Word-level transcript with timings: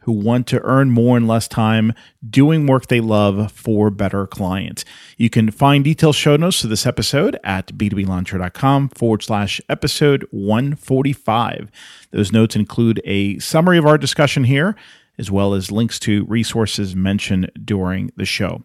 who 0.00 0.12
want 0.12 0.46
to 0.46 0.62
earn 0.64 0.90
more 0.90 1.16
in 1.16 1.26
less 1.26 1.48
time 1.48 1.92
doing 2.28 2.66
work 2.66 2.86
they 2.86 3.00
love 3.00 3.52
for 3.52 3.90
better 3.90 4.26
clients. 4.26 4.84
You 5.16 5.28
can 5.28 5.50
find 5.50 5.84
detailed 5.84 6.14
show 6.14 6.36
notes 6.36 6.60
to 6.60 6.66
this 6.66 6.86
episode 6.86 7.38
at 7.44 7.68
b2blauncher.com 7.76 8.90
forward 8.90 9.22
slash 9.22 9.60
episode 9.68 10.26
145. 10.30 11.70
Those 12.10 12.32
notes 12.32 12.56
include 12.56 13.00
a 13.04 13.38
summary 13.38 13.78
of 13.78 13.86
our 13.86 13.98
discussion 13.98 14.44
here, 14.44 14.76
as 15.18 15.30
well 15.30 15.52
as 15.52 15.70
links 15.72 15.98
to 16.00 16.24
resources 16.26 16.94
mentioned 16.94 17.50
during 17.64 18.10
the 18.16 18.24
show. 18.24 18.62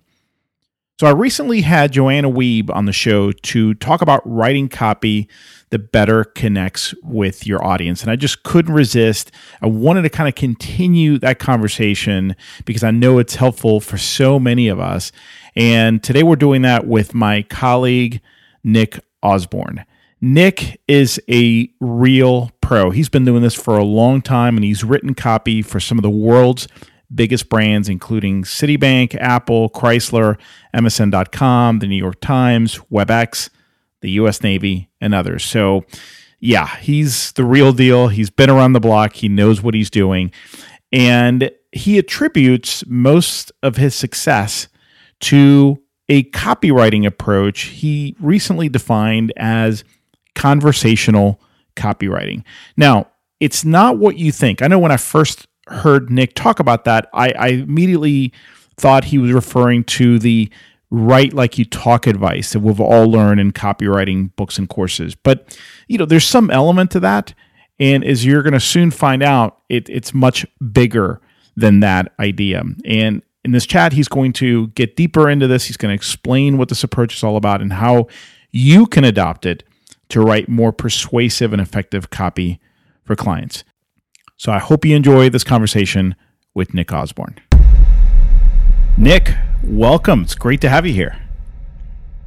So 0.99 1.07
I 1.07 1.11
recently 1.11 1.61
had 1.61 1.91
Joanna 1.91 2.29
Wiebe 2.29 2.69
on 2.69 2.85
the 2.85 2.93
show 2.93 3.31
to 3.31 3.73
talk 3.73 4.03
about 4.03 4.21
writing 4.25 4.69
copy 4.69 5.27
that 5.71 5.91
better 5.91 6.23
connects 6.23 6.93
with 7.01 7.47
your 7.47 7.65
audience. 7.65 8.03
And 8.03 8.11
I 8.11 8.15
just 8.15 8.43
couldn't 8.43 8.75
resist. 8.75 9.31
I 9.59 9.65
wanted 9.65 10.03
to 10.03 10.09
kind 10.11 10.29
of 10.29 10.35
continue 10.35 11.17
that 11.17 11.39
conversation 11.39 12.35
because 12.65 12.83
I 12.83 12.91
know 12.91 13.17
it's 13.17 13.33
helpful 13.35 13.79
for 13.79 13.97
so 13.97 14.37
many 14.37 14.67
of 14.67 14.79
us. 14.79 15.11
And 15.55 16.03
today 16.03 16.21
we're 16.21 16.35
doing 16.35 16.61
that 16.61 16.85
with 16.85 17.15
my 17.15 17.41
colleague, 17.41 18.21
Nick 18.63 18.99
Usborne. 19.23 19.85
Nick 20.21 20.79
is 20.87 21.19
a 21.27 21.69
real 21.79 22.51
pro. 22.61 22.91
He's 22.91 23.09
been 23.09 23.25
doing 23.25 23.41
this 23.41 23.55
for 23.55 23.79
a 23.79 23.83
long 23.83 24.21
time 24.21 24.57
and 24.57 24.63
he's 24.63 24.83
written 24.83 25.15
copy 25.15 25.63
for 25.63 25.79
some 25.79 25.97
of 25.97 26.03
the 26.03 26.09
world's 26.11 26.67
biggest 27.13 27.49
brands, 27.49 27.89
including 27.89 28.43
Citibank, 28.43 29.15
Apple, 29.15 29.69
Chrysler, 29.69 30.37
MSN.com, 30.75 31.79
the 31.79 31.87
New 31.87 31.95
York 31.95 32.19
Times, 32.21 32.79
WebEx, 32.91 33.49
the 34.01 34.11
U.S. 34.11 34.43
Navy, 34.43 34.89
and 34.99 35.13
others. 35.13 35.43
So, 35.43 35.85
yeah, 36.39 36.75
he's 36.77 37.31
the 37.33 37.43
real 37.43 37.71
deal. 37.73 38.09
He's 38.09 38.29
been 38.29 38.49
around 38.49 38.73
the 38.73 38.79
block, 38.79 39.13
he 39.13 39.29
knows 39.29 39.61
what 39.61 39.73
he's 39.73 39.89
doing. 39.89 40.31
And 40.91 41.51
he 41.71 41.97
attributes 41.97 42.85
most 42.85 43.51
of 43.63 43.77
his 43.77 43.95
success 43.95 44.67
to 45.21 45.81
a 46.09 46.23
copywriting 46.23 47.05
approach 47.05 47.61
he 47.61 48.15
recently 48.19 48.69
defined 48.69 49.33
as 49.37 49.83
conversational 50.35 51.39
copywriting. 51.75 52.43
Now, 52.77 53.07
it's 53.39 53.65
not 53.65 53.97
what 53.97 54.17
you 54.17 54.31
think. 54.31 54.61
I 54.61 54.67
know 54.67 54.79
when 54.79 54.91
I 54.91 54.97
first 54.97 55.47
heard 55.67 56.09
Nick 56.09 56.33
talk 56.35 56.59
about 56.59 56.85
that, 56.85 57.09
I, 57.13 57.31
I 57.31 57.47
immediately 57.49 58.33
thought 58.77 59.05
he 59.05 59.17
was 59.17 59.31
referring 59.31 59.83
to 59.85 60.19
the 60.19 60.49
write 60.89 61.33
like 61.33 61.57
you 61.57 61.65
talk 61.65 62.05
advice 62.05 62.53
that 62.53 62.59
we've 62.59 62.79
all 62.79 63.09
learned 63.09 63.39
in 63.39 63.51
copywriting 63.51 64.35
books 64.35 64.57
and 64.57 64.69
courses. 64.69 65.15
But 65.15 65.57
you 65.87 65.97
know, 65.97 66.05
there's 66.05 66.27
some 66.27 66.51
element 66.51 66.91
to 66.91 66.99
that, 67.01 67.33
and 67.79 68.03
as 68.03 68.25
you're 68.25 68.43
going 68.43 68.53
to 68.53 68.59
soon 68.59 68.91
find 68.91 69.23
out, 69.23 69.59
it, 69.69 69.89
it's 69.89 70.13
much 70.13 70.45
bigger 70.71 71.19
than 71.55 71.79
that 71.81 72.11
idea. 72.19 72.63
And 72.85 73.21
in 73.43 73.51
this 73.51 73.65
chat, 73.65 73.93
he's 73.93 74.07
going 74.07 74.33
to 74.33 74.67
get 74.69 74.95
deeper 74.95 75.29
into 75.29 75.47
this. 75.47 75.65
He's 75.65 75.77
going 75.77 75.89
to 75.89 75.95
explain 75.95 76.57
what 76.57 76.69
this 76.69 76.83
approach 76.83 77.15
is 77.15 77.23
all 77.23 77.35
about 77.35 77.61
and 77.61 77.73
how 77.73 78.07
you 78.51 78.85
can 78.85 79.03
adopt 79.03 79.45
it 79.45 79.63
to 80.09 80.21
write 80.21 80.47
more 80.47 80.71
persuasive 80.71 81.53
and 81.53 81.61
effective 81.61 82.09
copy 82.09 82.59
for 83.03 83.15
clients. 83.15 83.63
So 84.37 84.51
I 84.51 84.59
hope 84.59 84.85
you 84.85 84.95
enjoy 84.95 85.29
this 85.29 85.43
conversation 85.43 86.15
with 86.53 86.73
Nick 86.73 86.91
Usborne. 86.91 87.39
Nick, 88.97 89.35
welcome. 89.63 90.21
It's 90.23 90.35
great 90.35 90.61
to 90.61 90.69
have 90.69 90.85
you 90.85 90.93
here. 90.93 91.19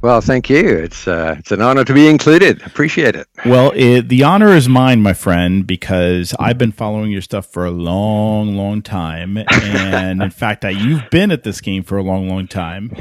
Well, 0.01 0.21
thank 0.21 0.49
you. 0.49 0.59
It's 0.59 1.07
uh, 1.07 1.35
it's 1.39 1.51
an 1.51 1.61
honor 1.61 1.83
to 1.83 1.93
be 1.93 2.07
included. 2.07 2.61
Appreciate 2.65 3.15
it. 3.15 3.27
Well, 3.45 3.71
it, 3.75 4.09
the 4.09 4.23
honor 4.23 4.53
is 4.53 4.69
mine, 4.69 5.01
my 5.01 5.13
friend, 5.13 5.65
because 5.65 6.35
I've 6.39 6.57
been 6.57 6.71
following 6.71 7.09
your 7.09 7.21
stuff 7.21 7.47
for 7.47 7.65
a 7.65 7.71
long, 7.71 8.55
long 8.55 8.83
time, 8.83 9.37
and 9.37 10.21
in 10.21 10.29
fact, 10.43 10.63
I, 10.63 10.69
you've 10.69 11.09
been 11.09 11.31
at 11.31 11.43
this 11.43 11.61
game 11.61 11.81
for 11.83 11.97
a 11.97 12.03
long, 12.03 12.29
long 12.29 12.47
time. 12.47 12.91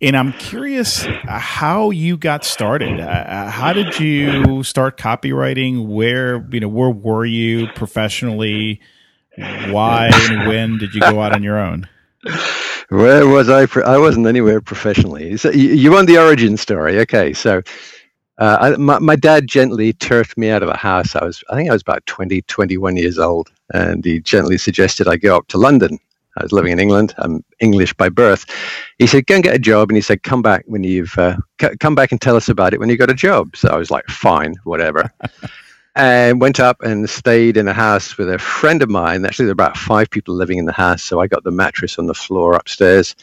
And 0.00 0.16
I'm 0.16 0.32
curious 0.34 1.04
how 1.26 1.90
you 1.90 2.16
got 2.16 2.44
started. 2.44 3.00
Uh, 3.00 3.04
uh, 3.04 3.50
how 3.50 3.72
did 3.72 3.98
you 3.98 4.62
start 4.62 4.96
copywriting? 4.96 5.88
Where 5.88 6.46
you 6.52 6.60
know 6.60 6.68
where 6.68 6.90
were 6.90 7.24
you 7.24 7.66
professionally? 7.74 8.80
Why 9.36 10.10
and 10.12 10.48
when 10.48 10.78
did 10.78 10.94
you 10.94 11.00
go 11.00 11.20
out 11.20 11.34
on 11.34 11.42
your 11.42 11.58
own? 11.58 11.88
Where 12.90 13.26
was 13.26 13.48
I? 13.48 13.66
I 13.84 13.98
wasn't 13.98 14.26
anywhere 14.26 14.60
professionally. 14.60 15.36
So 15.36 15.50
you, 15.50 15.70
you 15.70 15.90
want 15.92 16.06
the 16.06 16.18
origin 16.18 16.56
story? 16.56 16.98
Okay, 17.00 17.32
so 17.32 17.62
uh, 18.38 18.56
I, 18.60 18.70
my, 18.76 18.98
my 19.00 19.16
dad 19.16 19.46
gently 19.46 19.92
turfed 19.92 20.38
me 20.38 20.48
out 20.48 20.62
of 20.62 20.68
the 20.68 20.76
house. 20.76 21.14
I 21.14 21.24
was, 21.24 21.42
I 21.50 21.56
think 21.56 21.68
I 21.68 21.72
was 21.72 21.82
about 21.82 22.06
20, 22.06 22.42
21 22.42 22.96
years 22.96 23.18
old, 23.18 23.50
and 23.74 24.04
he 24.04 24.20
gently 24.20 24.58
suggested 24.58 25.06
I 25.06 25.16
go 25.16 25.36
up 25.36 25.48
to 25.48 25.58
London 25.58 25.98
I 26.38 26.42
was 26.42 26.52
living 26.52 26.72
in 26.72 26.78
England. 26.80 27.14
I'm 27.18 27.44
English 27.60 27.92
by 27.94 28.08
birth. 28.08 28.46
He 28.98 29.06
said, 29.06 29.26
"Go 29.26 29.34
and 29.36 29.44
get 29.44 29.54
a 29.54 29.58
job," 29.58 29.90
and 29.90 29.96
he 29.96 30.02
said, 30.02 30.22
"Come 30.22 30.42
back 30.42 30.64
when 30.66 30.84
you've 30.84 31.16
uh, 31.18 31.36
c- 31.60 31.76
come 31.80 31.94
back 31.94 32.12
and 32.12 32.20
tell 32.20 32.36
us 32.36 32.48
about 32.48 32.72
it 32.72 32.80
when 32.80 32.88
you 32.88 32.96
got 32.96 33.10
a 33.10 33.14
job." 33.14 33.56
So 33.56 33.68
I 33.68 33.76
was 33.76 33.90
like, 33.90 34.06
"Fine, 34.08 34.54
whatever." 34.64 35.12
and 35.96 36.40
went 36.40 36.60
up 36.60 36.80
and 36.82 37.10
stayed 37.10 37.56
in 37.56 37.66
a 37.66 37.72
house 37.72 38.16
with 38.16 38.30
a 38.30 38.38
friend 38.38 38.82
of 38.82 38.88
mine. 38.88 39.24
Actually, 39.24 39.46
there 39.46 39.54
were 39.54 39.64
about 39.64 39.76
five 39.76 40.08
people 40.10 40.34
living 40.34 40.58
in 40.58 40.66
the 40.66 40.72
house, 40.72 41.02
so 41.02 41.20
I 41.20 41.26
got 41.26 41.44
the 41.44 41.50
mattress 41.50 41.98
on 41.98 42.06
the 42.06 42.14
floor 42.14 42.54
upstairs. 42.54 43.16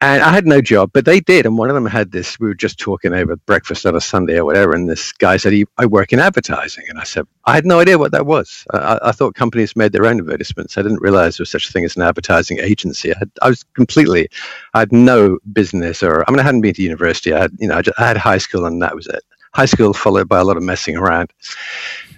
And 0.00 0.22
I 0.22 0.30
had 0.30 0.46
no 0.46 0.60
job, 0.60 0.90
but 0.92 1.04
they 1.04 1.18
did. 1.18 1.44
And 1.44 1.58
one 1.58 1.68
of 1.70 1.74
them 1.74 1.84
had 1.84 2.12
this. 2.12 2.38
We 2.38 2.46
were 2.46 2.54
just 2.54 2.78
talking 2.78 3.12
over 3.12 3.34
breakfast 3.34 3.84
on 3.84 3.96
a 3.96 4.00
Sunday 4.00 4.38
or 4.38 4.44
whatever, 4.44 4.72
and 4.72 4.88
this 4.88 5.10
guy 5.10 5.36
said, 5.36 5.52
"I 5.76 5.86
work 5.86 6.12
in 6.12 6.20
advertising." 6.20 6.84
And 6.88 7.00
I 7.00 7.04
said, 7.04 7.26
"I 7.46 7.54
had 7.56 7.66
no 7.66 7.80
idea 7.80 7.98
what 7.98 8.12
that 8.12 8.24
was. 8.24 8.64
I, 8.72 9.00
I 9.02 9.12
thought 9.12 9.34
companies 9.34 9.74
made 9.74 9.90
their 9.90 10.06
own 10.06 10.20
advertisements. 10.20 10.78
I 10.78 10.82
didn't 10.82 11.02
realize 11.02 11.36
there 11.36 11.42
was 11.42 11.50
such 11.50 11.68
a 11.68 11.72
thing 11.72 11.84
as 11.84 11.96
an 11.96 12.02
advertising 12.02 12.60
agency. 12.60 13.12
I, 13.12 13.18
had, 13.18 13.30
I 13.42 13.48
was 13.48 13.64
completely, 13.74 14.28
I 14.74 14.80
had 14.80 14.92
no 14.92 15.38
business, 15.52 16.00
or 16.00 16.24
I 16.28 16.30
mean, 16.30 16.38
I 16.38 16.44
hadn't 16.44 16.60
been 16.60 16.74
to 16.74 16.82
university. 16.82 17.32
I 17.32 17.40
had, 17.40 17.56
you 17.58 17.66
know, 17.66 17.78
I, 17.78 17.82
just, 17.82 17.98
I 17.98 18.06
had 18.06 18.16
high 18.16 18.38
school, 18.38 18.66
and 18.66 18.80
that 18.80 18.94
was 18.94 19.08
it. 19.08 19.24
High 19.54 19.66
school 19.66 19.92
followed 19.94 20.28
by 20.28 20.38
a 20.38 20.44
lot 20.44 20.56
of 20.56 20.62
messing 20.62 20.96
around, 20.96 21.32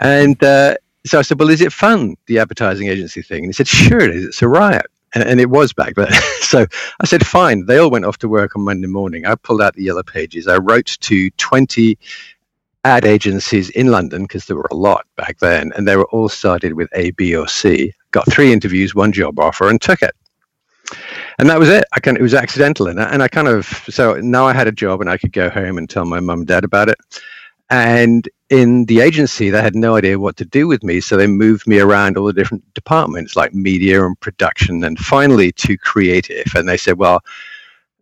and." 0.01 0.43
Uh, 0.45 0.77
so 1.07 1.19
I 1.19 1.23
said, 1.23 1.39
"Well, 1.39 1.49
is 1.49 1.63
it 1.63 1.73
fun, 1.73 2.15
the 2.27 2.39
advertising 2.39 2.89
agency 2.89 3.23
thing?" 3.23 3.39
And 3.45 3.47
he 3.47 3.55
said, 3.55 3.69
"Sure, 3.69 4.01
it 4.01 4.15
is. 4.15 4.27
It's 4.27 4.43
a 4.43 4.49
riot." 4.49 4.85
And, 5.15 5.25
and, 5.25 5.41
it 5.41 5.51
was 5.51 5.73
back 5.73 5.95
then. 5.95 6.13
so 6.41 6.67
I 7.01 7.07
said, 7.07 7.27
fine. 7.27 7.67
They 7.67 7.79
all 7.79 7.91
went 7.91 8.05
off 8.05 8.19
to 8.19 8.29
work 8.29 8.57
on 8.57 8.63
Monday 8.63 8.87
morning. 8.87 9.27
I 9.27 9.35
pulled 9.35 9.63
out 9.63 9.75
the 9.75 9.83
yellow 9.83 10.03
pages. 10.03 10.47
I 10.47 10.59
wrote 10.59 10.97
to 11.01 11.31
20 11.31 11.99
ad 12.85 13.05
agencies 13.05 13.71
in 13.71 13.89
London 13.89 14.23
because 14.23 14.47
there 14.47 14.57
were 14.57 14.69
a 14.71 14.77
lot 14.77 15.07
back 15.17 15.39
then, 15.39 15.73
and 15.77 15.87
they 15.87 15.97
were 15.97 16.09
all 16.11 16.29
started 16.29 16.75
with 16.75 16.89
A, 16.95 17.11
B, 17.13 17.35
or 17.35 17.49
C. 17.49 17.93
Got 18.11 18.31
three 18.31 18.53
interviews, 18.53 18.95
one 18.95 19.13
job 19.13 19.39
offer, 19.39 19.69
and 19.69 19.81
took 19.81 20.03
it. 20.03 20.15
And 21.39 21.49
that 21.49 21.59
was 21.59 21.69
it. 21.69 21.85
I 21.93 22.01
kind 22.01 22.17
of, 22.17 22.21
it 22.21 22.25
was 22.25 22.35
accidental, 22.35 22.89
and 22.89 23.01
I, 23.01 23.05
and 23.11 23.23
I 23.23 23.29
kind 23.29 23.49
of 23.49 23.67
so 23.89 24.15
now 24.15 24.47
I 24.47 24.53
had 24.53 24.67
a 24.67 24.73
job, 24.73 25.01
and 25.01 25.09
I 25.09 25.17
could 25.17 25.33
go 25.33 25.49
home 25.49 25.79
and 25.79 25.89
tell 25.89 26.05
my 26.05 26.21
mum 26.21 26.41
and 26.41 26.49
dad 26.49 26.65
about 26.65 26.89
it. 26.89 26.99
And 27.71 28.29
in 28.51 28.87
the 28.87 29.01
agency, 29.01 29.49
they 29.49 29.63
had 29.63 29.77
no 29.77 29.95
idea 29.95 30.19
what 30.19 30.37
to 30.39 30.45
do 30.45 30.67
with 30.67 30.83
me. 30.83 31.01
So 31.01 31.17
they 31.17 31.29
moved 31.29 31.69
me 31.69 31.79
around 31.79 32.17
all 32.17 32.27
the 32.27 32.33
different 32.33 32.65
departments 32.75 33.37
like 33.37 33.55
media 33.55 34.05
and 34.05 34.19
production 34.19 34.83
and 34.83 34.99
finally 34.99 35.53
to 35.53 35.79
creative. 35.79 36.47
And 36.57 36.69
they 36.69 36.77
said, 36.77 36.99
well, 36.99 37.23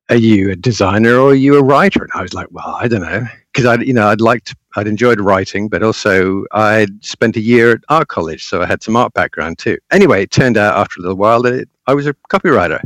are 0.08 0.16
you 0.16 0.50
a 0.50 0.56
designer 0.56 1.18
or 1.18 1.32
are 1.32 1.34
you 1.34 1.58
a 1.58 1.62
writer? 1.62 2.02
And 2.02 2.10
I 2.14 2.22
was 2.22 2.32
like, 2.32 2.46
well, 2.50 2.76
I 2.80 2.88
don't 2.88 3.02
know. 3.02 3.26
Because 3.52 3.66
I, 3.66 3.82
you 3.82 3.92
know, 3.92 4.08
I'd 4.08 4.22
liked, 4.22 4.54
I'd 4.76 4.88
enjoyed 4.88 5.20
writing, 5.20 5.68
but 5.68 5.82
also 5.82 6.44
I'd 6.52 7.04
spent 7.04 7.36
a 7.36 7.40
year 7.40 7.72
at 7.72 7.80
art 7.90 8.08
college. 8.08 8.44
So 8.44 8.62
I 8.62 8.66
had 8.66 8.82
some 8.82 8.96
art 8.96 9.12
background 9.12 9.58
too. 9.58 9.76
Anyway, 9.90 10.22
it 10.22 10.30
turned 10.30 10.56
out 10.56 10.78
after 10.78 10.98
a 10.98 11.02
little 11.02 11.18
while 11.18 11.42
that 11.42 11.52
it, 11.52 11.68
I 11.86 11.92
was 11.92 12.06
a 12.06 12.14
copywriter 12.30 12.80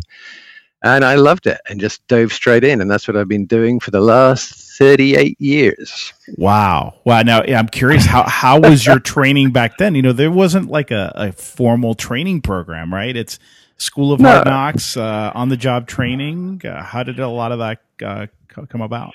and 0.82 1.04
I 1.04 1.14
loved 1.14 1.46
it 1.46 1.60
and 1.68 1.78
just 1.78 2.04
dove 2.08 2.32
straight 2.32 2.64
in. 2.64 2.80
And 2.80 2.90
that's 2.90 3.06
what 3.06 3.16
I've 3.16 3.28
been 3.28 3.46
doing 3.46 3.78
for 3.78 3.92
the 3.92 4.00
last 4.00 4.61
38 4.78 5.40
years. 5.40 6.12
Wow. 6.36 6.94
Wow. 7.04 7.22
Now, 7.22 7.42
I'm 7.42 7.68
curious, 7.68 8.04
how, 8.04 8.24
how 8.24 8.60
was 8.60 8.84
your 8.86 8.98
training 9.14 9.50
back 9.50 9.78
then? 9.78 9.94
You 9.94 10.02
know, 10.02 10.12
there 10.12 10.30
wasn't 10.30 10.70
like 10.70 10.90
a, 10.90 11.12
a 11.14 11.32
formal 11.32 11.94
training 11.94 12.42
program, 12.42 12.92
right? 12.92 13.16
It's 13.16 13.38
School 13.76 14.12
of 14.12 14.20
no. 14.20 14.30
Hard 14.30 14.46
Knocks, 14.46 14.96
uh, 14.96 15.32
on 15.34 15.48
the 15.48 15.56
job 15.56 15.88
training. 15.88 16.62
Uh, 16.64 16.82
how 16.84 17.02
did 17.02 17.18
a 17.18 17.28
lot 17.28 17.50
of 17.50 17.58
that 17.58 17.80
uh, 18.04 18.26
come 18.48 18.80
about? 18.80 19.14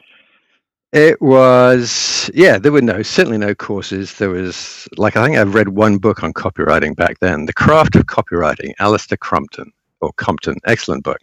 It 0.94 1.22
was, 1.22 2.30
yeah, 2.34 2.58
there 2.58 2.72
were 2.72 2.82
no, 2.82 3.02
certainly 3.02 3.38
no 3.38 3.56
courses. 3.56 4.14
There 4.16 4.30
was, 4.30 4.88
like, 4.98 5.16
I 5.16 5.26
think 5.26 5.38
I've 5.38 5.54
read 5.54 5.70
one 5.70 5.98
book 5.98 6.24
on 6.24 6.34
copywriting 6.34 6.96
back 6.96 7.20
then 7.20 7.46
The 7.46 7.54
Craft 7.54 7.96
of 7.96 8.06
Copywriting, 8.06 8.74
Alastair 8.80 9.18
Crompton 9.18 9.72
or 10.02 10.12
Compton, 10.14 10.56
excellent 10.66 11.04
book. 11.04 11.20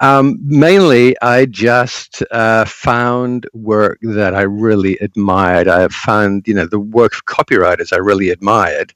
Um, 0.00 0.38
mainly, 0.42 1.16
I 1.22 1.46
just 1.46 2.22
uh, 2.30 2.64
found 2.64 3.46
work 3.52 3.98
that 4.02 4.34
I 4.34 4.42
really 4.42 4.98
admired. 4.98 5.68
I 5.68 5.86
found, 5.88 6.48
you 6.48 6.54
know, 6.54 6.66
the 6.66 6.80
work 6.80 7.14
of 7.14 7.26
copywriters 7.26 7.92
I 7.92 7.98
really 7.98 8.30
admired, 8.30 8.92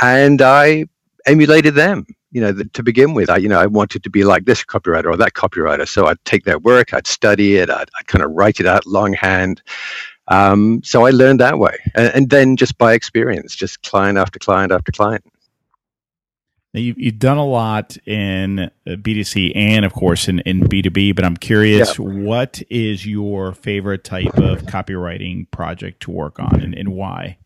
and 0.00 0.40
I 0.40 0.86
emulated 1.26 1.74
them. 1.74 2.06
You 2.32 2.40
know, 2.40 2.52
the, 2.52 2.64
to 2.64 2.82
begin 2.82 3.12
with, 3.12 3.28
I, 3.28 3.38
you 3.38 3.48
know, 3.48 3.60
I 3.60 3.66
wanted 3.66 4.02
to 4.04 4.10
be 4.10 4.24
like 4.24 4.44
this 4.44 4.64
copywriter 4.64 5.06
or 5.06 5.16
that 5.16 5.34
copywriter. 5.34 5.86
So 5.86 6.06
I'd 6.06 6.24
take 6.24 6.44
their 6.44 6.60
work, 6.60 6.94
I'd 6.94 7.06
study 7.06 7.56
it, 7.56 7.68
I'd, 7.68 7.90
I'd 7.98 8.06
kind 8.06 8.24
of 8.24 8.30
write 8.30 8.60
it 8.60 8.66
out 8.66 8.86
longhand. 8.86 9.60
Um, 10.28 10.80
so 10.84 11.04
I 11.06 11.10
learned 11.10 11.40
that 11.40 11.58
way, 11.58 11.76
and, 11.96 12.14
and 12.14 12.30
then 12.30 12.56
just 12.56 12.78
by 12.78 12.94
experience, 12.94 13.56
just 13.56 13.82
client 13.82 14.16
after 14.16 14.38
client 14.38 14.70
after 14.70 14.92
client. 14.92 15.24
Now 16.72 16.80
you've, 16.80 16.98
you've 16.98 17.18
done 17.18 17.36
a 17.36 17.44
lot 17.44 17.96
in 18.06 18.60
uh, 18.60 18.70
B2C 18.86 19.52
and, 19.56 19.84
of 19.84 19.92
course, 19.92 20.28
in, 20.28 20.38
in 20.40 20.60
B2B, 20.60 21.16
but 21.16 21.24
I'm 21.24 21.36
curious, 21.36 21.98
yeah. 21.98 22.04
what 22.04 22.62
is 22.70 23.04
your 23.04 23.52
favorite 23.54 24.04
type 24.04 24.38
of 24.38 24.62
copywriting 24.62 25.50
project 25.50 26.00
to 26.02 26.12
work 26.12 26.38
on 26.38 26.60
and, 26.60 26.74
and 26.74 26.90
why? 26.90 27.38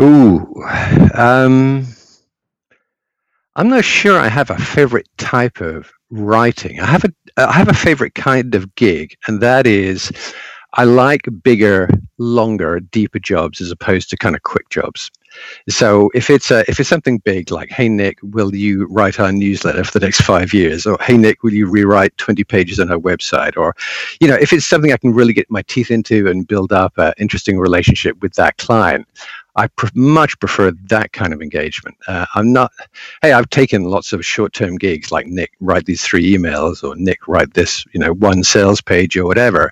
Ooh, 0.00 0.62
um, 1.14 1.86
I'm 3.56 3.68
not 3.68 3.84
sure 3.84 4.18
I 4.18 4.28
have 4.28 4.50
a 4.50 4.58
favorite 4.58 5.08
type 5.18 5.60
of 5.60 5.90
writing. 6.10 6.80
I 6.80 6.86
have 6.86 7.04
a 7.04 7.10
I 7.36 7.52
have 7.52 7.68
a 7.68 7.74
favorite 7.74 8.14
kind 8.14 8.54
of 8.54 8.74
gig, 8.74 9.16
and 9.26 9.40
that 9.40 9.66
is 9.66 10.12
I 10.74 10.84
like 10.84 11.22
bigger, 11.42 11.88
longer, 12.18 12.80
deeper 12.80 13.18
jobs 13.18 13.60
as 13.60 13.70
opposed 13.70 14.10
to 14.10 14.16
kind 14.16 14.36
of 14.36 14.42
quick 14.42 14.68
jobs. 14.70 15.10
So 15.68 16.10
if 16.14 16.30
it's 16.30 16.50
a, 16.50 16.68
if 16.70 16.80
it's 16.80 16.88
something 16.88 17.18
big 17.18 17.50
like, 17.50 17.70
hey 17.70 17.88
Nick, 17.88 18.18
will 18.22 18.54
you 18.54 18.86
write 18.86 19.20
our 19.20 19.32
newsletter 19.32 19.84
for 19.84 19.98
the 19.98 20.04
next 20.04 20.22
five 20.22 20.52
years? 20.52 20.86
Or 20.86 20.98
hey 21.00 21.16
Nick, 21.16 21.42
will 21.42 21.52
you 21.52 21.68
rewrite 21.68 22.16
20 22.16 22.44
pages 22.44 22.80
on 22.80 22.90
our 22.90 22.98
website? 22.98 23.56
Or, 23.56 23.74
you 24.20 24.28
know, 24.28 24.36
if 24.36 24.52
it's 24.52 24.66
something 24.66 24.92
I 24.92 24.96
can 24.96 25.12
really 25.12 25.32
get 25.32 25.50
my 25.50 25.62
teeth 25.62 25.90
into 25.90 26.28
and 26.28 26.46
build 26.46 26.72
up 26.72 26.96
an 26.98 27.12
interesting 27.18 27.58
relationship 27.58 28.20
with 28.22 28.34
that 28.34 28.56
client, 28.58 29.06
I 29.56 29.66
pr- 29.68 29.88
much 29.94 30.38
prefer 30.38 30.70
that 30.88 31.12
kind 31.12 31.32
of 31.32 31.42
engagement. 31.42 31.96
Uh, 32.06 32.26
I'm 32.34 32.52
not, 32.52 32.72
hey, 33.22 33.32
I've 33.32 33.50
taken 33.50 33.84
lots 33.84 34.12
of 34.12 34.24
short 34.24 34.52
term 34.52 34.76
gigs 34.76 35.10
like 35.10 35.26
Nick, 35.26 35.52
write 35.60 35.86
these 35.86 36.02
three 36.02 36.34
emails 36.34 36.82
or 36.82 36.96
Nick, 36.96 37.26
write 37.26 37.54
this, 37.54 37.84
you 37.92 38.00
know, 38.00 38.12
one 38.12 38.44
sales 38.44 38.80
page 38.80 39.16
or 39.16 39.26
whatever. 39.26 39.70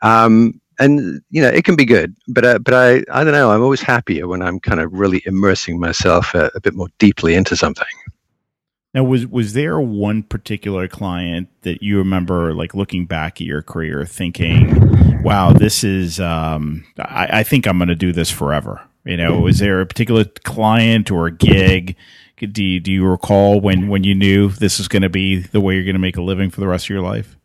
Um, 0.00 0.60
and 0.82 1.22
you 1.30 1.40
know 1.42 1.48
it 1.48 1.64
can 1.64 1.76
be 1.76 1.84
good, 1.84 2.14
but 2.28 2.44
uh, 2.44 2.58
but 2.58 2.74
I 2.74 3.04
I 3.10 3.24
don't 3.24 3.32
know. 3.32 3.50
I'm 3.50 3.62
always 3.62 3.80
happier 3.80 4.26
when 4.28 4.42
I'm 4.42 4.60
kind 4.60 4.80
of 4.80 4.92
really 4.92 5.22
immersing 5.26 5.78
myself 5.78 6.34
a, 6.34 6.50
a 6.54 6.60
bit 6.60 6.74
more 6.74 6.88
deeply 6.98 7.34
into 7.34 7.56
something. 7.56 7.86
Now, 8.94 9.04
was 9.04 9.26
was 9.26 9.54
there 9.54 9.80
one 9.80 10.22
particular 10.22 10.86
client 10.86 11.48
that 11.62 11.82
you 11.82 11.98
remember, 11.98 12.52
like 12.52 12.74
looking 12.74 13.06
back 13.06 13.40
at 13.40 13.46
your 13.46 13.62
career, 13.62 14.04
thinking, 14.04 15.22
"Wow, 15.22 15.52
this 15.52 15.82
is 15.82 16.20
um, 16.20 16.84
I, 16.98 17.40
I 17.40 17.42
think 17.42 17.66
I'm 17.66 17.78
going 17.78 17.88
to 17.88 17.94
do 17.94 18.12
this 18.12 18.30
forever." 18.30 18.82
You 19.04 19.16
know, 19.16 19.40
was 19.40 19.58
there 19.58 19.80
a 19.80 19.86
particular 19.86 20.24
client 20.24 21.10
or 21.10 21.26
a 21.26 21.32
gig? 21.32 21.96
Do 22.38 22.62
you, 22.62 22.80
do 22.80 22.92
you 22.92 23.06
recall 23.06 23.60
when 23.60 23.88
when 23.88 24.04
you 24.04 24.14
knew 24.14 24.48
this 24.48 24.78
is 24.78 24.88
going 24.88 25.02
to 25.02 25.08
be 25.08 25.38
the 25.38 25.60
way 25.60 25.74
you're 25.74 25.84
going 25.84 25.94
to 25.94 26.00
make 26.00 26.16
a 26.16 26.22
living 26.22 26.50
for 26.50 26.60
the 26.60 26.68
rest 26.68 26.86
of 26.86 26.90
your 26.90 27.02
life? 27.02 27.36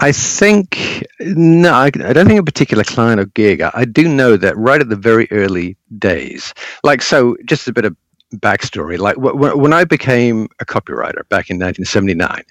I 0.00 0.12
think 0.12 1.06
no, 1.20 1.72
I, 1.72 1.90
don't 1.90 2.26
think 2.26 2.40
a 2.40 2.44
particular 2.44 2.84
client 2.84 3.20
or 3.20 3.26
gig. 3.26 3.60
I, 3.60 3.70
I, 3.72 3.84
do 3.84 4.08
know 4.08 4.36
that 4.36 4.56
right 4.56 4.80
at 4.80 4.88
the 4.88 4.96
very 4.96 5.28
early 5.30 5.76
days, 5.98 6.52
like 6.82 7.02
so, 7.02 7.36
just 7.44 7.68
a 7.68 7.72
bit 7.72 7.84
of 7.84 7.96
backstory. 8.36 8.98
Like 8.98 9.16
when 9.16 9.72
I 9.72 9.84
became 9.84 10.48
a 10.60 10.66
copywriter 10.66 11.26
back 11.28 11.50
in 11.50 11.56
1979, 11.56 12.42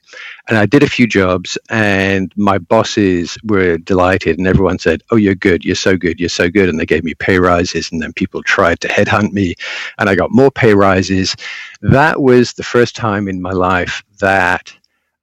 and 0.47 0.57
I 0.57 0.65
did 0.65 0.83
a 0.83 0.89
few 0.89 1.07
jobs, 1.07 1.57
and 1.69 2.33
my 2.35 2.57
bosses 2.57 3.37
were 3.43 3.77
delighted, 3.77 4.37
and 4.37 4.47
everyone 4.47 4.79
said, 4.79 5.03
"Oh, 5.11 5.15
you're 5.15 5.35
good. 5.35 5.63
You're 5.63 5.75
so 5.75 5.97
good. 5.97 6.19
You're 6.19 6.29
so 6.29 6.49
good," 6.49 6.69
and 6.69 6.79
they 6.79 6.85
gave 6.85 7.03
me 7.03 7.13
pay 7.13 7.39
rises, 7.39 7.91
and 7.91 8.01
then 8.01 8.13
people 8.13 8.43
tried 8.43 8.79
to 8.81 8.87
headhunt 8.87 9.33
me, 9.33 9.55
and 9.99 10.09
I 10.09 10.15
got 10.15 10.31
more 10.31 10.51
pay 10.51 10.73
rises. 10.73 11.35
That 11.81 12.21
was 12.21 12.53
the 12.53 12.63
first 12.63 12.95
time 12.95 13.27
in 13.27 13.41
my 13.41 13.51
life 13.51 14.03
that 14.19 14.73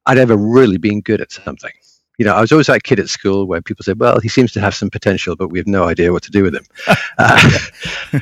I'd 0.05 0.17
ever 0.17 0.35
really 0.35 0.77
been 0.77 1.01
good 1.01 1.21
at 1.21 1.31
something 1.31 1.71
you 2.17 2.25
know, 2.25 2.33
I 2.33 2.41
was 2.41 2.51
always 2.51 2.67
that 2.67 2.83
kid 2.83 2.99
at 2.99 3.09
school 3.09 3.45
where 3.45 3.61
people 3.61 3.83
said, 3.83 3.99
"Well, 3.99 4.19
he 4.19 4.29
seems 4.29 4.51
to 4.53 4.61
have 4.61 4.73
some 4.73 4.89
potential, 4.89 5.35
but 5.35 5.49
we 5.49 5.59
have 5.59 5.67
no 5.67 5.83
idea 5.83 6.13
what 6.13 6.23
to 6.23 6.31
do 6.31 6.43
with 6.43 6.55
him." 6.55 6.65
uh, 7.17 7.59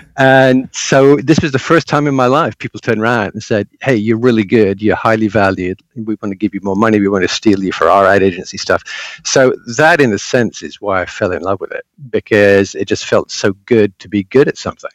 and 0.17 0.69
so 0.73 1.17
this 1.17 1.39
was 1.41 1.51
the 1.51 1.59
first 1.59 1.87
time 1.87 2.07
in 2.07 2.15
my 2.15 2.25
life 2.25 2.57
people 2.57 2.79
turned 2.79 3.01
around 3.01 3.33
and 3.33 3.43
said, 3.43 3.67
"Hey, 3.81 3.95
you're 3.95 4.17
really 4.17 4.43
good. 4.43 4.81
You're 4.81 4.95
highly 4.95 5.27
valued. 5.27 5.79
We 5.95 6.17
want 6.21 6.31
to 6.31 6.35
give 6.35 6.53
you 6.53 6.61
more 6.63 6.75
money. 6.75 6.99
We 6.99 7.07
want 7.07 7.23
to 7.23 7.27
steal 7.27 7.63
you 7.63 7.71
for 7.71 7.89
our 7.89 8.05
ad 8.05 8.23
agency 8.23 8.57
stuff." 8.57 8.83
So 9.23 9.53
that, 9.77 10.01
in 10.01 10.11
a 10.13 10.19
sense, 10.19 10.63
is 10.63 10.81
why 10.81 11.01
I 11.01 11.05
fell 11.05 11.31
in 11.31 11.41
love 11.41 11.59
with 11.59 11.71
it 11.71 11.85
because 12.09 12.75
it 12.75 12.87
just 12.87 13.05
felt 13.05 13.31
so 13.31 13.53
good 13.65 13.97
to 13.99 14.09
be 14.09 14.23
good 14.23 14.47
at 14.47 14.57
something 14.57 14.91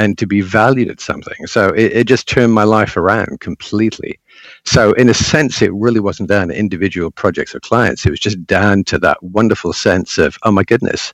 and 0.00 0.16
to 0.16 0.26
be 0.26 0.40
valued 0.40 0.88
at 0.88 0.98
something. 0.98 1.46
So 1.46 1.68
it, 1.68 1.92
it 1.92 2.04
just 2.06 2.26
turned 2.26 2.54
my 2.54 2.64
life 2.64 2.96
around 2.96 3.40
completely. 3.40 4.18
So, 4.64 4.92
in 4.94 5.10
a 5.10 5.14
sense, 5.14 5.60
it 5.60 5.70
really 5.74 6.00
wasn't 6.00 6.30
down 6.30 6.48
to 6.48 6.58
individual 6.58 7.10
projects 7.10 7.54
or 7.54 7.60
clients. 7.60 8.06
It 8.06 8.10
was 8.10 8.18
just 8.18 8.46
down 8.46 8.84
to 8.84 8.98
that 9.00 9.22
wonderful 9.22 9.74
sense 9.74 10.16
of, 10.16 10.38
oh 10.42 10.50
my 10.50 10.62
goodness, 10.62 11.12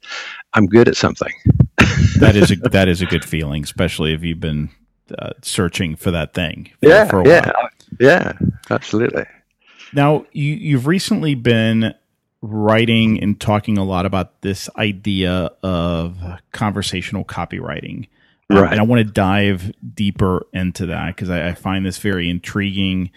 I'm 0.52 0.66
good 0.66 0.86
at 0.86 0.96
something. 0.96 1.32
that 2.20 2.36
is 2.36 2.52
a, 2.52 2.56
that 2.70 2.86
is 2.86 3.02
a 3.02 3.06
good 3.06 3.24
feeling, 3.24 3.64
especially 3.64 4.14
if 4.14 4.22
you've 4.22 4.38
been 4.38 4.70
uh, 5.18 5.30
searching 5.42 5.96
for 5.96 6.12
that 6.12 6.32
thing. 6.32 6.70
For, 6.80 6.88
yeah, 6.88 7.04
for 7.06 7.26
yeah, 7.26 7.50
while. 7.50 7.68
yeah, 7.98 8.32
absolutely. 8.70 9.24
Now, 9.92 10.26
you, 10.30 10.54
you've 10.54 10.86
recently 10.86 11.34
been 11.34 11.92
writing 12.42 13.20
and 13.20 13.40
talking 13.40 13.78
a 13.78 13.84
lot 13.84 14.06
about 14.06 14.42
this 14.42 14.70
idea 14.76 15.50
of 15.64 16.16
conversational 16.52 17.24
copywriting. 17.24 18.06
Um, 18.48 18.58
right. 18.58 18.72
and 18.72 18.80
I 18.80 18.84
want 18.84 19.04
to 19.04 19.12
dive 19.12 19.72
deeper 19.94 20.46
into 20.52 20.86
that 20.86 21.16
because 21.16 21.30
I, 21.30 21.48
I, 21.48 21.54
find 21.54 21.84
this 21.84 21.98
very 21.98 22.30
intriguing 22.30 23.10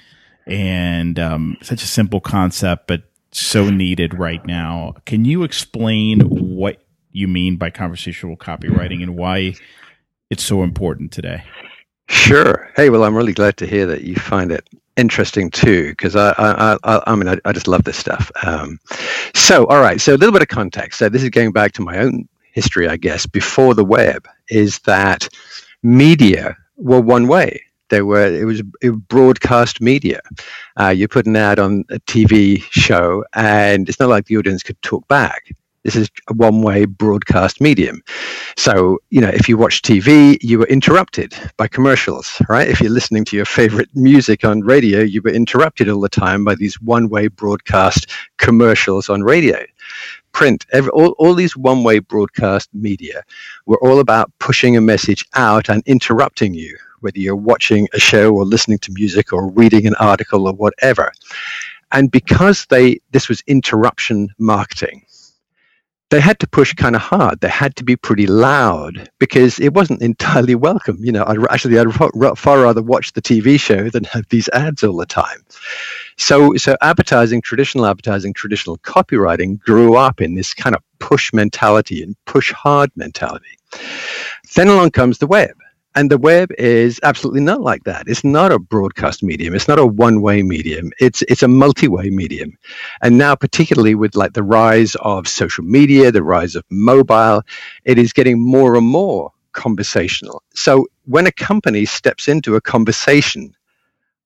and 0.47 1.19
um, 1.19 1.57
such 1.61 1.83
a 1.83 1.87
simple 1.87 2.19
concept, 2.19 2.87
but 2.87 3.03
so 3.31 3.69
needed 3.69 4.17
right 4.17 4.43
now. 4.45 4.95
Can 5.05 5.25
you 5.25 5.43
explain 5.43 6.21
what 6.21 6.81
you 7.11 7.27
mean 7.27 7.57
by 7.57 7.69
conversational 7.69 8.37
copywriting 8.37 9.03
and 9.03 9.15
why 9.15 9.53
it's 10.31 10.43
so 10.43 10.63
important 10.63 11.11
today? 11.11 11.43
Sure. 12.07 12.71
Hey, 12.75 12.89
well, 12.89 13.03
I'm 13.03 13.15
really 13.15 13.33
glad 13.33 13.57
to 13.57 13.67
hear 13.67 13.85
that 13.85 14.01
you 14.01 14.15
find 14.15 14.51
it 14.51 14.67
interesting 14.97 15.51
too, 15.51 15.89
because 15.89 16.15
I, 16.15 16.31
I, 16.39 16.77
I, 16.83 17.03
I, 17.05 17.15
mean, 17.15 17.27
I, 17.27 17.37
I 17.45 17.51
just 17.51 17.67
love 17.67 17.83
this 17.83 17.97
stuff. 17.97 18.31
Um, 18.43 18.79
so, 19.35 19.67
all 19.67 19.79
right. 19.79 20.01
So, 20.01 20.15
a 20.15 20.17
little 20.17 20.33
bit 20.33 20.41
of 20.41 20.47
context. 20.47 20.97
So, 20.97 21.07
this 21.07 21.21
is 21.21 21.29
going 21.29 21.51
back 21.51 21.73
to 21.73 21.83
my 21.83 21.99
own 21.99 22.27
history, 22.59 22.87
I 22.89 22.97
guess, 22.97 23.25
before 23.25 23.73
the 23.73 23.85
web, 23.85 24.27
is 24.49 24.79
that 24.79 25.21
media 25.81 26.57
were 26.75 27.01
one 27.01 27.27
way. 27.27 27.51
There 27.89 28.05
were 28.05 28.27
it 28.41 28.45
was, 28.45 28.61
broadcast 29.07 29.81
media. 29.81 30.19
Uh, 30.79 30.89
you 30.89 31.07
put 31.07 31.25
an 31.25 31.35
ad 31.35 31.57
on 31.59 31.85
a 31.89 31.99
TV 32.13 32.61
show, 32.69 33.23
and 33.33 33.89
it's 33.89 33.99
not 33.99 34.09
like 34.09 34.25
the 34.25 34.37
audience 34.37 34.61
could 34.61 34.81
talk 34.81 35.07
back. 35.07 35.41
This 35.85 35.95
is 35.95 36.09
a 36.27 36.33
one-way 36.33 36.85
broadcast 36.85 37.61
medium. 37.61 38.01
So 38.57 38.99
you 39.09 39.21
know, 39.21 39.29
if 39.29 39.47
you 39.49 39.57
watch 39.57 39.81
TV, 39.81 40.37
you 40.41 40.59
were 40.59 40.67
interrupted 40.67 41.33
by 41.57 41.67
commercials, 41.67 42.41
right? 42.49 42.67
If 42.67 42.81
you're 42.81 42.97
listening 42.99 43.25
to 43.25 43.35
your 43.35 43.45
favorite 43.45 43.89
music 43.95 44.43
on 44.43 44.61
radio, 44.61 44.99
you 44.99 45.21
were 45.23 45.31
interrupted 45.31 45.89
all 45.89 46.01
the 46.01 46.09
time 46.09 46.43
by 46.43 46.55
these 46.55 46.79
one-way 46.81 47.29
broadcast 47.29 48.01
commercials 48.37 49.09
on 49.09 49.23
radio 49.23 49.59
print, 50.39 50.65
every, 50.71 50.89
all, 50.91 51.09
all 51.19 51.33
these 51.33 51.57
one 51.57 51.83
way 51.83 51.99
broadcast 51.99 52.69
media 52.73 53.23
were 53.65 53.77
all 53.83 53.99
about 53.99 54.31
pushing 54.39 54.77
a 54.77 54.79
message 54.79 55.25
out 55.33 55.67
and 55.67 55.83
interrupting 55.85 56.53
you, 56.53 56.77
whether 57.01 57.19
you're 57.19 57.35
watching 57.35 57.89
a 57.93 57.99
show 57.99 58.33
or 58.33 58.45
listening 58.45 58.77
to 58.77 58.89
music 58.93 59.33
or 59.33 59.51
reading 59.51 59.85
an 59.85 59.95
article 59.95 60.47
or 60.47 60.53
whatever. 60.53 61.11
And 61.91 62.09
because 62.09 62.65
they 62.67 63.01
this 63.11 63.27
was 63.27 63.43
interruption 63.47 64.29
marketing, 64.39 65.03
they 66.09 66.21
had 66.21 66.39
to 66.39 66.47
push 66.47 66.73
kind 66.73 66.95
of 66.95 67.01
hard. 67.01 67.41
They 67.41 67.49
had 67.49 67.75
to 67.75 67.83
be 67.83 67.97
pretty 67.97 68.25
loud 68.25 69.11
because 69.19 69.59
it 69.59 69.73
wasn't 69.73 70.01
entirely 70.01 70.55
welcome. 70.55 70.99
You 71.01 71.11
know, 71.11 71.25
I'd 71.27 71.45
actually 71.49 71.77
I'd 71.77 71.93
far 72.37 72.61
rather 72.61 72.81
watch 72.81 73.11
the 73.11 73.21
TV 73.21 73.59
show 73.59 73.89
than 73.89 74.05
have 74.05 74.29
these 74.29 74.47
ads 74.53 74.85
all 74.85 74.95
the 74.95 75.05
time. 75.05 75.43
So, 76.19 76.55
so 76.57 76.75
advertising, 76.81 77.41
traditional 77.41 77.85
advertising, 77.85 78.33
traditional 78.33 78.77
copywriting 78.79 79.57
grew 79.59 79.95
up 79.95 80.19
in 80.21 80.35
this 80.35 80.53
kind 80.53 80.75
of 80.75 80.83
push 80.99 81.31
mentality 81.33 82.03
and 82.03 82.15
push 82.25 82.51
hard 82.51 82.91
mentality. 82.95 83.57
Then 84.53 84.67
along 84.67 84.91
comes 84.91 85.17
the 85.17 85.27
web. 85.27 85.55
And 85.95 86.11
the 86.11 86.17
web 86.19 86.51
is 86.57 86.99
absolutely 87.03 87.41
not 87.41 87.61
like 87.61 87.83
that. 87.85 88.07
It's 88.07 88.23
not 88.23 88.51
a 88.51 88.59
broadcast 88.59 89.23
medium. 89.23 89.55
It's 89.55 89.67
not 89.67 89.79
a 89.79 89.85
one-way 89.85 90.43
medium. 90.43 90.91
It's 90.99 91.23
it's 91.23 91.41
a 91.41 91.47
multi-way 91.47 92.11
medium. 92.11 92.57
And 93.01 93.17
now, 93.17 93.35
particularly 93.35 93.95
with 93.95 94.15
like 94.15 94.33
the 94.33 94.43
rise 94.43 94.95
of 95.01 95.27
social 95.27 95.63
media, 95.63 96.11
the 96.11 96.21
rise 96.21 96.55
of 96.55 96.63
mobile, 96.69 97.41
it 97.85 97.97
is 97.97 98.13
getting 98.13 98.39
more 98.39 98.75
and 98.75 98.85
more 98.85 99.31
conversational. 99.53 100.43
So 100.53 100.85
when 101.05 101.25
a 101.25 101.31
company 101.31 101.85
steps 101.85 102.27
into 102.27 102.55
a 102.55 102.61
conversation 102.61 103.55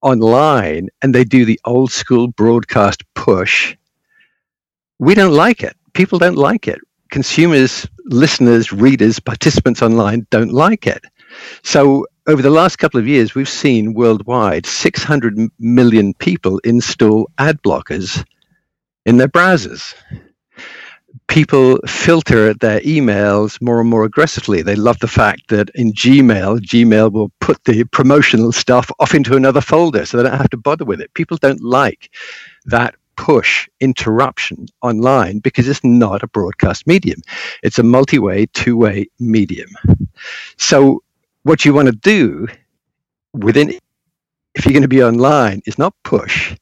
online 0.04 0.90
and 1.02 1.16
they 1.16 1.24
do 1.24 1.46
the 1.46 1.60
old 1.66 1.92
school 1.92 2.28
broadcast 2.28 3.04
push, 3.16 3.76
we 5.00 5.16
don't 5.16 5.34
like 5.34 5.64
it. 5.64 5.76
People 5.94 6.20
don't 6.20 6.38
like 6.38 6.68
it. 6.68 6.80
Consumers, 7.10 7.88
listeners, 8.06 8.72
readers, 8.72 9.20
participants 9.20 9.82
online 9.82 10.28
don't 10.30 10.52
like 10.52 10.86
it. 10.88 11.04
So 11.64 12.06
over 12.28 12.42
the 12.42 12.50
last 12.50 12.78
couple 12.78 13.00
of 13.00 13.08
years, 13.08 13.36
we've 13.36 13.50
seen 13.50 13.94
worldwide 13.94 14.66
600 14.66 15.38
million 15.60 16.14
people 16.16 16.60
install 16.60 17.30
ad 17.38 17.62
blockers 17.64 18.24
in 19.06 19.18
their 19.18 19.28
browsers. 19.28 19.94
People 21.28 21.80
filter 21.88 22.54
their 22.54 22.80
emails 22.82 23.62
more 23.62 23.80
and 23.80 23.90
more 23.90 24.04
aggressively. 24.04 24.62
They 24.62 24.76
love 24.76 25.00
the 25.00 25.08
fact 25.08 25.48
that 25.50 25.70
in 25.74 25.94
Gmail, 25.94 26.60
Gmail 26.60 27.12
will 27.12 27.32
put 27.40 27.64
the 27.64 27.84
promotional 27.86 28.52
stuff 28.52 28.92
off 29.00 29.16
into 29.16 29.36
another 29.36 29.62
folder 29.62 30.06
so 30.06 30.18
they 30.18 30.24
don't 30.24 30.38
have 30.38 30.50
to 30.52 30.58
bother 30.58 30.86
with 30.86 31.02
it. 31.02 31.14
People 31.14 31.38
don't 31.38 31.62
like 31.62 32.12
that 32.66 32.96
push 33.16 33.70
interruption 33.80 34.68
online 34.82 35.40
because 35.40 35.68
it's 35.68 35.84
not 35.84 36.24
a 36.24 36.28
broadcast 36.28 36.88
medium. 36.88 37.22
It's 37.62 37.80
a 37.80 37.84
multi 37.84 38.20
way, 38.20 38.48
two 38.54 38.78
way 38.78 39.08
medium. 39.20 39.70
So 40.58 41.04
what 41.44 41.66
you 41.66 41.74
want 41.74 41.88
to 41.88 41.94
do 41.96 42.48
within 43.34 43.78
if 44.56 44.66
you're 44.66 44.74
going 44.74 44.82
to 44.82 44.88
be 44.88 45.04
online 45.04 45.62
is 45.66 45.78
not 45.78 45.94
push 46.04 46.56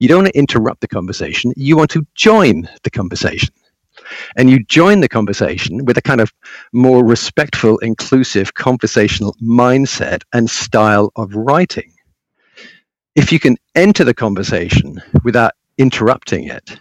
you 0.00 0.08
don't 0.08 0.22
want 0.22 0.32
to 0.32 0.38
interrupt 0.38 0.80
the 0.80 0.88
conversation 0.88 1.52
you 1.56 1.76
want 1.76 1.90
to 1.90 2.06
join 2.14 2.68
the 2.82 2.90
conversation 2.90 3.54
and 4.36 4.50
you 4.50 4.64
join 4.64 5.00
the 5.00 5.08
conversation 5.08 5.84
with 5.84 5.98
a 5.98 6.02
kind 6.02 6.20
of 6.20 6.32
more 6.72 7.04
respectful 7.04 7.78
inclusive 7.78 8.54
conversational 8.54 9.34
mindset 9.42 10.22
and 10.32 10.50
style 10.50 11.12
of 11.16 11.34
writing 11.34 11.92
if 13.14 13.32
you 13.32 13.40
can 13.40 13.56
enter 13.74 14.04
the 14.04 14.14
conversation 14.14 15.00
without 15.24 15.52
interrupting 15.78 16.48
it 16.48 16.80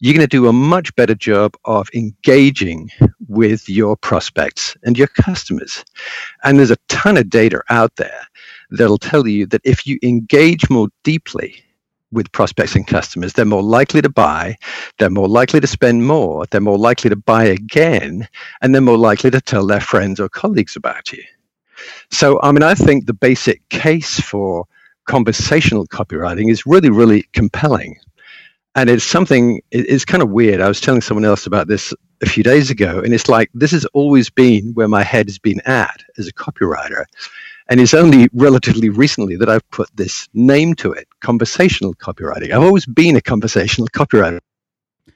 you're 0.00 0.14
going 0.14 0.28
to 0.28 0.36
do 0.36 0.48
a 0.48 0.52
much 0.52 0.94
better 0.96 1.14
job 1.14 1.54
of 1.64 1.88
engaging 1.94 2.90
with 3.28 3.68
your 3.68 3.96
prospects 3.96 4.76
and 4.82 4.98
your 4.98 5.06
customers. 5.08 5.84
And 6.42 6.58
there's 6.58 6.70
a 6.70 6.76
ton 6.88 7.16
of 7.16 7.30
data 7.30 7.62
out 7.70 7.96
there 7.96 8.20
that'll 8.70 8.98
tell 8.98 9.26
you 9.26 9.46
that 9.46 9.62
if 9.64 9.86
you 9.86 9.98
engage 10.02 10.68
more 10.68 10.88
deeply 11.04 11.64
with 12.14 12.32
prospects 12.32 12.74
and 12.74 12.86
customers, 12.86 13.32
they're 13.32 13.44
more 13.44 13.62
likely 13.62 14.00
to 14.02 14.08
buy, 14.08 14.56
they're 14.98 15.10
more 15.10 15.28
likely 15.28 15.60
to 15.60 15.66
spend 15.66 16.06
more, 16.06 16.46
they're 16.50 16.60
more 16.60 16.78
likely 16.78 17.10
to 17.10 17.16
buy 17.16 17.44
again, 17.44 18.28
and 18.62 18.74
they're 18.74 18.80
more 18.80 18.98
likely 18.98 19.30
to 19.30 19.40
tell 19.40 19.66
their 19.66 19.80
friends 19.80 20.20
or 20.20 20.28
colleagues 20.28 20.76
about 20.76 21.12
you. 21.12 21.22
So, 22.10 22.40
I 22.42 22.52
mean, 22.52 22.62
I 22.62 22.74
think 22.74 23.06
the 23.06 23.14
basic 23.14 23.68
case 23.68 24.20
for 24.20 24.64
conversational 25.06 25.86
copywriting 25.86 26.50
is 26.50 26.66
really, 26.66 26.90
really 26.90 27.24
compelling. 27.32 27.98
And 28.76 28.90
it's 28.90 29.04
something 29.04 29.60
it's 29.70 30.04
kind 30.04 30.22
of 30.22 30.30
weird. 30.30 30.60
I 30.60 30.66
was 30.66 30.80
telling 30.80 31.00
someone 31.00 31.24
else 31.24 31.46
about 31.46 31.68
this 31.68 31.94
a 32.22 32.26
few 32.26 32.42
days 32.42 32.70
ago 32.70 33.00
and 33.00 33.12
it's 33.12 33.28
like 33.28 33.50
this 33.54 33.70
has 33.72 33.84
always 33.86 34.30
been 34.30 34.72
where 34.74 34.88
my 34.88 35.02
head 35.02 35.28
has 35.28 35.38
been 35.38 35.60
at 35.66 36.02
as 36.16 36.26
a 36.26 36.32
copywriter 36.32 37.04
and 37.68 37.80
it's 37.80 37.94
only 37.94 38.28
relatively 38.32 38.88
recently 38.88 39.36
that 39.36 39.48
i've 39.48 39.68
put 39.70 39.88
this 39.94 40.28
name 40.34 40.74
to 40.74 40.92
it 40.92 41.06
conversational 41.20 41.94
copywriting 41.94 42.52
i've 42.52 42.62
always 42.62 42.86
been 42.86 43.16
a 43.16 43.20
conversational 43.20 43.88
copywriter 43.88 44.40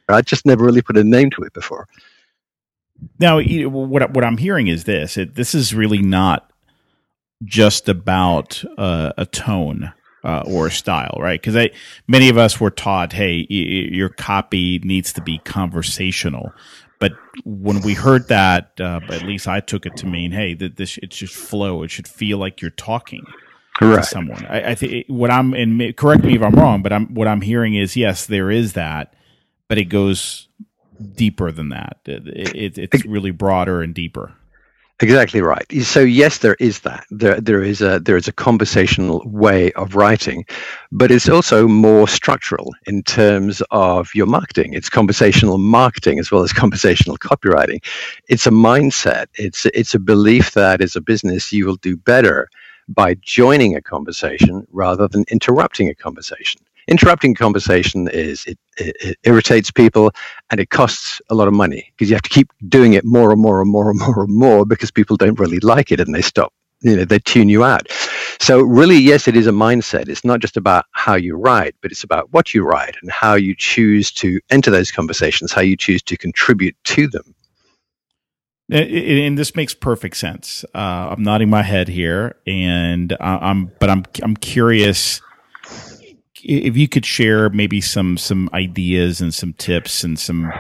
i 0.09 0.21
just 0.23 0.47
never 0.47 0.65
really 0.65 0.83
put 0.83 0.97
a 0.97 1.05
name 1.05 1.31
to 1.31 1.43
it 1.43 1.53
before 1.53 1.87
now 3.19 3.41
what, 3.41 4.13
what 4.13 4.25
i'm 4.25 4.39
hearing 4.39 4.67
is 4.67 4.85
this 4.85 5.17
it, 5.17 5.35
this 5.35 5.55
is 5.55 5.75
really 5.75 6.03
not 6.03 6.51
just 7.45 7.89
about 7.89 8.65
uh, 8.77 9.13
a 9.17 9.25
tone 9.25 9.93
uh, 10.25 10.43
or 10.47 10.67
a 10.67 10.71
style, 10.71 11.17
right? 11.21 11.41
Because 11.41 11.71
many 12.07 12.29
of 12.29 12.37
us 12.39 12.61
were 12.61 12.71
taught, 12.71 13.13
hey, 13.13 13.47
y- 13.49 13.89
your 13.93 14.09
copy 14.09 14.79
needs 14.81 15.13
to 15.15 15.23
be 15.23 15.39
conversational. 15.39 16.53
But 16.99 17.13
when 17.45 17.81
we 17.83 17.95
heard 17.95 18.29
that, 18.29 18.73
uh, 18.81 19.01
at 19.09 19.23
least 19.23 19.47
I 19.47 19.61
took 19.61 19.87
it 19.87 19.97
to 19.99 20.07
mean, 20.07 20.33
hey, 20.33 20.55
that 20.55 20.77
this 20.77 20.99
it 20.99 21.13
should 21.13 21.31
flow. 21.31 21.83
It 21.83 21.91
should 21.91 22.09
feel 22.09 22.39
like 22.39 22.61
you're 22.61 22.71
talking 22.73 23.25
Correct. 23.77 24.05
to 24.05 24.09
someone. 24.09 24.45
I, 24.47 24.71
I 24.71 24.75
think 24.75 25.07
what 25.07 25.31
I'm 25.31 25.55
and 25.55 25.97
correct 25.97 26.25
me 26.25 26.35
if 26.35 26.43
I'm 26.43 26.55
wrong, 26.55 26.83
but 26.83 26.93
I'm 26.93 27.15
what 27.15 27.29
I'm 27.29 27.41
hearing 27.41 27.75
is 27.75 27.97
yes, 27.97 28.27
there 28.27 28.51
is 28.51 28.73
that, 28.73 29.15
but 29.69 29.79
it 29.79 29.85
goes 29.85 30.49
deeper 31.15 31.53
than 31.53 31.69
that. 31.69 31.99
It, 32.05 32.77
it, 32.77 32.79
it's 32.79 33.05
really 33.05 33.31
broader 33.31 33.83
and 33.83 33.95
deeper. 33.95 34.35
Exactly 35.01 35.41
right. 35.43 35.65
So 35.83 36.01
yes, 36.01 36.39
there 36.39 36.57
is 36.59 36.81
that. 36.81 37.07
There, 37.11 37.41
there 37.41 37.63
is 37.63 37.83
a 37.83 38.01
there 38.01 38.17
is 38.17 38.27
a 38.27 38.33
conversational 38.33 39.23
way 39.27 39.71
of 39.73 39.95
writing, 39.95 40.45
but 40.91 41.13
it's 41.13 41.29
also 41.29 41.69
more 41.69 42.09
structural 42.09 42.75
in 42.87 43.05
terms 43.05 43.63
of 43.71 44.09
your 44.15 44.27
marketing. 44.27 44.75
It's 44.75 44.89
conversational 44.91 45.59
marketing 45.59 46.19
as 46.19 46.33
well 46.33 46.43
as 46.43 46.53
conversational 46.53 47.17
copywriting. 47.17 47.85
It's 48.29 48.47
a 48.49 48.51
mindset. 48.51 49.27
It's 49.37 49.67
it's 49.67 49.95
a 49.95 50.01
belief 50.01 50.53
that 50.55 50.81
as 50.81 50.97
a 50.97 51.01
business 51.01 51.53
you 51.53 51.67
will 51.67 51.77
do 51.77 51.97
better 51.97 52.49
by 52.89 53.15
joining 53.23 53.77
a 53.77 53.83
conversation 53.83 54.67
rather 54.73 55.07
than 55.07 55.25
interrupting 55.31 55.89
a 55.89 55.95
conversation 55.95 56.61
interrupting 56.89 57.35
conversation 57.35 58.09
is 58.09 58.45
it, 58.47 58.59
it, 58.79 58.97
it, 59.01 59.19
irritates 59.23 59.71
people 59.71 60.11
and 60.51 60.59
it 60.59 60.71
costs 60.71 61.21
a 61.31 61.35
lot 61.35 61.47
of 61.47 61.55
money 61.55 61.93
because 61.93 62.09
you 62.09 62.17
have 62.17 62.23
to 62.23 62.31
keep 62.31 62.51
doing 62.69 62.95
it 62.95 63.05
more 63.05 63.31
and 63.31 63.41
more 63.41 63.61
and 63.61 63.71
more 63.71 63.91
and 63.91 64.01
more 64.01 64.25
and 64.25 64.35
more 64.35 64.67
because 64.67 64.91
people 64.91 65.17
don't 65.17 65.39
really 65.39 65.61
like 65.61 65.93
it 65.93 66.01
and 66.01 66.15
they 66.15 66.23
stop 66.23 66.53
you 66.81 66.97
know 66.97 67.05
they 67.05 67.19
tune 67.19 67.49
you 67.49 67.65
out. 67.65 67.91
So 68.41 68.61
really 68.61 68.97
yes 68.97 69.29
it 69.29 69.37
is 69.37 69.47
a 69.47 69.53
mindset. 69.53 70.09
It's 70.09 70.25
not 70.25 70.41
just 70.41 70.57
about 70.57 70.87
how 70.93 71.15
you 71.15 71.37
write 71.37 71.77
but 71.83 71.93
it's 71.93 72.05
about 72.05 72.33
what 72.33 72.55
you 72.55 72.65
write 72.65 72.97
and 73.03 73.11
how 73.11 73.35
you 73.35 73.55
choose 73.55 74.11
to 74.13 74.41
enter 74.51 74.71
those 74.71 74.91
conversations 74.91 75.53
how 75.53 75.63
you 75.63 75.77
choose 75.77 76.03
to 76.05 76.17
contribute 76.17 76.77
to 76.85 77.07
them. 77.07 77.35
And 78.71 79.39
this 79.39 79.57
makes 79.57 79.73
perfect 79.73 80.19
sense. 80.19 80.63
Uh, 80.75 81.09
I'm 81.11 81.23
nodding 81.23 81.49
my 81.49 81.63
head 81.63 81.89
here, 81.89 82.37
and 82.47 83.17
I'm, 83.19 83.73
but 83.81 83.89
I'm, 83.89 84.05
I'm 84.23 84.37
curious 84.37 85.23
if 86.43 86.77
you 86.77 86.89
could 86.89 87.07
share 87.07 87.51
maybe 87.51 87.81
some 87.81 88.17
some 88.19 88.51
ideas 88.53 89.21
and 89.21 89.33
some 89.33 89.53
tips 89.55 90.05
and 90.05 90.19
some 90.19 90.53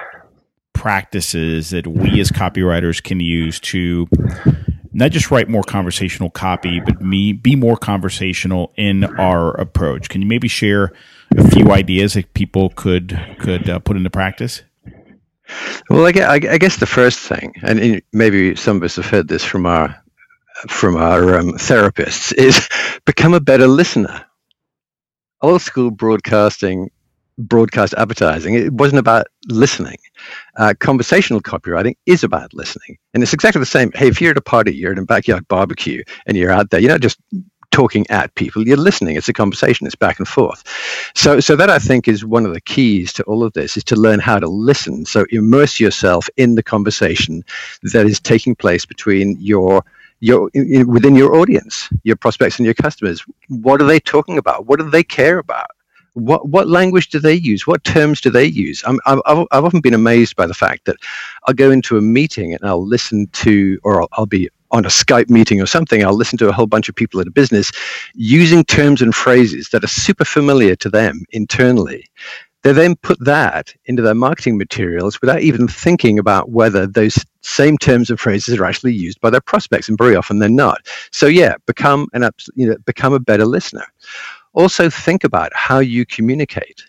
practices 0.73 1.71
that 1.71 1.87
we 1.87 2.21
as 2.21 2.31
copywriters 2.31 3.03
can 3.03 3.19
use 3.21 3.59
to 3.59 4.07
not 4.93 5.11
just 5.11 5.31
write 5.31 5.49
more 5.49 5.63
conversational 5.63 6.31
copy, 6.31 6.81
but 6.81 7.01
me 7.01 7.33
be 7.33 7.57
more 7.57 7.77
conversational 7.77 8.73
in 8.77 9.05
our 9.05 9.51
approach. 9.61 10.09
Can 10.09 10.23
you 10.23 10.29
maybe 10.29 10.49
share 10.49 10.93
a 11.37 11.49
few 11.51 11.71
ideas 11.71 12.15
that 12.15 12.33
people 12.35 12.71
could 12.71 13.19
could 13.39 13.69
uh, 13.69 13.79
put 13.81 13.97
into 13.97 14.11
practice? 14.11 14.63
Well, 15.89 16.07
I 16.07 16.13
guess, 16.13 16.29
I 16.29 16.59
guess, 16.59 16.77
the 16.77 16.87
first 16.87 17.21
thing, 17.21 17.55
and 17.63 18.03
maybe 18.13 18.55
some 18.55 18.77
of 18.77 18.83
us 18.83 18.97
have 18.97 19.07
heard 19.07 19.29
this 19.29 19.45
from 19.45 19.67
our 19.67 20.03
from 20.69 20.97
our 20.97 21.39
um, 21.39 21.53
therapists, 21.53 22.33
is 22.35 22.69
become 23.05 23.35
a 23.35 23.41
better 23.41 23.67
listener 23.67 24.25
old 25.43 25.63
school 25.63 25.91
broadcasting 25.91 26.91
broadcast 27.39 27.95
advertising 27.97 28.55
it 28.55 28.73
wasn't 28.73 28.99
about 28.99 29.29
listening. 29.49 29.97
Uh, 30.57 30.75
conversational 30.81 31.41
copywriting 31.41 31.97
is 32.07 32.25
about 32.25 32.53
listening. 32.53 32.99
And 33.15 33.23
it's 33.23 33.33
exactly 33.33 33.61
the 33.61 33.67
same. 33.67 33.93
Hey 33.95 34.09
if 34.09 34.21
you're 34.21 34.33
at 34.33 34.37
a 34.37 34.43
party 34.43 34.75
you're 34.75 34.93
at 34.93 34.99
a 34.99 35.05
backyard 35.05 35.47
barbecue 35.47 36.03
and 36.27 36.37
you're 36.37 36.51
out 36.51 36.71
there 36.71 36.81
you're 36.81 36.91
not 36.91 37.01
just 37.01 37.21
talking 37.71 38.07
at 38.11 38.35
people 38.35 38.67
you're 38.67 38.77
listening. 38.77 39.15
It's 39.15 39.29
a 39.29 39.33
conversation. 39.33 39.87
It's 39.87 39.95
back 39.95 40.19
and 40.19 40.27
forth. 40.27 40.65
So 41.15 41.39
so 41.39 41.55
that 41.55 41.71
i 41.71 41.79
think 41.79 42.09
is 42.09 42.25
one 42.25 42.45
of 42.45 42.55
the 42.55 42.61
keys 42.61 43.13
to 43.15 43.23
all 43.25 43.45
of 43.45 43.53
this 43.53 43.77
is 43.77 43.85
to 43.85 43.97
learn 43.97 44.19
how 44.19 44.41
to 44.41 44.49
listen. 44.49 45.05
So 45.05 45.25
immerse 45.31 45.79
yourself 45.79 46.29
in 46.37 46.57
the 46.57 46.63
conversation 46.63 47.45
that 47.93 48.07
is 48.07 48.19
taking 48.19 48.57
place 48.57 48.85
between 48.85 49.37
your 49.39 49.85
your 50.21 50.51
within 50.87 51.17
your 51.17 51.37
audience, 51.37 51.89
your 52.05 52.17
prospects 52.17 52.59
and 52.59 52.67
your 52.67 52.75
customers. 52.75 53.25
What 53.49 53.81
are 53.83 53.87
they 53.87 54.01
talking 54.01 54.39
about? 54.39 54.67
What 54.67 54.81
do 54.81 54.91
they 54.91 55.03
care 55.05 55.39
about? 55.39 55.71
What 56.15 56.49
what 56.49 56.69
language 56.69 57.09
do 57.11 57.21
they 57.21 57.35
use? 57.35 57.67
What 57.67 57.85
terms 57.85 58.21
do 58.21 58.31
they 58.31 58.47
use? 58.47 58.83
I'm, 58.87 58.99
I've 59.07 59.21
I've 59.27 59.65
often 59.65 59.81
been 59.81 59.95
amazed 59.95 60.37
by 60.37 60.47
the 60.47 60.55
fact 60.55 60.87
that 60.87 60.97
I'll 61.47 61.55
go 61.55 61.71
into 61.71 61.97
a 61.97 62.01
meeting 62.03 62.55
and 62.55 62.65
I'll 62.65 62.87
listen 62.87 63.29
to, 63.29 63.79
or 63.85 64.03
I'll, 64.03 64.09
I'll 64.13 64.27
be 64.27 64.49
on 64.71 64.85
a 64.85 64.89
Skype 64.89 65.31
meeting 65.31 65.61
or 65.61 65.67
something, 65.67 66.05
I'll 66.05 66.15
listen 66.15 66.39
to 66.39 66.49
a 66.49 66.53
whole 66.53 66.67
bunch 66.67 66.89
of 66.89 66.95
people 66.95 67.21
at 67.21 67.27
a 67.27 67.31
business 67.31 67.73
using 68.15 68.65
terms 68.65 69.01
and 69.01 69.15
phrases 69.15 69.71
that 69.71 69.83
are 69.85 69.89
super 69.89 70.25
familiar 70.25 70.77
to 70.77 70.91
them 70.91 71.25
internally. 71.31 72.07
They 72.63 72.73
then 72.73 72.97
put 72.97 73.25
that 73.25 73.73
into 73.87 74.03
their 74.03 74.15
marketing 74.15 74.59
materials 74.59 75.21
without 75.21 75.43
even 75.43 75.69
thinking 75.69 76.19
about 76.19 76.51
whether 76.51 76.87
those 76.87 77.25
same 77.41 77.79
terms 77.79 78.11
and 78.11 78.19
phrases 78.19 78.59
are 78.59 78.65
actually 78.65 78.95
used 78.95 79.21
by 79.21 79.31
their 79.31 79.41
prospects, 79.41 79.89
and 79.89 79.97
very 79.97 80.17
often 80.17 80.39
they're 80.39 80.49
not. 80.49 80.87
So 81.13 81.27
yeah, 81.27 81.55
become 81.67 82.09
an 82.15 82.29
you 82.55 82.69
know 82.69 82.77
become 82.85 83.13
a 83.13 83.21
better 83.21 83.47
listener. 83.47 83.85
Also, 84.55 84.91
think 84.91 85.23
about 85.25 85.53
how 85.55 85.79
you 85.79 86.05
communicate. 86.05 86.85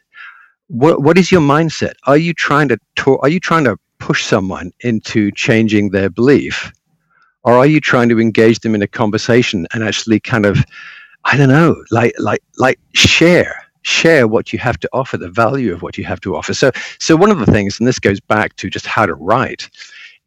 What 0.67 1.03
what 1.03 1.17
is 1.17 1.31
your 1.31 1.41
mindset? 1.41 1.93
Are 2.05 2.17
you 2.17 2.33
trying 2.33 2.67
to 2.69 2.77
talk? 2.95 3.19
Are 3.21 3.29
you 3.29 3.39
trying 3.39 3.65
to 3.65 3.77
push 3.99 4.25
someone 4.25 4.71
into 4.79 5.31
changing 5.31 5.91
their 5.91 6.09
belief, 6.09 6.71
or 7.43 7.53
are 7.53 7.67
you 7.67 7.79
trying 7.79 8.09
to 8.09 8.19
engage 8.19 8.59
them 8.59 8.73
in 8.73 8.81
a 8.81 8.87
conversation 8.87 9.67
and 9.73 9.83
actually 9.83 10.19
kind 10.19 10.47
of 10.47 10.63
I 11.25 11.37
don't 11.37 11.49
know, 11.49 11.83
like 11.91 12.15
like 12.17 12.41
like 12.57 12.79
share 12.93 13.68
share 13.81 14.27
what 14.27 14.53
you 14.53 14.59
have 14.59 14.79
to 14.79 14.89
offer, 14.93 15.17
the 15.17 15.29
value 15.29 15.73
of 15.73 15.81
what 15.81 15.97
you 15.97 16.03
have 16.03 16.21
to 16.21 16.35
offer. 16.35 16.53
So 16.53 16.71
so 16.99 17.15
one 17.15 17.31
of 17.31 17.39
the 17.39 17.45
things, 17.45 17.79
and 17.79 17.87
this 17.87 17.99
goes 17.99 18.19
back 18.19 18.55
to 18.57 18.69
just 18.69 18.85
how 18.85 19.05
to 19.05 19.13
write, 19.13 19.69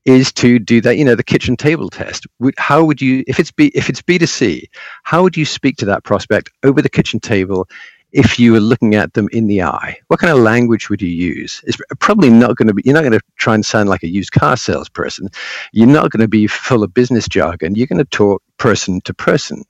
is 0.04 0.32
to 0.32 0.58
do 0.58 0.80
that 0.80 0.96
you 0.96 1.04
know 1.04 1.14
the 1.14 1.22
kitchen 1.22 1.56
table 1.56 1.88
test. 1.88 2.26
How 2.58 2.84
would 2.84 3.00
you 3.00 3.24
if 3.26 3.38
it's 3.38 3.50
b 3.50 3.70
if 3.74 3.88
it's 3.88 4.02
b2c 4.02 4.64
how 5.04 5.22
would 5.22 5.36
you 5.36 5.44
speak 5.44 5.76
to 5.78 5.84
that 5.86 6.04
prospect 6.04 6.50
over 6.62 6.82
the 6.82 6.88
kitchen 6.88 7.20
table 7.20 7.68
if 8.10 8.38
you 8.38 8.52
were 8.52 8.60
looking 8.60 8.94
at 8.94 9.14
them 9.14 9.28
in 9.32 9.46
the 9.46 9.62
eye? 9.62 9.98
What 10.08 10.20
kind 10.20 10.32
of 10.32 10.42
language 10.42 10.90
would 10.90 11.00
you 11.00 11.08
use? 11.08 11.62
It's 11.66 11.78
probably 12.00 12.30
not 12.30 12.56
going 12.56 12.68
to 12.68 12.74
be 12.74 12.82
you're 12.84 12.94
not 12.94 13.02
going 13.02 13.12
to 13.12 13.20
try 13.36 13.54
and 13.54 13.64
sound 13.64 13.88
like 13.88 14.02
a 14.02 14.08
used 14.08 14.32
car 14.32 14.56
salesperson. 14.56 15.28
You're 15.72 15.86
not 15.86 16.10
going 16.10 16.20
to 16.20 16.28
be 16.28 16.46
full 16.46 16.82
of 16.82 16.92
business 16.94 17.28
jargon. 17.28 17.74
You're 17.74 17.86
going 17.86 17.98
to 17.98 18.04
talk 18.04 18.42
person 18.58 19.00
to 19.02 19.14
person 19.14 19.64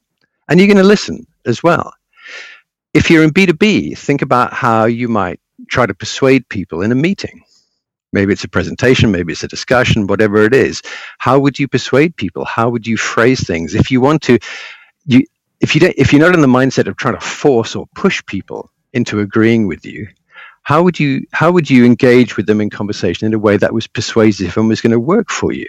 and 0.49 0.59
you're 0.59 0.67
going 0.69 0.77
to 0.79 0.83
listen 0.83 1.27
as 1.45 1.62
well 1.62 1.93
if 2.95 3.11
you're 3.11 3.25
in 3.25 3.31
b2b 3.31 3.97
think 3.99 4.23
about 4.23 4.53
how 4.53 4.85
you 4.87 5.09
might 5.09 5.41
try 5.69 5.87
to 5.87 5.95
persuade 5.95 6.49
people 6.49 6.83
in 6.83 6.93
a 6.93 6.95
meeting. 6.97 7.43
Maybe 8.13 8.33
it's 8.33 8.45
a 8.45 8.49
presentation 8.49 9.11
maybe 9.11 9.33
it's 9.33 9.45
a 9.45 9.49
discussion 9.49 10.07
whatever 10.07 10.43
it 10.45 10.55
is. 10.55 10.83
How 11.19 11.39
would 11.39 11.59
you 11.59 11.69
persuade 11.69 12.17
people? 12.17 12.45
How 12.45 12.71
would 12.71 12.87
you 12.87 12.97
phrase 12.97 13.47
things? 13.47 13.75
If 13.75 13.91
you 13.91 14.01
want 14.01 14.23
to 14.23 14.39
you 15.07 15.25
if 15.61 15.75
you 15.75 15.81
don't 15.83 15.95
if 15.97 16.13
you're 16.13 16.23
not 16.23 16.35
in 16.35 16.43
the 16.43 16.49
mindset 16.49 16.89
of 16.89 16.97
trying 16.97 17.15
to 17.15 17.21
force 17.21 17.77
or 17.77 17.87
push 17.95 18.25
people 18.27 18.71
into 18.93 19.21
agreeing 19.21 19.67
with 19.69 19.87
you 19.87 20.09
how 20.63 20.83
would 20.83 21.01
you 21.01 21.27
how 21.33 21.51
would 21.53 21.71
you 21.71 21.85
engage 21.85 22.37
with 22.37 22.47
them 22.47 22.61
in 22.61 22.71
conversation 22.71 23.27
in 23.27 23.35
a 23.35 23.39
way 23.39 23.57
that 23.57 23.75
was 23.75 23.87
persuasive 23.87 24.57
and 24.57 24.69
was 24.69 24.81
going 24.81 24.93
to 24.93 25.01
work 25.01 25.31
for 25.31 25.53
you? 25.53 25.67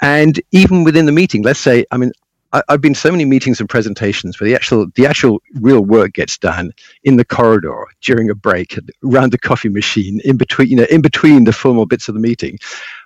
And 0.00 0.40
even 0.52 0.84
within 0.84 1.06
the 1.06 1.12
meeting 1.12 1.42
let's 1.42 1.60
say 1.60 1.84
i 1.92 1.96
mean 1.96 2.12
I, 2.52 2.62
have 2.68 2.80
been 2.80 2.94
so 2.94 3.10
many 3.10 3.24
meetings 3.24 3.60
and 3.60 3.68
presentations 3.68 4.38
where 4.38 4.48
the 4.48 4.54
actual 4.54 4.86
the 4.94 5.06
actual 5.06 5.42
real 5.54 5.80
work 5.80 6.12
gets 6.12 6.36
done 6.36 6.72
in 7.02 7.16
the 7.16 7.24
corridor 7.24 7.86
during 8.02 8.28
a 8.28 8.34
break 8.34 8.78
around 9.04 9.32
the 9.32 9.38
coffee 9.38 9.70
machine 9.70 10.20
in 10.24 10.36
between 10.36 10.68
you 10.68 10.76
know 10.76 10.86
in 10.90 11.00
between 11.00 11.44
the 11.44 11.52
formal 11.52 11.86
bits 11.86 12.08
of 12.08 12.14
the 12.14 12.20
meeting. 12.20 12.58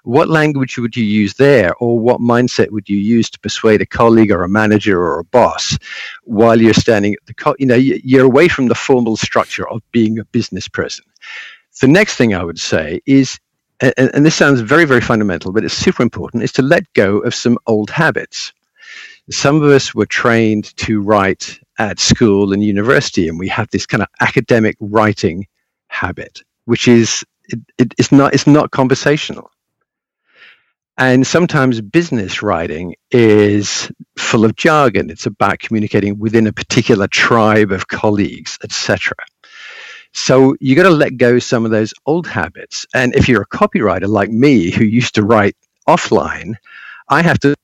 What 0.03 0.29
language 0.29 0.79
would 0.79 0.97
you 0.97 1.05
use 1.05 1.35
there 1.35 1.75
or 1.77 1.99
what 1.99 2.21
mindset 2.21 2.71
would 2.71 2.89
you 2.89 2.99
use 2.99 3.31
to 3.31 3.41
persuade 3.41 3.81
a 3.81 3.87
colleague 3.87 4.33
or 4.33 4.43
a 4.43 4.49
manager 4.49 5.01
or 5.01 5.21
a 5.21 5.25
boss 5.25 5.79
while 6.25 6.61
you're 6.61 6.75
standing 6.75 7.15
at 7.15 7.27
the 7.27 7.35
co- 7.35 7.57
you 7.59 7.67
know 7.67 7.77
you're 7.77 8.27
away 8.27 8.49
from 8.49 8.69
the 8.69 8.75
formal 8.75 9.17
structure 9.17 9.69
of 9.69 9.81
being 9.93 10.19
a 10.19 10.25
business 10.27 10.69
person? 10.69 11.05
The 11.81 11.89
next 11.89 12.17
thing 12.17 12.35
i 12.35 12.43
would 12.43 12.59
say 12.59 13.01
is 13.07 13.39
and, 13.81 13.93
and 13.99 14.25
this 14.25 14.35
sounds 14.35 14.61
very 14.61 14.87
very 14.87 15.03
fundamental 15.03 15.53
but 15.53 15.63
it's 15.63 15.75
super 15.75 16.03
important 16.03 16.43
is 16.43 16.53
to 16.53 16.63
let 16.63 16.91
go 16.95 17.19
of 17.19 17.35
some 17.35 17.59
old 17.67 17.91
habits 17.91 18.53
some 19.31 19.57
of 19.57 19.71
us 19.71 19.95
were 19.95 20.07
trained 20.07 20.77
to 20.77 21.01
write 21.01 21.59
at 21.79 21.99
school 21.99 22.53
and 22.53 22.63
university, 22.63 23.29
and 23.29 23.39
we 23.39 23.49
have 23.49 23.69
this 23.71 23.87
kind 23.87 24.03
of 24.03 24.09
academic 24.21 24.77
writing 24.81 25.47
habit, 25.89 26.43
which 26.65 26.89
is 26.89 27.25
it, 27.49 27.61
it, 27.79 27.95
it's 27.99 28.13
not 28.13 28.35
it's 28.35 28.47
not 28.47 28.71
conversational. 28.71 29.51
And 30.99 31.27
sometimes 31.27 31.83
business 31.83 32.43
writing 32.43 32.95
is 33.11 33.91
full 34.17 34.47
of 34.47 34.57
jargon. 34.57 35.11
It's 35.11 35.27
about 35.27 35.59
communicating 35.59 36.19
within 36.19 36.47
a 36.47 36.53
particular 36.53 37.07
tribe 37.07 37.71
of 37.71 37.89
colleagues, 37.89 38.59
etc. 38.65 39.15
So 40.13 40.57
you 40.59 40.75
got 40.75 40.85
to 40.85 40.91
let 40.91 41.19
go 41.19 41.39
some 41.39 41.67
of 41.67 41.71
those 41.71 41.93
old 42.07 42.27
habits. 42.27 42.87
And 42.95 43.15
if 43.15 43.29
you're 43.29 43.43
a 43.43 43.47
copywriter 43.47 44.09
like 44.09 44.31
me, 44.31 44.71
who 44.71 44.85
used 44.85 45.15
to 45.17 45.23
write 45.23 45.55
offline, 45.87 46.55
I 47.11 47.21
have 47.21 47.39
to 47.41 47.55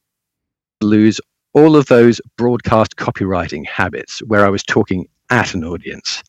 lose 0.82 1.18
all 1.54 1.76
of 1.76 1.86
those 1.86 2.20
broadcast 2.36 2.96
copywriting 2.96 3.66
habits 3.66 4.20
where 4.20 4.44
I 4.44 4.50
was 4.50 4.62
talking 4.62 5.06
at 5.30 5.54
an 5.54 5.64
audience. 5.64 6.22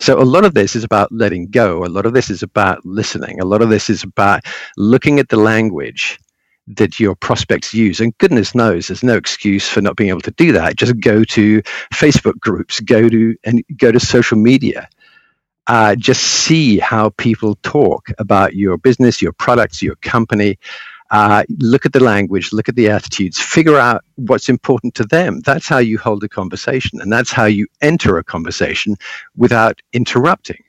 So 0.00 0.20
a 0.20 0.24
lot 0.24 0.44
of 0.44 0.54
this 0.54 0.76
is 0.76 0.84
about 0.84 1.10
letting 1.10 1.48
go. 1.48 1.84
A 1.84 1.86
lot 1.86 2.06
of 2.06 2.12
this 2.12 2.30
is 2.30 2.42
about 2.42 2.84
listening. 2.84 3.40
A 3.40 3.44
lot 3.44 3.62
of 3.62 3.70
this 3.70 3.90
is 3.90 4.02
about 4.02 4.44
looking 4.76 5.18
at 5.18 5.28
the 5.28 5.36
language 5.36 6.18
that 6.66 6.98
your 6.98 7.14
prospects 7.14 7.74
use. 7.74 8.00
And 8.00 8.16
goodness 8.18 8.54
knows 8.54 8.86
there's 8.86 9.02
no 9.02 9.16
excuse 9.16 9.68
for 9.68 9.80
not 9.82 9.96
being 9.96 10.10
able 10.10 10.20
to 10.22 10.30
do 10.32 10.52
that. 10.52 10.76
Just 10.76 10.98
go 11.00 11.24
to 11.24 11.60
Facebook 11.92 12.38
groups, 12.40 12.80
go 12.80 13.08
to 13.08 13.36
and 13.44 13.62
go 13.76 13.92
to 13.92 14.00
social 14.00 14.38
media. 14.38 14.88
Uh, 15.66 15.94
just 15.94 16.22
see 16.22 16.78
how 16.78 17.08
people 17.10 17.56
talk 17.62 18.08
about 18.18 18.54
your 18.54 18.76
business, 18.76 19.22
your 19.22 19.32
products, 19.32 19.82
your 19.82 19.96
company, 19.96 20.58
uh, 21.10 21.44
look 21.58 21.86
at 21.86 21.92
the 21.92 22.02
language, 22.02 22.52
look 22.52 22.68
at 22.68 22.76
the 22.76 22.88
attitudes, 22.88 23.38
figure 23.38 23.76
out 23.76 24.04
what's 24.16 24.48
important 24.48 24.94
to 24.94 25.04
them. 25.04 25.40
That's 25.40 25.68
how 25.68 25.78
you 25.78 25.98
hold 25.98 26.24
a 26.24 26.28
conversation, 26.28 27.00
and 27.00 27.12
that's 27.12 27.30
how 27.30 27.44
you 27.44 27.66
enter 27.80 28.18
a 28.18 28.24
conversation 28.24 28.96
without 29.36 29.80
interrupting. 29.92 30.62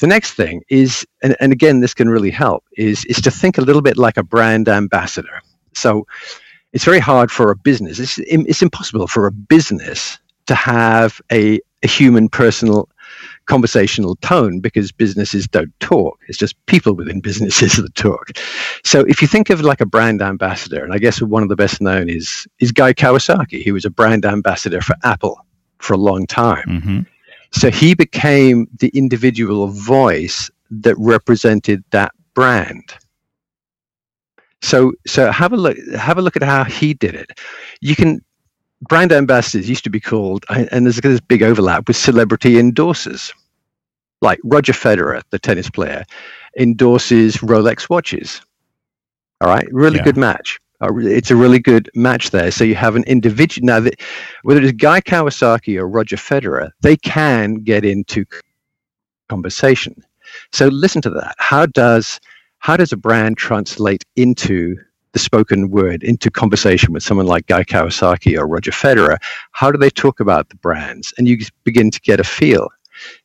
The 0.00 0.06
next 0.06 0.32
thing 0.32 0.62
is, 0.68 1.06
and, 1.22 1.36
and 1.40 1.52
again, 1.52 1.80
this 1.80 1.94
can 1.94 2.08
really 2.08 2.30
help, 2.30 2.64
is, 2.76 3.04
is 3.06 3.20
to 3.22 3.30
think 3.30 3.58
a 3.58 3.62
little 3.62 3.82
bit 3.82 3.96
like 3.96 4.16
a 4.16 4.22
brand 4.22 4.68
ambassador. 4.68 5.40
So 5.74 6.06
it's 6.72 6.84
very 6.84 6.98
hard 7.00 7.30
for 7.30 7.50
a 7.50 7.56
business, 7.56 7.98
it's, 7.98 8.18
it's 8.18 8.62
impossible 8.62 9.06
for 9.06 9.26
a 9.26 9.32
business 9.32 10.18
to 10.46 10.54
have 10.54 11.20
a, 11.30 11.60
a 11.82 11.86
human 11.86 12.28
personal 12.28 12.88
conversational 13.52 14.16
tone 14.16 14.60
because 14.60 14.90
businesses 14.90 15.46
don't 15.46 15.78
talk. 15.78 16.18
It's 16.26 16.38
just 16.38 16.54
people 16.64 16.94
within 16.94 17.20
businesses 17.28 17.76
that 17.76 17.94
talk. 17.94 18.30
So 18.82 19.00
if 19.00 19.20
you 19.20 19.28
think 19.28 19.50
of 19.50 19.60
like 19.60 19.82
a 19.82 19.86
brand 19.86 20.22
ambassador, 20.22 20.82
and 20.82 20.94
I 20.94 20.98
guess 20.98 21.20
one 21.20 21.42
of 21.42 21.50
the 21.50 21.56
best 21.56 21.82
known 21.82 22.08
is 22.08 22.46
is 22.60 22.72
Guy 22.72 22.94
Kawasaki. 22.94 23.62
He 23.62 23.70
was 23.70 23.84
a 23.84 23.90
brand 23.90 24.24
ambassador 24.24 24.80
for 24.80 24.96
Apple 25.04 25.36
for 25.80 25.92
a 25.92 25.98
long 25.98 26.26
time. 26.26 26.66
Mm-hmm. 26.66 27.00
So 27.50 27.70
he 27.70 27.92
became 27.92 28.68
the 28.78 28.88
individual 28.94 29.68
voice 29.68 30.50
that 30.70 30.96
represented 30.96 31.84
that 31.90 32.12
brand. 32.32 32.84
So 34.62 34.94
so 35.06 35.30
have 35.30 35.52
a 35.52 35.58
look 35.58 35.76
have 35.94 36.16
a 36.16 36.22
look 36.22 36.36
at 36.36 36.42
how 36.42 36.64
he 36.64 36.94
did 36.94 37.14
it. 37.14 37.38
You 37.82 37.96
can 37.96 38.24
brand 38.88 39.12
ambassadors 39.12 39.68
used 39.68 39.84
to 39.84 39.90
be 39.90 40.00
called, 40.00 40.46
and 40.48 40.86
there's 40.86 40.96
this 40.96 41.20
big 41.20 41.42
overlap 41.42 41.86
with 41.86 41.98
celebrity 41.98 42.54
endorsers. 42.54 43.32
Like 44.22 44.38
Roger 44.44 44.72
Federer, 44.72 45.22
the 45.30 45.38
tennis 45.38 45.68
player, 45.68 46.04
endorses 46.58 47.38
Rolex 47.38 47.90
watches. 47.90 48.40
All 49.40 49.48
right, 49.48 49.66
really 49.72 49.96
yeah. 49.96 50.04
good 50.04 50.16
match. 50.16 50.58
It's 50.80 51.30
a 51.30 51.36
really 51.36 51.60
good 51.60 51.90
match 51.94 52.30
there. 52.30 52.50
So 52.50 52.64
you 52.64 52.74
have 52.74 52.96
an 52.96 53.04
individual 53.04 53.66
now. 53.66 53.80
That, 53.80 54.00
whether 54.42 54.62
it's 54.62 54.72
Guy 54.72 55.00
Kawasaki 55.00 55.78
or 55.78 55.86
Roger 55.86 56.16
Federer, 56.16 56.70
they 56.80 56.96
can 56.96 57.56
get 57.56 57.84
into 57.84 58.24
conversation. 59.28 60.02
So 60.52 60.68
listen 60.68 61.02
to 61.02 61.10
that. 61.10 61.36
How 61.38 61.66
does 61.66 62.20
how 62.58 62.76
does 62.76 62.92
a 62.92 62.96
brand 62.96 63.36
translate 63.36 64.04
into 64.16 64.76
the 65.12 65.18
spoken 65.18 65.70
word 65.70 66.02
into 66.02 66.30
conversation 66.30 66.92
with 66.92 67.02
someone 67.02 67.26
like 67.26 67.46
Guy 67.46 67.64
Kawasaki 67.64 68.36
or 68.38 68.46
Roger 68.46 68.70
Federer, 68.70 69.18
how 69.52 69.70
do 69.70 69.78
they 69.78 69.90
talk 69.90 70.20
about 70.20 70.48
the 70.48 70.56
brands? 70.56 71.12
And 71.16 71.28
you 71.28 71.38
begin 71.64 71.90
to 71.90 72.00
get 72.00 72.20
a 72.20 72.24
feel. 72.24 72.68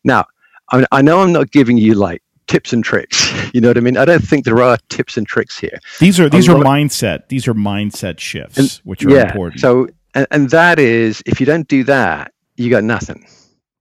Now, 0.04 0.26
I, 0.72 0.86
I 0.92 1.02
know 1.02 1.22
I'm 1.22 1.32
not 1.32 1.52
giving 1.52 1.78
you 1.78 1.96
like 1.96 2.22
tips 2.48 2.74
and 2.74 2.84
tricks. 2.84 3.26
You 3.54 3.62
know 3.62 3.70
what 3.70 3.78
I 3.78 3.80
mean? 3.80 3.98
I 3.98 4.04
don't 4.04 4.22
think 4.22 4.44
there 4.44 4.62
are 4.62 4.78
tips 4.90 5.16
and 5.16 5.26
tricks 5.26 5.58
here. 5.58 5.80
These 6.00 6.20
are 6.20 6.30
these 6.30 6.50
are 6.50 6.56
mindset. 6.56 7.30
These 7.30 7.48
are 7.48 7.54
mindset 7.54 8.20
shifts, 8.20 8.58
and, 8.58 8.70
which 8.84 9.04
are 9.06 9.10
yeah, 9.10 9.30
important. 9.30 9.62
So, 9.62 9.88
and, 10.14 10.28
and 10.32 10.50
that 10.50 10.80
is, 10.80 11.24
if 11.26 11.40
you 11.40 11.46
don't 11.46 11.68
do 11.68 11.86
that, 11.86 12.34
you 12.58 12.70
got 12.70 12.84
nothing. 12.84 13.26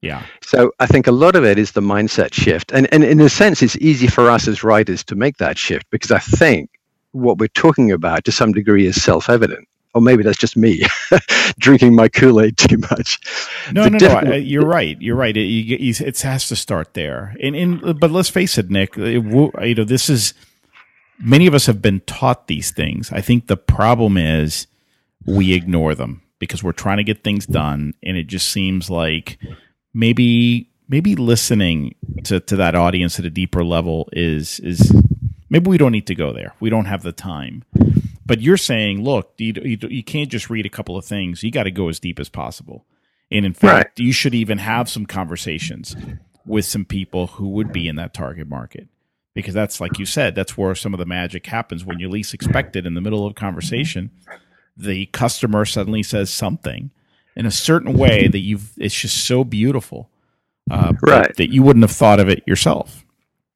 Yeah. 0.03 0.23
So 0.41 0.71
I 0.79 0.87
think 0.87 1.09
a 1.09 1.13
lot 1.13 1.35
of 1.35 1.45
it 1.45 1.59
is 1.59 1.73
the 1.73 1.81
mindset 1.81 2.33
shift, 2.33 2.71
and 2.73 2.89
and 2.93 3.03
in 3.03 3.21
a 3.21 3.29
sense, 3.29 3.61
it's 3.61 3.77
easy 3.79 4.07
for 4.07 4.31
us 4.31 4.47
as 4.47 4.63
writers 4.63 5.03
to 5.05 5.17
make 5.17 5.37
that 5.39 5.59
shift 5.59 5.91
because 5.91 6.13
I 6.13 6.21
think 6.21 6.71
what 7.11 7.39
we're 7.39 7.49
talking 7.49 7.91
about 7.91 8.25
to 8.27 8.33
some 8.33 8.53
degree 8.53 8.87
is 8.87 9.03
self-evident 9.03 9.67
or 9.97 10.01
maybe 10.01 10.23
that's 10.23 10.39
just 10.39 10.57
me 10.57 10.83
drinking 11.59 11.95
my 11.95 12.09
kool-aid 12.09 12.57
too 12.57 12.79
much 12.79 13.19
no 13.73 13.85
the 13.85 13.91
no 13.91 13.99
no 13.99 14.33
I, 14.33 14.35
you're 14.37 14.67
right 14.67 15.01
you're 15.01 15.17
right 15.17 15.37
it, 15.37 15.41
it, 15.41 16.21
has 16.21 16.49
to 16.49 16.57
start 16.57 16.95
there 16.95 17.35
and, 17.43 17.57
and 17.57 17.99
but 17.99 18.11
let's 18.11 18.29
face 18.29 18.59
it 18.59 18.71
nick 18.71 18.97
it, 18.97 19.25
you 19.25 19.75
know 19.75 19.85
this 19.85 20.09
is 20.11 20.35
many 21.19 21.47
of 21.47 21.55
us 21.55 21.67
have 21.67 21.81
been 21.81 22.01
taught 22.01 22.47
these 22.47 22.71
things 22.71 23.11
i 23.13 23.21
think 23.21 23.47
the 23.47 23.57
problem 23.57 24.17
is 24.17 24.67
we 25.25 25.55
ignore 25.55 25.95
them 25.95 26.23
because 26.39 26.63
we're 26.63 26.73
trying 26.73 26.99
to 26.99 27.05
get 27.05 27.25
things 27.25 27.47
done 27.47 27.95
and 28.03 28.17
it 28.17 28.27
just 28.27 28.49
seems 28.49 28.91
like 28.91 29.39
maybe 29.95 30.69
maybe 30.89 31.17
listening 31.17 31.95
to, 32.23 32.39
to 32.39 32.55
that 32.57 32.75
audience 32.75 33.19
at 33.19 33.25
a 33.25 33.31
deeper 33.31 33.65
level 33.65 34.09
is 34.13 34.61
is 34.61 34.93
Maybe 35.49 35.71
we 35.71 35.79
don't 35.79 35.93
need 35.93 36.09
to 36.09 36.15
go 36.15 36.33
there. 36.33 36.55
We 36.59 36.71
don't 36.71 36.87
have 36.87 37.03
the 37.03 37.13
time. 37.13 37.65
But 38.27 38.41
you're 38.41 38.57
saying, 38.57 39.05
look, 39.05 39.35
you, 39.39 39.53
you, 39.63 39.79
you 39.89 40.03
can't 40.03 40.29
just 40.31 40.51
read 40.51 40.67
a 40.67 40.71
couple 40.71 40.97
of 40.97 41.05
things. 41.05 41.45
You 41.45 41.53
got 41.53 41.63
to 41.63 41.71
go 41.71 41.89
as 41.89 42.01
deep 42.01 42.19
as 42.19 42.29
possible. 42.29 42.85
And 43.31 43.47
in 43.47 43.53
fact, 43.53 43.99
right. 43.99 44.05
you 44.05 44.13
should 44.13 44.35
even 44.35 44.59
have 44.59 44.89
some 44.89 45.07
conversations 45.07 45.95
with 46.45 46.65
some 46.65 46.85
people 46.85 47.29
who 47.29 47.49
would 47.51 47.73
be 47.73 47.87
in 47.87 47.97
that 47.97 48.15
target 48.15 48.49
market. 48.49 48.89
Because 49.35 49.55
that's 49.55 49.81
like 49.81 49.99
you 49.99 50.07
said, 50.07 50.35
that's 50.35 50.57
where 50.57 50.75
some 50.75 50.95
of 50.95 50.99
the 50.99 51.07
magic 51.07 51.47
happens 51.47 51.85
when 51.85 52.01
you 52.01 52.09
least 52.09 52.35
expect 52.35 52.75
it 52.75 52.87
in 52.87 52.95
the 52.95 53.01
middle 53.01 53.25
of 53.27 53.33
a 53.33 53.35
conversation. 53.35 54.11
The 54.77 55.07
customer 55.07 55.65
suddenly 55.65 56.03
says 56.03 56.31
something 56.31 56.91
in 57.37 57.47
a 57.47 57.51
certain 57.51 57.93
way 57.93 58.29
that 58.29 58.39
you've 58.41 58.73
it's 58.79 58.99
just 58.99 59.25
so 59.25 59.45
beautiful 59.45 60.09
uh, 60.71 60.95
Right. 61.03 61.37
that 61.37 61.53
you 61.53 61.63
wouldn't 61.63 61.83
have 61.85 61.93
thought 61.93 62.19
of 62.19 62.29
it 62.29 62.43
yourself 62.47 63.05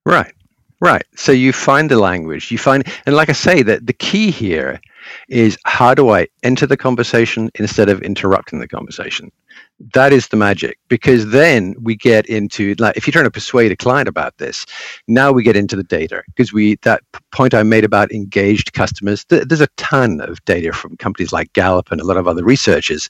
Right. 0.04 0.32
Right. 0.80 1.04
So 1.14 1.30
you 1.30 1.52
find 1.52 1.90
the 1.90 1.98
language, 1.98 2.50
you 2.50 2.56
find, 2.56 2.86
and 3.04 3.14
like 3.14 3.28
I 3.28 3.32
say, 3.32 3.62
that 3.62 3.86
the 3.86 3.92
key 3.92 4.30
here 4.30 4.80
is 5.28 5.58
how 5.64 5.94
do 5.94 6.10
I 6.10 6.28
enter 6.42 6.66
the 6.66 6.76
conversation 6.76 7.50
instead 7.56 7.90
of 7.90 8.00
interrupting 8.00 8.60
the 8.60 8.68
conversation? 8.68 9.30
That 9.94 10.12
is 10.12 10.28
the 10.28 10.36
magic 10.36 10.78
because 10.88 11.30
then 11.30 11.74
we 11.80 11.96
get 11.96 12.26
into 12.26 12.74
like 12.78 12.96
if 12.96 13.06
you're 13.06 13.12
trying 13.12 13.24
to 13.24 13.30
persuade 13.30 13.72
a 13.72 13.76
client 13.76 14.08
about 14.08 14.38
this, 14.38 14.64
now 15.06 15.32
we 15.32 15.42
get 15.42 15.56
into 15.56 15.76
the 15.76 15.84
data 15.84 16.22
because 16.28 16.52
we 16.52 16.76
that 16.82 17.02
point 17.32 17.54
I 17.54 17.62
made 17.62 17.84
about 17.84 18.12
engaged 18.12 18.72
customers. 18.72 19.24
Th- 19.24 19.44
there's 19.44 19.60
a 19.60 19.68
ton 19.76 20.20
of 20.20 20.42
data 20.44 20.72
from 20.72 20.96
companies 20.96 21.32
like 21.32 21.52
Gallup 21.54 21.90
and 21.90 22.00
a 22.00 22.04
lot 22.04 22.18
of 22.18 22.28
other 22.28 22.44
researchers 22.44 23.08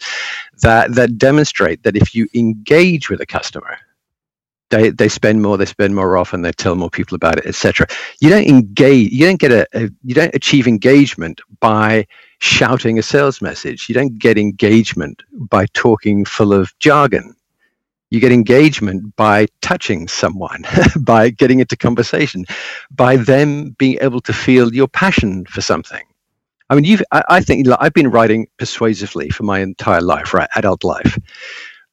that 0.62 0.94
that 0.94 1.18
demonstrate 1.18 1.82
that 1.82 1.96
if 1.96 2.14
you 2.14 2.28
engage 2.34 3.10
with 3.10 3.20
a 3.20 3.26
customer, 3.26 3.78
they 4.70 4.90
they 4.90 5.08
spend 5.08 5.42
more, 5.42 5.58
they 5.58 5.66
spend 5.66 5.94
more 5.94 6.16
often, 6.16 6.42
they 6.42 6.52
tell 6.52 6.76
more 6.76 6.90
people 6.90 7.16
about 7.16 7.38
it, 7.38 7.46
etc. 7.46 7.86
You 8.20 8.30
don't 8.30 8.48
engage, 8.48 9.12
you 9.12 9.26
don't 9.26 9.40
get 9.40 9.52
a, 9.52 9.66
a 9.74 9.90
you 10.04 10.14
don't 10.14 10.34
achieve 10.34 10.68
engagement 10.68 11.40
by 11.60 12.06
shouting 12.40 12.98
a 12.98 13.02
sales 13.02 13.42
message. 13.42 13.88
You 13.88 13.94
don't 13.94 14.18
get 14.18 14.38
engagement 14.38 15.22
by 15.32 15.66
talking 15.74 16.24
full 16.24 16.52
of 16.52 16.76
jargon. 16.80 17.34
You 18.10 18.20
get 18.20 18.32
engagement 18.32 19.16
by 19.16 19.48
touching 19.62 20.08
someone, 20.08 20.64
by 21.00 21.30
getting 21.30 21.60
into 21.60 21.76
conversation, 21.76 22.46
by 22.90 23.16
them 23.16 23.70
being 23.78 23.98
able 24.00 24.20
to 24.22 24.32
feel 24.32 24.74
your 24.74 24.88
passion 24.88 25.46
for 25.46 25.60
something. 25.62 26.02
I 26.70 26.74
mean, 26.74 26.84
you've, 26.84 27.02
I, 27.12 27.22
I 27.28 27.40
think 27.40 27.66
I've 27.80 27.94
been 27.94 28.10
writing 28.10 28.48
persuasively 28.58 29.30
for 29.30 29.44
my 29.44 29.60
entire 29.60 30.00
life, 30.02 30.34
right? 30.34 30.48
Adult 30.56 30.84
life. 30.84 31.18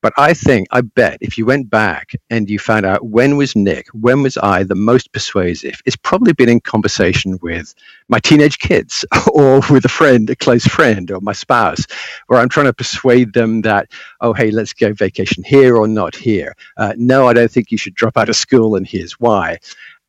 But 0.01 0.13
I 0.17 0.33
think, 0.33 0.67
I 0.71 0.81
bet 0.81 1.17
if 1.21 1.37
you 1.37 1.45
went 1.45 1.69
back 1.69 2.11
and 2.29 2.49
you 2.49 2.59
found 2.59 2.85
out 2.85 3.07
when 3.07 3.35
was 3.35 3.55
Nick, 3.55 3.87
when 3.93 4.21
was 4.21 4.37
I 4.37 4.63
the 4.63 4.75
most 4.75 5.11
persuasive, 5.11 5.81
it's 5.85 5.95
probably 5.95 6.33
been 6.33 6.49
in 6.49 6.59
conversation 6.59 7.39
with 7.41 7.73
my 8.07 8.19
teenage 8.19 8.59
kids 8.59 9.03
or 9.33 9.61
with 9.71 9.85
a 9.85 9.89
friend, 9.89 10.29
a 10.29 10.35
close 10.35 10.65
friend, 10.65 11.09
or 11.09 11.19
my 11.21 11.33
spouse, 11.33 11.85
where 12.27 12.39
I'm 12.39 12.49
trying 12.49 12.67
to 12.67 12.73
persuade 12.73 13.33
them 13.33 13.61
that, 13.61 13.91
oh, 14.21 14.33
hey, 14.33 14.51
let's 14.51 14.73
go 14.73 14.93
vacation 14.93 15.43
here 15.43 15.75
or 15.75 15.87
not 15.87 16.15
here. 16.15 16.55
Uh, 16.77 16.93
no, 16.95 17.27
I 17.27 17.33
don't 17.33 17.51
think 17.51 17.71
you 17.71 17.77
should 17.77 17.95
drop 17.95 18.17
out 18.17 18.29
of 18.29 18.35
school, 18.35 18.75
and 18.75 18.85
here's 18.87 19.13
why. 19.13 19.57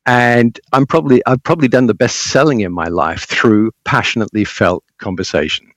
And 0.05 0.59
I'm 0.71 0.85
probably, 0.85 1.21
I've 1.25 1.43
probably 1.43 1.67
done 1.67 1.87
the 1.87 1.93
best 1.93 2.17
selling 2.17 2.61
in 2.61 2.71
my 2.71 2.87
life 2.87 3.25
through 3.25 3.71
passionately 3.85 4.45
felt 4.45 4.83
conversation. 4.97 5.71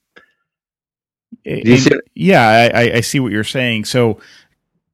And- 1.45 1.65
you 1.67 1.77
see- 1.79 1.91
yeah, 2.15 2.71
I, 2.75 2.81
I- 2.83 2.93
I 2.97 3.01
see 3.01 3.21
what 3.21 3.33
you're 3.33 3.45
saying. 3.45 3.85
So, 3.87 4.21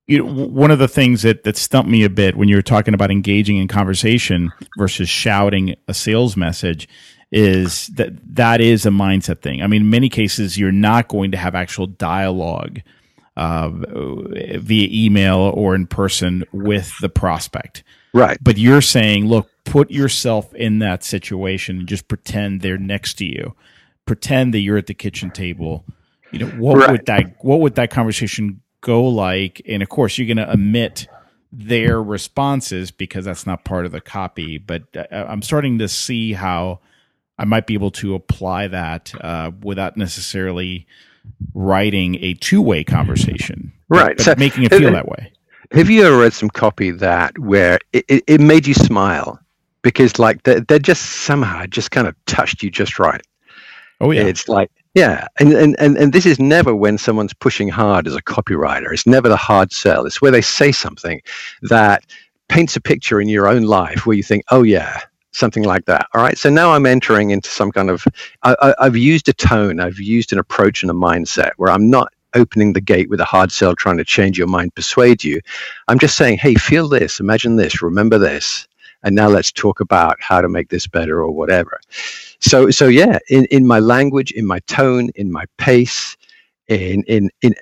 you 0.06 0.18
know, 0.18 0.24
one 0.46 0.70
of 0.70 0.78
the 0.78 0.88
things 0.88 1.22
that 1.22 1.44
that 1.44 1.56
stumped 1.56 1.90
me 1.90 2.02
a 2.04 2.10
bit 2.10 2.36
when 2.36 2.48
you 2.48 2.56
were 2.56 2.62
talking 2.62 2.94
about 2.94 3.10
engaging 3.10 3.58
in 3.58 3.68
conversation 3.68 4.50
versus 4.78 5.08
shouting 5.08 5.74
a 5.86 5.94
sales 5.94 6.36
message 6.36 6.88
is 7.30 7.88
that 7.88 8.12
that 8.36 8.60
is 8.62 8.86
a 8.86 8.90
mindset 8.90 9.42
thing. 9.42 9.60
I 9.62 9.66
mean, 9.66 9.82
in 9.82 9.90
many 9.90 10.08
cases, 10.08 10.56
you're 10.56 10.72
not 10.72 11.08
going 11.08 11.30
to 11.32 11.36
have 11.36 11.54
actual 11.54 11.86
dialogue 11.86 12.80
uh, 13.36 13.68
via 13.68 14.88
email 14.90 15.36
or 15.54 15.74
in 15.74 15.86
person 15.86 16.42
with 16.52 16.90
the 17.02 17.10
prospect. 17.10 17.84
Right. 18.14 18.38
But 18.40 18.56
you're 18.56 18.80
saying, 18.80 19.26
look, 19.26 19.50
put 19.64 19.90
yourself 19.90 20.54
in 20.54 20.78
that 20.78 21.04
situation 21.04 21.80
and 21.80 21.86
just 21.86 22.08
pretend 22.08 22.62
they're 22.62 22.78
next 22.78 23.14
to 23.18 23.26
you. 23.26 23.54
Pretend 24.06 24.54
that 24.54 24.60
you're 24.60 24.78
at 24.78 24.86
the 24.86 24.94
kitchen 24.94 25.30
table. 25.30 25.84
You 26.32 26.40
know, 26.40 26.46
what 26.58 26.78
Right. 26.78 26.90
would 26.92 27.06
that 27.06 27.36
what 27.40 27.60
would 27.60 27.74
that 27.76 27.90
conversation 27.90 28.60
go 28.80 29.04
like? 29.04 29.62
And 29.68 29.82
of 29.82 29.88
course, 29.88 30.18
you're 30.18 30.26
going 30.32 30.46
to 30.46 30.52
omit 30.52 31.06
their 31.52 32.02
responses 32.02 32.90
because 32.90 33.24
that's 33.24 33.46
not 33.46 33.64
part 33.64 33.86
of 33.86 33.92
the 33.92 34.00
copy. 34.00 34.58
But 34.58 34.82
uh, 34.96 35.06
I'm 35.10 35.42
starting 35.42 35.78
to 35.78 35.88
see 35.88 36.34
how 36.34 36.80
I 37.38 37.44
might 37.46 37.66
be 37.66 37.74
able 37.74 37.90
to 37.92 38.14
apply 38.14 38.68
that 38.68 39.12
uh, 39.20 39.52
without 39.62 39.96
necessarily 39.96 40.86
writing 41.54 42.16
a 42.22 42.34
two 42.34 42.60
way 42.62 42.84
conversation. 42.84 43.72
Right. 43.88 44.16
but 44.16 44.24
So- 44.24 44.34
making 44.36 44.64
it 44.64 44.74
feel 44.74 44.92
that 44.92 45.08
way. 45.08 45.32
Have 45.72 45.90
you 45.90 46.02
ever 46.06 46.16
read 46.18 46.32
some 46.32 46.48
copy 46.48 46.90
that 46.92 47.38
where 47.38 47.78
it, 47.92 48.02
it, 48.08 48.24
it 48.26 48.40
made 48.40 48.66
you 48.66 48.72
smile 48.72 49.38
because 49.82 50.18
like 50.18 50.44
they 50.44 50.60
they 50.60 50.78
just 50.78 51.02
somehow 51.26 51.66
just 51.66 51.90
kind 51.90 52.06
of 52.08 52.14
touched 52.24 52.62
you 52.62 52.70
just 52.70 52.98
right? 52.98 53.20
Oh 54.00 54.10
yeah. 54.10 54.22
It's 54.22 54.48
like 54.48 54.70
yeah, 54.94 55.28
and, 55.38 55.52
and 55.52 55.76
and 55.78 55.96
and 55.96 56.12
this 56.12 56.26
is 56.26 56.38
never 56.38 56.74
when 56.74 56.98
someone's 56.98 57.34
pushing 57.34 57.68
hard 57.68 58.06
as 58.06 58.16
a 58.16 58.22
copywriter. 58.22 58.92
It's 58.92 59.06
never 59.06 59.28
the 59.28 59.36
hard 59.36 59.72
sell. 59.72 60.06
It's 60.06 60.20
where 60.22 60.32
they 60.32 60.40
say 60.42 60.72
something 60.72 61.20
that 61.62 62.04
paints 62.48 62.76
a 62.76 62.80
picture 62.80 63.20
in 63.20 63.28
your 63.28 63.48
own 63.48 63.62
life 63.62 64.06
where 64.06 64.16
you 64.16 64.22
think, 64.22 64.44
oh 64.50 64.62
yeah, 64.62 65.00
something 65.32 65.64
like 65.64 65.84
that. 65.86 66.08
All 66.14 66.22
right. 66.22 66.38
So 66.38 66.50
now 66.50 66.72
I'm 66.72 66.86
entering 66.86 67.30
into 67.30 67.48
some 67.50 67.70
kind 67.70 67.90
of. 67.90 68.04
I, 68.42 68.74
I've 68.80 68.96
used 68.96 69.28
a 69.28 69.32
tone. 69.32 69.80
I've 69.80 69.98
used 69.98 70.32
an 70.32 70.38
approach 70.38 70.82
and 70.82 70.90
a 70.90 70.94
mindset 70.94 71.52
where 71.56 71.70
I'm 71.70 71.90
not 71.90 72.12
opening 72.34 72.72
the 72.72 72.80
gate 72.80 73.08
with 73.08 73.20
a 73.20 73.24
hard 73.24 73.50
sell 73.52 73.74
trying 73.74 73.96
to 73.96 74.04
change 74.04 74.36
your 74.38 74.46
mind 74.46 74.74
persuade 74.74 75.24
you 75.24 75.40
i'm 75.88 75.98
just 75.98 76.16
saying 76.16 76.36
hey 76.38 76.54
feel 76.54 76.88
this 76.88 77.20
imagine 77.20 77.56
this 77.56 77.82
remember 77.82 78.18
this 78.18 78.68
and 79.02 79.14
now 79.14 79.28
let's 79.28 79.50
talk 79.50 79.80
about 79.80 80.16
how 80.20 80.40
to 80.40 80.48
make 80.48 80.68
this 80.68 80.86
better 80.86 81.20
or 81.22 81.30
whatever 81.30 81.80
so 82.40 82.70
so 82.70 82.86
yeah 82.86 83.18
in, 83.28 83.44
in 83.46 83.66
my 83.66 83.78
language 83.78 84.30
in 84.32 84.46
my 84.46 84.58
tone 84.60 85.10
in 85.14 85.30
my 85.32 85.44
pace 85.56 86.16
in 86.68 87.02
in 87.04 87.30
in 87.42 87.54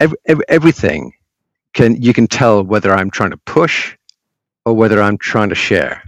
every, 0.00 0.18
every, 0.26 0.44
everything 0.48 1.12
can 1.72 2.00
you 2.00 2.12
can 2.12 2.26
tell 2.26 2.62
whether 2.62 2.92
i'm 2.92 3.10
trying 3.10 3.30
to 3.30 3.36
push 3.38 3.96
or 4.64 4.74
whether 4.74 5.00
i'm 5.02 5.18
trying 5.18 5.48
to 5.48 5.54
share 5.54 6.02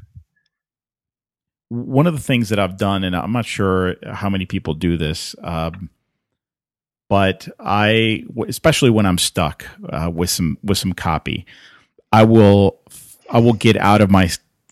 one 1.68 2.06
of 2.06 2.14
the 2.14 2.20
things 2.20 2.48
that 2.50 2.58
I've 2.58 2.76
done, 2.76 3.04
and 3.04 3.16
I'm 3.16 3.32
not 3.32 3.44
sure 3.44 3.96
how 4.06 4.30
many 4.30 4.46
people 4.46 4.74
do 4.74 4.96
this, 4.96 5.34
um, 5.42 5.90
but 7.08 7.48
I, 7.58 8.24
especially 8.48 8.90
when 8.90 9.06
I'm 9.06 9.18
stuck 9.18 9.66
uh, 9.90 10.10
with 10.12 10.30
some 10.30 10.58
with 10.62 10.78
some 10.78 10.92
copy, 10.92 11.46
I 12.12 12.24
will 12.24 12.78
I 13.30 13.40
will 13.40 13.52
get 13.52 13.76
out 13.76 14.00
of 14.00 14.10
my 14.10 14.30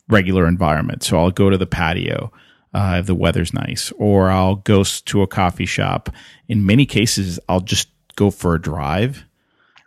regular 0.09 0.47
environment. 0.47 1.03
So 1.03 1.19
I'll 1.19 1.31
go 1.31 1.51
to 1.51 1.59
the 1.59 1.67
patio 1.67 2.33
uh, 2.75 2.97
if 3.01 3.07
the 3.07 3.15
weather's 3.15 3.55
nice, 3.55 3.93
or 3.99 4.31
I'll 4.31 4.57
go 4.57 4.85
to 4.85 5.23
a 5.23 5.27
coffee 5.27 5.67
shop. 5.67 6.11
In 6.49 6.67
many 6.67 6.85
cases, 6.85 7.39
I'll 7.49 7.61
just 7.61 7.89
go 8.17 8.31
for 8.31 8.55
a 8.55 8.61
drive 8.61 9.25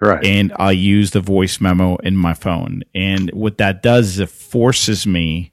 right 0.02 0.26
and 0.26 0.54
I'll 0.58 0.74
use 0.74 1.12
the 1.12 1.22
voice 1.22 1.60
memo 1.60 1.98
in 1.98 2.16
my 2.16 2.34
phone. 2.34 2.84
And 2.96 3.30
what 3.32 3.58
that 3.58 3.84
does 3.84 4.08
is 4.08 4.20
it 4.20 4.30
forces 4.30 5.06
me 5.06 5.52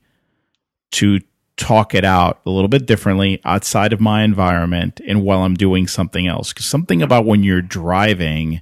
to 0.92 1.20
talk 1.56 1.94
it 1.94 2.04
out 2.04 2.40
a 2.46 2.50
little 2.50 2.68
bit 2.68 2.86
differently 2.86 3.40
outside 3.44 3.92
of 3.92 4.00
my 4.00 4.22
environment 4.22 5.00
and 5.06 5.22
while 5.22 5.42
I'm 5.42 5.54
doing 5.54 5.86
something 5.86 6.26
else. 6.26 6.52
Because 6.52 6.66
something 6.66 7.02
about 7.02 7.26
when 7.26 7.42
you're 7.42 7.62
driving, 7.62 8.60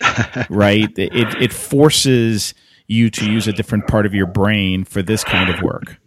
right? 0.50 0.90
It 0.98 1.42
it 1.42 1.52
forces 1.52 2.54
you 2.86 3.10
to 3.10 3.30
use 3.30 3.46
a 3.46 3.52
different 3.52 3.86
part 3.86 4.06
of 4.06 4.14
your 4.14 4.26
brain 4.26 4.84
for 4.84 5.02
this 5.02 5.22
kind 5.22 5.50
of 5.50 5.60
work. 5.62 5.98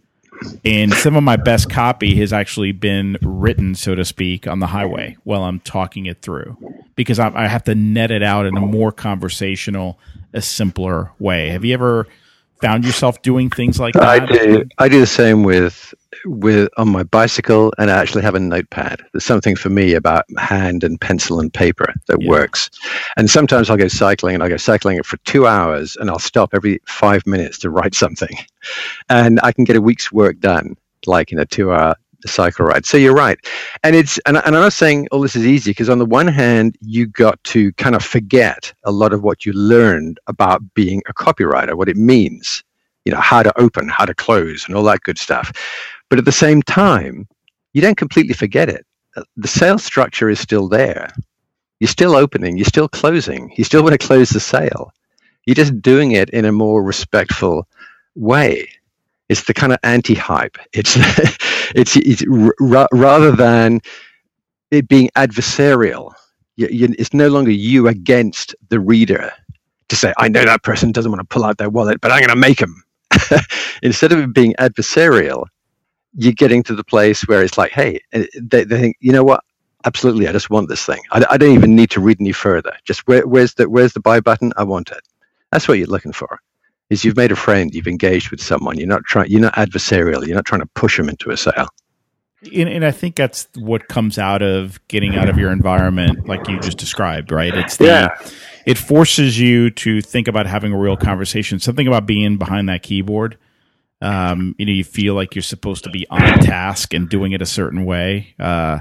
And 0.64 0.92
some 0.92 1.16
of 1.16 1.22
my 1.22 1.36
best 1.36 1.70
copy 1.70 2.16
has 2.16 2.32
actually 2.32 2.72
been 2.72 3.16
written, 3.22 3.74
so 3.74 3.94
to 3.94 4.04
speak, 4.04 4.46
on 4.46 4.58
the 4.60 4.66
highway 4.68 5.16
while 5.24 5.42
I'm 5.42 5.60
talking 5.60 6.06
it 6.06 6.22
through, 6.22 6.56
because 6.96 7.18
I, 7.18 7.32
I 7.34 7.48
have 7.48 7.64
to 7.64 7.74
net 7.74 8.10
it 8.10 8.22
out 8.22 8.46
in 8.46 8.56
a 8.56 8.60
more 8.60 8.92
conversational, 8.92 9.98
a 10.32 10.42
simpler 10.42 11.12
way. 11.18 11.48
Have 11.48 11.64
you 11.64 11.74
ever 11.74 12.06
found 12.62 12.84
yourself 12.84 13.20
doing 13.22 13.50
things 13.50 13.78
like 13.78 13.94
that? 13.94 14.02
I 14.04 14.26
do. 14.26 14.64
I 14.78 14.88
do 14.88 15.00
the 15.00 15.06
same 15.06 15.42
with 15.42 15.92
with 16.24 16.68
on 16.76 16.88
my 16.88 17.02
bicycle, 17.02 17.72
and 17.78 17.90
I 17.90 17.98
actually 18.00 18.22
have 18.22 18.34
a 18.34 18.40
notepad. 18.40 19.02
There's 19.12 19.24
something 19.24 19.56
for 19.56 19.70
me 19.70 19.94
about 19.94 20.24
hand 20.38 20.84
and 20.84 21.00
pencil 21.00 21.40
and 21.40 21.52
paper 21.52 21.92
that 22.06 22.22
Yeah. 22.22 22.30
works. 22.30 22.70
And 23.16 23.28
sometimes 23.28 23.68
I'll 23.68 23.76
go 23.76 23.88
cycling, 23.88 24.34
and 24.34 24.42
I 24.44 24.48
go 24.48 24.56
cycling 24.56 25.02
for 25.02 25.16
two 25.24 25.46
hours, 25.46 25.96
and 25.96 26.08
I'll 26.08 26.18
stop 26.18 26.50
every 26.54 26.80
five 26.86 27.26
minutes 27.26 27.58
to 27.60 27.70
write 27.70 27.94
something, 27.94 28.36
and 29.08 29.40
I 29.42 29.52
can 29.52 29.64
get 29.64 29.76
a 29.76 29.80
week's 29.82 30.12
work 30.12 30.38
done, 30.38 30.76
like 31.06 31.32
in 31.32 31.38
a 31.38 31.46
two-hour 32.22 32.32
cycle 32.32 32.66
right. 32.66 32.84
So 32.86 32.96
you're 32.96 33.14
right, 33.14 33.38
and 33.82 33.96
it's 33.96 34.18
and, 34.26 34.36
and 34.36 34.46
I'm 34.46 34.62
not 34.62 34.72
saying 34.72 35.08
all 35.10 35.20
this 35.20 35.36
is 35.36 35.46
easy 35.46 35.70
because 35.70 35.88
on 35.88 35.98
the 35.98 36.06
one 36.06 36.28
hand 36.28 36.76
you 36.80 37.06
got 37.06 37.42
to 37.44 37.72
kind 37.74 37.94
of 37.94 38.04
forget 38.04 38.72
a 38.84 38.92
lot 38.92 39.12
of 39.12 39.22
what 39.22 39.46
you 39.46 39.52
learned 39.52 40.18
about 40.26 40.62
being 40.74 41.02
a 41.08 41.14
copywriter, 41.14 41.74
what 41.74 41.88
it 41.88 41.96
means 41.96 42.62
you 43.04 43.12
know 43.12 43.20
how 43.20 43.42
to 43.42 43.58
open 43.60 43.88
how 43.88 44.04
to 44.04 44.14
close 44.14 44.66
and 44.66 44.76
all 44.76 44.84
that 44.84 45.02
good 45.02 45.18
stuff. 45.18 45.52
But 46.08 46.18
at 46.18 46.24
the 46.24 46.32
same 46.32 46.62
time 46.62 47.28
you 47.72 47.82
don't 47.82 47.96
completely 47.96 48.34
forget 48.34 48.68
it. 48.68 48.86
Uh, 49.16 49.22
the 49.36 49.48
sales 49.48 49.84
structure 49.84 50.28
is 50.28 50.40
still 50.40 50.68
there. 50.68 51.12
You're 51.80 51.88
still 51.88 52.14
opening 52.14 52.56
you're 52.56 52.64
still 52.64 52.88
closing 52.88 53.52
you 53.56 53.64
still 53.64 53.82
want 53.82 53.98
to 53.98 54.06
close 54.06 54.30
the 54.30 54.40
sale. 54.40 54.92
You're 55.46 55.56
just 55.56 55.82
doing 55.82 56.12
it 56.12 56.30
in 56.30 56.44
a 56.44 56.52
more 56.52 56.82
respectful 56.82 57.66
way. 58.14 58.68
It's 59.28 59.44
the 59.44 59.54
kind 59.54 59.72
of 59.72 59.78
anti-hype. 59.82 60.58
It's 60.72 60.96
it's, 61.74 61.96
it's 61.96 62.24
r- 62.30 62.88
rather 62.92 63.32
than 63.32 63.80
it 64.70 64.88
being 64.88 65.10
adversarial 65.16 66.12
You, 66.56 66.68
you, 66.70 66.96
it's 66.98 67.14
no 67.14 67.28
longer 67.28 67.52
you 67.52 67.88
against 67.88 68.54
the 68.70 68.80
reader 68.80 69.32
to 69.90 69.96
say, 69.96 70.14
I 70.18 70.28
know 70.28 70.44
that 70.46 70.64
person 70.64 70.92
doesn't 70.92 71.12
want 71.12 71.20
to 71.20 71.26
pull 71.34 71.44
out 71.44 71.58
their 71.58 71.70
wallet, 71.70 72.00
but 72.02 72.12
I'm 72.12 72.20
going 72.20 72.30
to 72.30 72.36
make 72.36 72.58
them. 72.58 72.84
Instead 73.84 74.12
of 74.12 74.20
it 74.20 74.34
being 74.34 74.54
adversarial, 74.60 75.46
you're 76.14 76.32
getting 76.34 76.62
to 76.64 76.74
the 76.76 76.84
place 76.84 77.22
where 77.28 77.42
it's 77.42 77.58
like, 77.58 77.72
hey, 77.72 78.00
uh, 78.14 78.24
they, 78.40 78.64
they 78.64 78.80
think, 78.80 78.96
you 79.00 79.12
know 79.12 79.24
what? 79.24 79.44
Absolutely, 79.86 80.28
I 80.28 80.32
just 80.32 80.50
want 80.50 80.68
this 80.68 80.84
thing. 80.86 81.00
I, 81.12 81.24
I 81.30 81.38
don't 81.38 81.54
even 81.54 81.76
need 81.76 81.90
to 81.92 82.00
read 82.00 82.18
any 82.20 82.32
further. 82.32 82.72
Just 82.84 83.06
where, 83.08 83.26
where's 83.26 83.54
the 83.54 83.68
where's 83.70 83.94
the 83.94 84.00
buy 84.00 84.20
button? 84.20 84.52
I 84.56 84.64
want 84.64 84.90
it. 84.90 85.00
That's 85.52 85.68
what 85.68 85.78
you're 85.78 85.88
looking 85.88 86.12
for. 86.12 86.40
Is 86.92 87.04
you've 87.04 87.16
made 87.16 87.32
a 87.32 87.36
friend, 87.36 87.74
you've 87.74 87.86
engaged 87.86 88.30
with 88.30 88.42
someone. 88.42 88.78
You're 88.78 88.86
not 88.86 89.02
trying. 89.04 89.30
You're 89.30 89.40
not 89.40 89.54
adversarial. 89.54 90.26
You're 90.26 90.36
not 90.36 90.44
trying 90.44 90.60
to 90.60 90.68
push 90.74 90.96
them 90.96 91.08
into 91.08 91.30
a 91.30 91.36
sale. 91.36 91.68
And, 92.54 92.68
and, 92.68 92.84
I 92.84 92.90
think 92.90 93.14
that's 93.14 93.48
what 93.54 93.88
comes 93.88 94.18
out 94.18 94.42
of 94.42 94.80
getting 94.88 95.16
out 95.16 95.28
of 95.28 95.38
your 95.38 95.52
environment, 95.52 96.26
like 96.26 96.48
you 96.48 96.58
just 96.58 96.76
described, 96.76 97.30
right? 97.30 97.54
It's 97.54 97.76
the, 97.76 97.84
yeah. 97.84 98.08
it 98.66 98.76
forces 98.76 99.38
you 99.38 99.70
to 99.70 100.02
think 100.02 100.26
about 100.26 100.46
having 100.46 100.72
a 100.72 100.78
real 100.78 100.96
conversation. 100.96 101.60
Something 101.60 101.86
about 101.86 102.04
being 102.04 102.38
behind 102.38 102.68
that 102.68 102.82
keyboard. 102.82 103.38
Um, 104.00 104.56
you 104.58 104.66
know, 104.66 104.72
you 104.72 104.82
feel 104.82 105.14
like 105.14 105.36
you're 105.36 105.42
supposed 105.42 105.84
to 105.84 105.90
be 105.90 106.04
on 106.10 106.40
task 106.40 106.92
and 106.92 107.08
doing 107.08 107.30
it 107.30 107.40
a 107.40 107.46
certain 107.46 107.84
way. 107.84 108.34
Uh, 108.40 108.80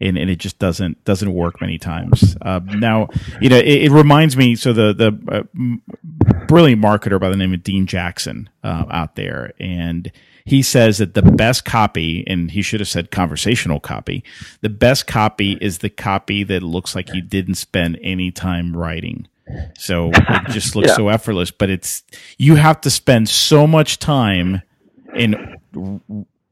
and, 0.00 0.16
and 0.16 0.30
it 0.30 0.36
just 0.36 0.58
doesn't 0.58 1.02
doesn't 1.04 1.32
work 1.32 1.60
many 1.60 1.78
times. 1.78 2.36
Uh, 2.40 2.60
now, 2.64 3.08
you 3.40 3.48
know, 3.48 3.58
it, 3.58 3.84
it, 3.84 3.90
reminds 3.90 4.36
me. 4.36 4.56
So 4.56 4.72
the 4.72 4.92
the 4.92 5.18
uh, 5.30 6.44
brilliant 6.46 6.82
marketer 6.82 7.20
by 7.20 7.28
the 7.28 7.36
name 7.36 7.52
of 7.52 7.62
Dean 7.62 7.86
Jackson 7.86 8.48
uh, 8.64 8.84
out 8.90 9.16
there, 9.16 9.52
and 9.60 10.10
he 10.44 10.62
says 10.62 10.98
that 10.98 11.14
the 11.14 11.22
best 11.22 11.64
copy, 11.64 12.24
and 12.26 12.50
he 12.50 12.62
should 12.62 12.80
have 12.80 12.88
said 12.88 13.10
conversational 13.10 13.80
copy. 13.80 14.24
The 14.62 14.70
best 14.70 15.06
copy 15.06 15.58
is 15.60 15.78
the 15.78 15.90
copy 15.90 16.44
that 16.44 16.62
looks 16.62 16.94
like 16.94 17.12
you 17.14 17.22
didn't 17.22 17.54
spend 17.54 17.98
any 18.02 18.30
time 18.30 18.76
writing. 18.76 19.28
So 19.78 20.10
it 20.12 20.50
just 20.50 20.74
looks 20.76 20.88
yeah. 20.88 20.96
so 20.96 21.08
effortless, 21.08 21.50
but 21.50 21.70
it's 21.70 22.04
you 22.38 22.56
have 22.56 22.80
to 22.82 22.90
spend 22.90 23.28
so 23.28 23.66
much 23.66 23.98
time 23.98 24.62
in 25.14 25.56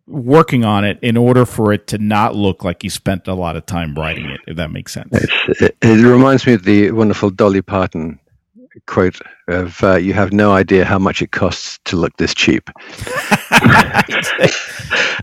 working 0.08 0.64
on 0.64 0.84
it 0.84 0.98
in 1.02 1.16
order 1.16 1.44
for 1.44 1.72
it 1.72 1.86
to 1.88 1.98
not 1.98 2.34
look 2.34 2.64
like 2.64 2.82
you 2.82 2.90
spent 2.90 3.28
a 3.28 3.34
lot 3.34 3.56
of 3.56 3.66
time 3.66 3.94
writing 3.94 4.26
it, 4.26 4.40
if 4.46 4.56
that 4.56 4.70
makes 4.70 4.92
sense. 4.92 5.08
It, 5.12 5.76
it, 5.82 6.04
reminds 6.04 6.46
me 6.46 6.54
of 6.54 6.64
the 6.64 6.90
wonderful 6.92 7.30
Dolly 7.30 7.62
Parton 7.62 8.18
quote 8.86 9.20
of 9.48 9.82
uh, 9.82 9.96
"You 9.96 10.14
have 10.14 10.32
no 10.32 10.52
idea 10.52 10.84
how 10.84 10.98
much 10.98 11.20
it 11.22 11.32
costs 11.32 11.78
to 11.84 11.96
look 11.96 12.16
this 12.16 12.34
cheap," 12.34 12.70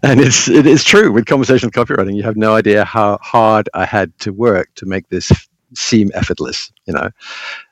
and 0.03 0.19
it's 0.19 0.47
it 0.47 0.65
is 0.65 0.83
true 0.83 1.11
with 1.11 1.25
conversational 1.25 1.71
copywriting. 1.71 2.15
You 2.15 2.23
have 2.23 2.37
no 2.37 2.55
idea 2.55 2.85
how 2.85 3.17
hard 3.21 3.69
I 3.73 3.85
had 3.85 4.17
to 4.19 4.31
work 4.31 4.69
to 4.75 4.85
make 4.85 5.09
this 5.09 5.31
seem 5.73 6.11
effortless. 6.13 6.71
You 6.85 6.93
know, 6.93 7.09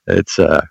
it's 0.08 0.40
uh, 0.40 0.66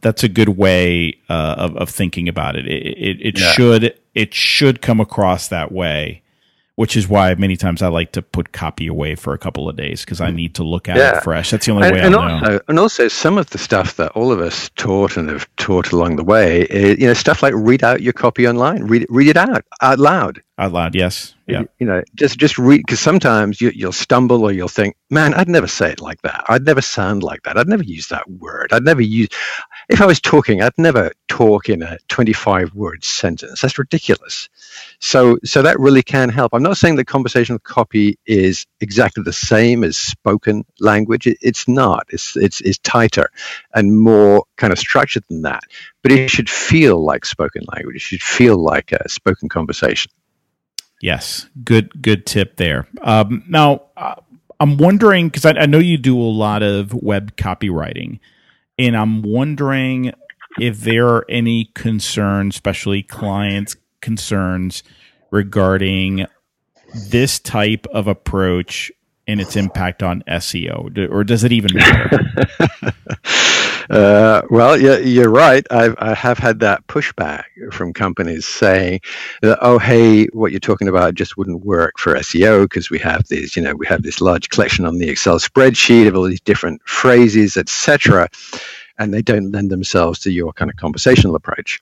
that's 0.00 0.22
a 0.22 0.28
good 0.28 0.50
way 0.50 1.18
uh, 1.28 1.54
of, 1.58 1.76
of 1.76 1.88
thinking 1.88 2.28
about 2.28 2.56
it. 2.56 2.66
It, 2.66 2.86
it, 2.86 3.20
it 3.20 3.38
yeah. 3.38 3.52
should 3.52 3.98
it 4.14 4.34
should 4.34 4.82
come 4.82 5.00
across 5.00 5.48
that 5.48 5.70
way, 5.70 6.22
which 6.74 6.96
is 6.96 7.08
why 7.08 7.34
many 7.34 7.56
times 7.56 7.82
I 7.82 7.88
like 7.88 8.12
to 8.12 8.22
put 8.22 8.52
copy 8.52 8.86
away 8.86 9.14
for 9.14 9.34
a 9.34 9.38
couple 9.38 9.68
of 9.68 9.76
days 9.76 10.04
because 10.04 10.20
I 10.20 10.30
need 10.30 10.54
to 10.56 10.64
look 10.64 10.88
at 10.88 10.96
yeah. 10.96 11.18
it 11.18 11.22
fresh. 11.22 11.50
That's 11.50 11.66
the 11.66 11.72
only 11.72 11.88
and, 11.88 11.96
way 11.96 12.02
and 12.02 12.14
I 12.16 12.32
also, 12.32 12.46
know. 12.46 12.60
And 12.68 12.78
also, 12.78 13.08
some 13.08 13.38
of 13.38 13.50
the 13.50 13.58
stuff 13.58 13.96
that 13.96 14.12
all 14.12 14.32
of 14.32 14.40
us 14.40 14.70
taught 14.76 15.16
and 15.16 15.28
have 15.28 15.48
taught 15.56 15.92
along 15.92 16.16
the 16.16 16.24
way, 16.24 16.62
is, 16.62 16.98
you 16.98 17.06
know, 17.06 17.14
stuff 17.14 17.42
like 17.42 17.54
read 17.56 17.84
out 17.84 18.02
your 18.02 18.12
copy 18.12 18.48
online, 18.48 18.84
read 18.84 19.06
read 19.08 19.28
it 19.28 19.36
out 19.36 19.64
out 19.80 19.98
loud. 19.98 20.42
Out 20.60 20.72
loud, 20.72 20.94
yes. 20.94 21.34
Yeah. 21.46 21.62
You 21.78 21.86
know, 21.86 22.02
just 22.14 22.38
just 22.38 22.58
read 22.58 22.82
because 22.86 23.00
sometimes 23.00 23.60
you, 23.60 23.72
you'll 23.74 23.92
stumble 23.92 24.44
or 24.44 24.52
you'll 24.52 24.68
think, 24.68 24.94
man, 25.08 25.32
I'd 25.34 25.48
never 25.48 25.66
say 25.66 25.90
it 25.90 26.00
like 26.00 26.20
that. 26.22 26.44
I'd 26.48 26.66
never 26.66 26.82
sound 26.82 27.22
like 27.22 27.42
that. 27.44 27.56
I'd 27.56 27.66
never 27.66 27.82
use 27.82 28.08
that 28.08 28.30
word. 28.30 28.72
I'd 28.72 28.84
never 28.84 29.00
use 29.00 29.28
if 29.90 30.00
I 30.00 30.06
was 30.06 30.20
talking, 30.20 30.62
I'd 30.62 30.78
never 30.78 31.10
talk 31.26 31.68
in 31.68 31.82
a 31.82 31.98
25 32.08 32.74
word 32.74 33.02
sentence. 33.04 33.60
That's 33.60 33.76
ridiculous. 33.76 34.48
So, 35.00 35.38
so 35.44 35.62
that 35.62 35.80
really 35.80 36.02
can 36.02 36.28
help. 36.28 36.54
I'm 36.54 36.62
not 36.62 36.76
saying 36.76 36.94
that 36.96 37.06
conversational 37.06 37.58
copy 37.58 38.16
is 38.24 38.66
exactly 38.80 39.24
the 39.24 39.32
same 39.32 39.82
as 39.82 39.96
spoken 39.96 40.64
language. 40.78 41.26
It, 41.26 41.38
it's 41.40 41.66
not. 41.66 42.06
It's, 42.10 42.36
it's, 42.36 42.60
it's 42.60 42.78
tighter 42.78 43.30
and 43.74 43.98
more 43.98 44.44
kind 44.56 44.72
of 44.72 44.78
structured 44.78 45.24
than 45.28 45.42
that. 45.42 45.64
But 46.02 46.12
it 46.12 46.30
should 46.30 46.48
feel 46.48 47.04
like 47.04 47.26
spoken 47.26 47.62
language. 47.74 47.96
It 47.96 48.00
should 48.00 48.22
feel 48.22 48.56
like 48.56 48.92
a 48.92 49.08
spoken 49.08 49.48
conversation. 49.48 50.12
Yes, 51.00 51.46
good 51.64 52.02
good 52.02 52.26
tip 52.26 52.56
there. 52.56 52.86
Um, 53.02 53.44
now, 53.48 53.84
uh, 53.96 54.16
I'm 54.58 54.76
wondering 54.76 55.28
because 55.28 55.46
I, 55.46 55.52
I 55.52 55.66
know 55.66 55.78
you 55.78 55.96
do 55.96 56.18
a 56.18 56.22
lot 56.22 56.62
of 56.62 56.92
web 56.92 57.36
copywriting 57.36 58.20
and 58.78 58.96
I'm 58.96 59.22
wondering 59.22 60.12
if 60.58 60.80
there 60.80 61.08
are 61.08 61.26
any 61.28 61.66
concerns, 61.74 62.56
especially 62.56 63.02
clients' 63.02 63.76
concerns 64.00 64.82
regarding 65.30 66.26
this 66.94 67.38
type 67.38 67.86
of 67.92 68.06
approach 68.08 68.90
and 69.26 69.40
its 69.40 69.54
impact 69.54 70.02
on 70.02 70.24
SEO, 70.26 71.10
or 71.10 71.24
does 71.24 71.44
it 71.44 71.52
even 71.52 71.72
matter? 71.74 72.18
uh, 73.88 74.42
well, 74.50 74.80
yeah, 74.80 74.98
you're 74.98 75.30
right. 75.30 75.66
I've, 75.70 75.94
I 75.98 76.14
have 76.14 76.38
had 76.38 76.60
that 76.60 76.86
pushback 76.86 77.44
from 77.72 77.92
companies 77.92 78.46
saying, 78.46 79.00
that, 79.42 79.58
"Oh, 79.62 79.78
hey, 79.78 80.26
what 80.26 80.52
you're 80.52 80.60
talking 80.60 80.88
about 80.88 81.14
just 81.14 81.36
wouldn't 81.36 81.64
work 81.64 81.94
for 81.98 82.14
SEO 82.14 82.64
because 82.64 82.90
we 82.90 82.98
have 82.98 83.26
these, 83.28 83.56
you 83.56 83.62
know, 83.62 83.74
we 83.74 83.86
have 83.86 84.02
this 84.02 84.20
large 84.20 84.48
collection 84.50 84.84
on 84.84 84.98
the 84.98 85.08
Excel 85.08 85.38
spreadsheet 85.38 86.08
of 86.08 86.16
all 86.16 86.24
these 86.24 86.40
different 86.40 86.82
phrases, 86.86 87.56
etc." 87.56 88.28
and 89.00 89.14
they 89.14 89.22
don't 89.22 89.50
lend 89.50 89.70
themselves 89.70 90.20
to 90.20 90.30
your 90.30 90.52
kind 90.52 90.70
of 90.70 90.76
conversational 90.76 91.34
approach. 91.34 91.80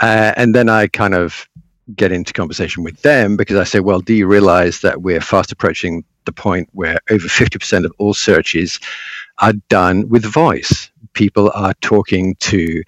Uh, 0.00 0.32
and 0.36 0.54
then 0.54 0.68
I 0.68 0.88
kind 0.88 1.14
of 1.14 1.48
get 1.94 2.12
into 2.12 2.32
conversation 2.32 2.82
with 2.82 3.00
them 3.02 3.36
because 3.36 3.56
I 3.56 3.64
say, 3.64 3.80
well, 3.80 4.00
do 4.00 4.12
you 4.12 4.26
realize 4.26 4.80
that 4.80 5.02
we're 5.02 5.20
fast 5.20 5.52
approaching 5.52 6.04
the 6.24 6.32
point 6.32 6.68
where 6.72 6.98
over 7.10 7.26
50% 7.26 7.84
of 7.84 7.92
all 7.98 8.14
searches 8.14 8.80
are 9.38 9.52
done 9.68 10.08
with 10.08 10.24
voice? 10.24 10.90
People 11.12 11.50
are 11.54 11.74
talking 11.80 12.34
to 12.40 12.82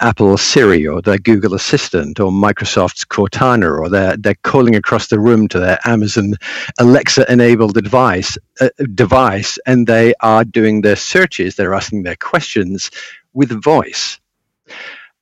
Apple 0.00 0.36
Siri 0.38 0.86
or 0.86 1.02
their 1.02 1.18
Google 1.18 1.54
Assistant 1.54 2.20
or 2.20 2.30
Microsoft's 2.30 3.04
Cortana 3.04 3.78
or 3.78 3.88
they're, 3.88 4.16
they're 4.16 4.34
calling 4.42 4.76
across 4.76 5.08
the 5.08 5.18
room 5.18 5.48
to 5.48 5.58
their 5.58 5.78
Amazon 5.84 6.34
Alexa 6.78 7.30
enabled 7.30 7.74
device, 7.74 8.38
uh, 8.60 8.68
device 8.94 9.58
and 9.66 9.86
they 9.86 10.14
are 10.20 10.44
doing 10.44 10.80
their 10.80 10.96
searches, 10.96 11.56
they're 11.56 11.74
asking 11.74 12.04
their 12.04 12.16
questions 12.16 12.90
with 13.32 13.50
voice. 13.62 14.20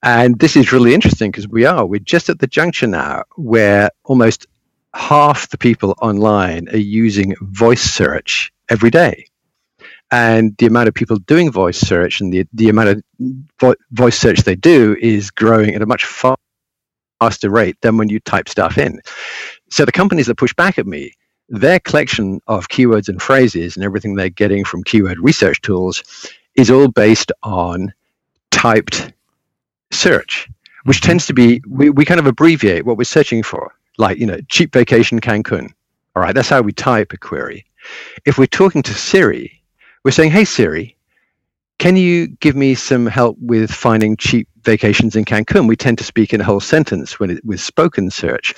And 0.03 0.39
this 0.39 0.57
is 0.57 0.73
really 0.73 0.95
interesting 0.95 1.31
because 1.31 1.49
we 1.49 1.65
are, 1.65 1.85
we're 1.85 2.01
just 2.01 2.29
at 2.29 2.39
the 2.39 2.47
juncture 2.47 2.87
now 2.87 3.25
where 3.37 3.91
almost 4.05 4.47
half 4.95 5.49
the 5.51 5.59
people 5.59 5.95
online 6.01 6.69
are 6.69 6.77
using 6.77 7.35
voice 7.41 7.83
search 7.83 8.53
every 8.69 8.91
day 8.91 9.27
and 10.11 10.57
the 10.59 10.67
amount 10.67 10.89
of 10.89 10.95
people 10.95 11.17
doing 11.17 11.51
voice 11.51 11.79
search 11.79 12.21
and 12.21 12.33
the, 12.33 12.47
the 12.53 12.69
amount 12.69 12.89
of 12.89 13.03
vo- 13.61 13.75
voice 13.91 14.19
search 14.19 14.41
they 14.41 14.55
do 14.55 14.97
is 15.01 15.31
growing 15.31 15.75
at 15.75 15.83
a 15.83 15.87
much 15.87 16.05
faster 16.05 17.51
rate 17.51 17.77
than 17.81 17.97
when 17.97 18.09
you 18.09 18.21
type 18.21 18.49
stuff 18.49 18.79
in. 18.79 19.01
So 19.71 19.85
the 19.85 19.93
companies 19.93 20.27
that 20.27 20.37
push 20.37 20.55
back 20.55 20.79
at 20.79 20.87
me, 20.87 21.13
their 21.49 21.81
collection 21.81 22.41
of 22.47 22.69
keywords 22.69 23.09
and 23.09 23.21
phrases 23.21 23.77
and 23.77 23.85
everything 23.85 24.15
they're 24.15 24.29
getting 24.29 24.65
from 24.65 24.85
keyword 24.85 25.19
research 25.19 25.61
tools 25.61 26.03
is 26.55 26.71
all 26.71 26.89
based 26.89 27.33
on 27.43 27.93
typed 28.51 29.13
search, 29.93 30.49
which 30.85 30.99
mm-hmm. 30.99 31.07
tends 31.07 31.27
to 31.27 31.35
be, 31.35 31.63
we, 31.69 31.91
we 31.91 32.05
kind 32.05 32.21
of 32.21 32.27
abbreviate 32.27 32.85
what 32.87 32.97
we're 32.97 33.05
searching 33.05 33.43
for, 33.43 33.73
like, 33.99 34.19
you 34.19 34.27
know, 34.27 34.41
cheap 34.49 34.73
vacation 34.73 35.21
Cancun. 35.21 35.73
All 36.15 36.23
right, 36.23 36.35
that's 36.35 36.49
how 36.49 36.63
we 36.63 36.73
type 36.73 37.13
a 37.13 37.19
query. 37.19 37.67
If 38.25 38.39
we're 38.39 38.47
talking 38.47 38.83
to 38.83 38.95
Siri, 38.95 39.63
we're 40.07 40.13
saying, 40.13 40.31
hey, 40.31 40.45
Siri, 40.45 40.97
can 41.81 41.97
you 41.97 42.29
give 42.29 42.55
me 42.55 42.77
some 42.77 43.07
help 43.07 43.37
with 43.41 43.73
finding 43.73 44.17
cheap 44.17 44.47
vacations 44.63 45.17
in 45.17 45.25
Cancun? 45.25 45.67
We 45.67 45.75
tend 45.75 45.99
to 45.99 46.05
speak 46.05 46.33
in 46.33 46.41
a 46.41 46.45
whole 46.45 46.61
sentence 46.61 47.19
when 47.19 47.31
it, 47.31 47.45
with 47.45 47.61
spoken 47.61 48.13
search. 48.13 48.55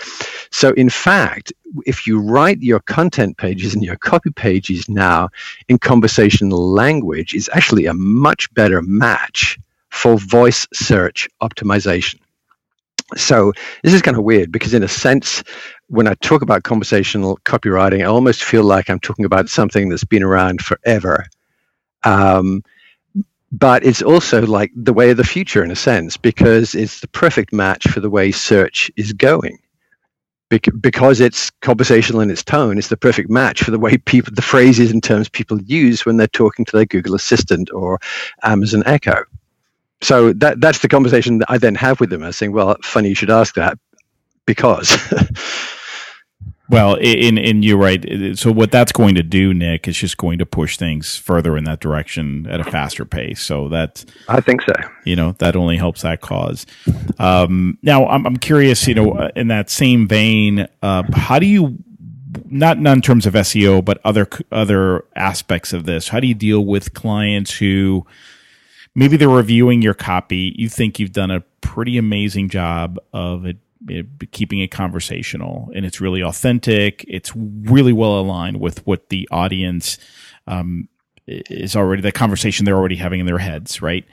So, 0.51 0.73
in 0.73 0.91
fact, 0.91 1.55
if 1.87 2.07
you 2.07 2.21
write 2.21 2.61
your 2.61 2.81
content 2.81 3.39
pages 3.39 3.73
and 3.73 3.83
your 3.83 3.97
copy 3.97 4.31
pages 4.31 4.91
now 4.91 5.31
in 5.71 5.79
conversational 5.79 6.71
language, 6.71 7.33
is 7.33 7.49
actually 7.55 7.87
a 7.87 7.95
much 7.95 8.53
better 8.53 8.83
match 8.83 9.59
for 9.89 10.19
voice 10.19 10.67
search 10.75 11.31
optimization. 11.41 12.21
So 13.17 13.55
this 13.83 13.95
is 13.95 14.03
kind 14.03 14.19
of 14.19 14.23
weird 14.23 14.53
because, 14.53 14.75
in 14.75 14.83
a 14.83 14.89
sense, 14.89 15.43
when 15.87 16.07
I 16.07 16.13
talk 16.21 16.43
about 16.43 16.65
conversational 16.65 17.39
copywriting, 17.47 18.03
I 18.03 18.05
almost 18.05 18.45
feel 18.45 18.65
like 18.65 18.91
I'm 18.91 19.01
talking 19.01 19.25
about 19.25 19.49
something 19.49 19.89
that's 19.89 20.05
been 20.05 20.23
around 20.23 20.61
forever 20.61 21.25
um, 22.05 22.63
but 23.53 23.85
it's 23.85 24.03
also 24.03 24.47
like 24.47 24.73
the 24.77 24.93
way 24.93 25.11
of 25.11 25.17
the 25.17 25.25
future 25.25 25.65
in 25.65 25.71
a 25.71 25.77
sense 25.77 26.17
because 26.17 26.75
it's 26.75 27.01
the 27.01 27.09
perfect 27.09 27.53
match 27.53 27.89
for 27.89 28.01
the 28.01 28.11
way 28.11 28.31
search 28.33 28.91
is 28.97 29.13
going. 29.13 29.59
because 30.81 31.21
it's 31.21 31.51
conversational 31.63 32.23
in 32.23 32.31
its 32.31 32.43
tone, 32.43 32.79
it's 32.79 32.89
the 32.89 32.97
perfect 32.97 33.29
match 33.31 33.63
for 33.63 33.71
the 33.71 33.79
way 33.79 33.99
people, 33.99 34.33
the 34.35 34.43
phrases 34.43 34.91
and 34.91 35.03
terms 35.03 35.29
people 35.29 35.61
use 35.63 36.07
when 36.07 36.17
they're 36.17 36.27
talking 36.29 36.65
to 36.65 36.73
their 36.77 36.87
Google 36.87 37.15
Assistant 37.15 37.71
or 37.73 37.99
Amazon 38.43 38.83
Echo. 38.87 39.25
So 40.03 40.33
that 40.35 40.61
that's 40.61 40.81
the 40.81 40.89
conversation 40.89 41.39
that 41.39 41.51
I 41.51 41.59
then 41.59 41.75
have 41.77 42.01
with 42.01 42.11
them. 42.11 42.23
I 42.23 42.31
saying, 42.33 42.53
"Well, 42.53 42.77
funny 42.83 43.11
you 43.11 43.15
should 43.15 43.31
ask 43.31 43.55
that 43.57 43.79
because." 44.47 44.97
Well, 46.71 46.99
and 47.01 47.39
and 47.39 47.65
you're 47.65 47.79
right. 47.79 48.39
So 48.39 48.53
what 48.53 48.71
that's 48.71 48.93
going 48.93 49.15
to 49.15 49.23
do, 49.23 49.55
Nick, 49.55 49.89
is 49.89 49.97
just 49.97 50.19
going 50.19 50.39
to 50.39 50.47
push 50.47 50.77
things 50.77 51.17
further 51.17 51.57
in 51.57 51.65
that 51.65 51.81
direction 51.81 52.47
at 52.47 52.61
a 52.61 52.65
faster 52.65 53.07
pace. 53.07 53.41
So 53.41 53.69
that 53.71 54.05
I 54.29 54.41
think 54.41 54.63
so. 54.63 54.75
You 55.05 55.17
know 55.17 55.33
that 55.39 55.57
only 55.57 55.79
helps 55.79 56.03
that 56.03 56.21
cause. 56.21 56.67
Um, 57.19 57.79
now 57.83 58.07
I'm 58.07 58.27
I'm 58.27 58.37
curious. 58.37 58.87
You 58.87 58.95
know, 58.95 59.31
in 59.35 59.49
that 59.49 59.71
same 59.71 60.07
vein, 60.07 60.69
uh, 60.83 61.05
how 61.15 61.39
do 61.39 61.47
you 61.47 61.79
not 62.45 62.79
not 62.79 62.97
in 62.97 63.03
terms 63.03 63.27
of 63.27 63.35
SEO, 63.35 63.83
but 63.83 64.01
other 64.05 64.29
other 64.53 65.05
aspects 65.17 65.73
of 65.73 65.85
this? 65.85 66.09
How 66.09 66.21
do 66.21 66.27
you 66.27 66.35
deal 66.35 66.65
with 66.65 66.93
clients 66.93 67.57
who 67.57 68.07
maybe 68.95 69.17
they're 69.17 69.29
reviewing 69.29 69.81
your 69.81 69.95
copy? 69.95 70.55
You 70.57 70.69
think 70.69 70.99
you've 70.99 71.13
done 71.13 71.31
a 71.31 71.41
pretty 71.61 71.99
amazing 71.99 72.51
job 72.51 72.99
of 73.13 73.47
it 73.47 73.57
keeping 74.33 74.61
it 74.61 74.71
conversational 74.71 75.71
and 75.75 75.87
it's 75.87 76.01
really 76.01 76.23
authentic. 76.23 77.05
It's 77.09 77.33
really 77.37 77.93
well 77.93 78.19
aligned 78.19 78.61
with 78.61 78.87
what 78.87 79.09
the 79.09 79.29
audience 79.31 79.99
um, 80.47 80.89
is 81.27 81.77
already 81.77 82.03
the 82.03 82.13
conversation 82.13 82.65
they're 82.65 82.77
already 82.77 82.97
having 82.97 83.21
in 83.21 83.27
their 83.27 83.39
heads, 83.39 83.83
right? 83.83 84.05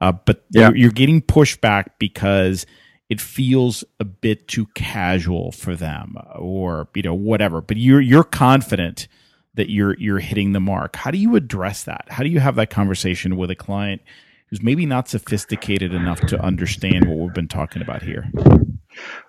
Uh, 0.00 0.12
but 0.12 0.44
yeah. 0.50 0.68
you're, 0.68 0.76
you're 0.76 0.90
getting 0.90 1.22
pushback 1.22 1.86
because 1.98 2.66
it 3.08 3.20
feels 3.20 3.84
a 4.00 4.04
bit 4.04 4.48
too 4.48 4.66
casual 4.74 5.52
for 5.52 5.76
them, 5.76 6.16
or 6.34 6.88
you 6.94 7.02
know 7.02 7.14
whatever. 7.14 7.60
But 7.60 7.76
you're 7.76 8.00
you're 8.00 8.24
confident 8.24 9.08
that 9.54 9.70
you're 9.70 9.96
you're 9.98 10.18
hitting 10.18 10.52
the 10.52 10.60
mark. 10.60 10.96
How 10.96 11.10
do 11.10 11.18
you 11.18 11.36
address 11.36 11.84
that? 11.84 12.06
How 12.08 12.22
do 12.22 12.28
you 12.28 12.40
have 12.40 12.56
that 12.56 12.70
conversation 12.70 13.36
with 13.36 13.50
a 13.50 13.54
client 13.54 14.02
who's 14.48 14.62
maybe 14.62 14.86
not 14.86 15.08
sophisticated 15.08 15.94
enough 15.94 16.20
to 16.22 16.40
understand 16.40 17.06
what 17.06 17.18
we've 17.18 17.34
been 17.34 17.48
talking 17.48 17.82
about 17.82 18.02
here? 18.02 18.30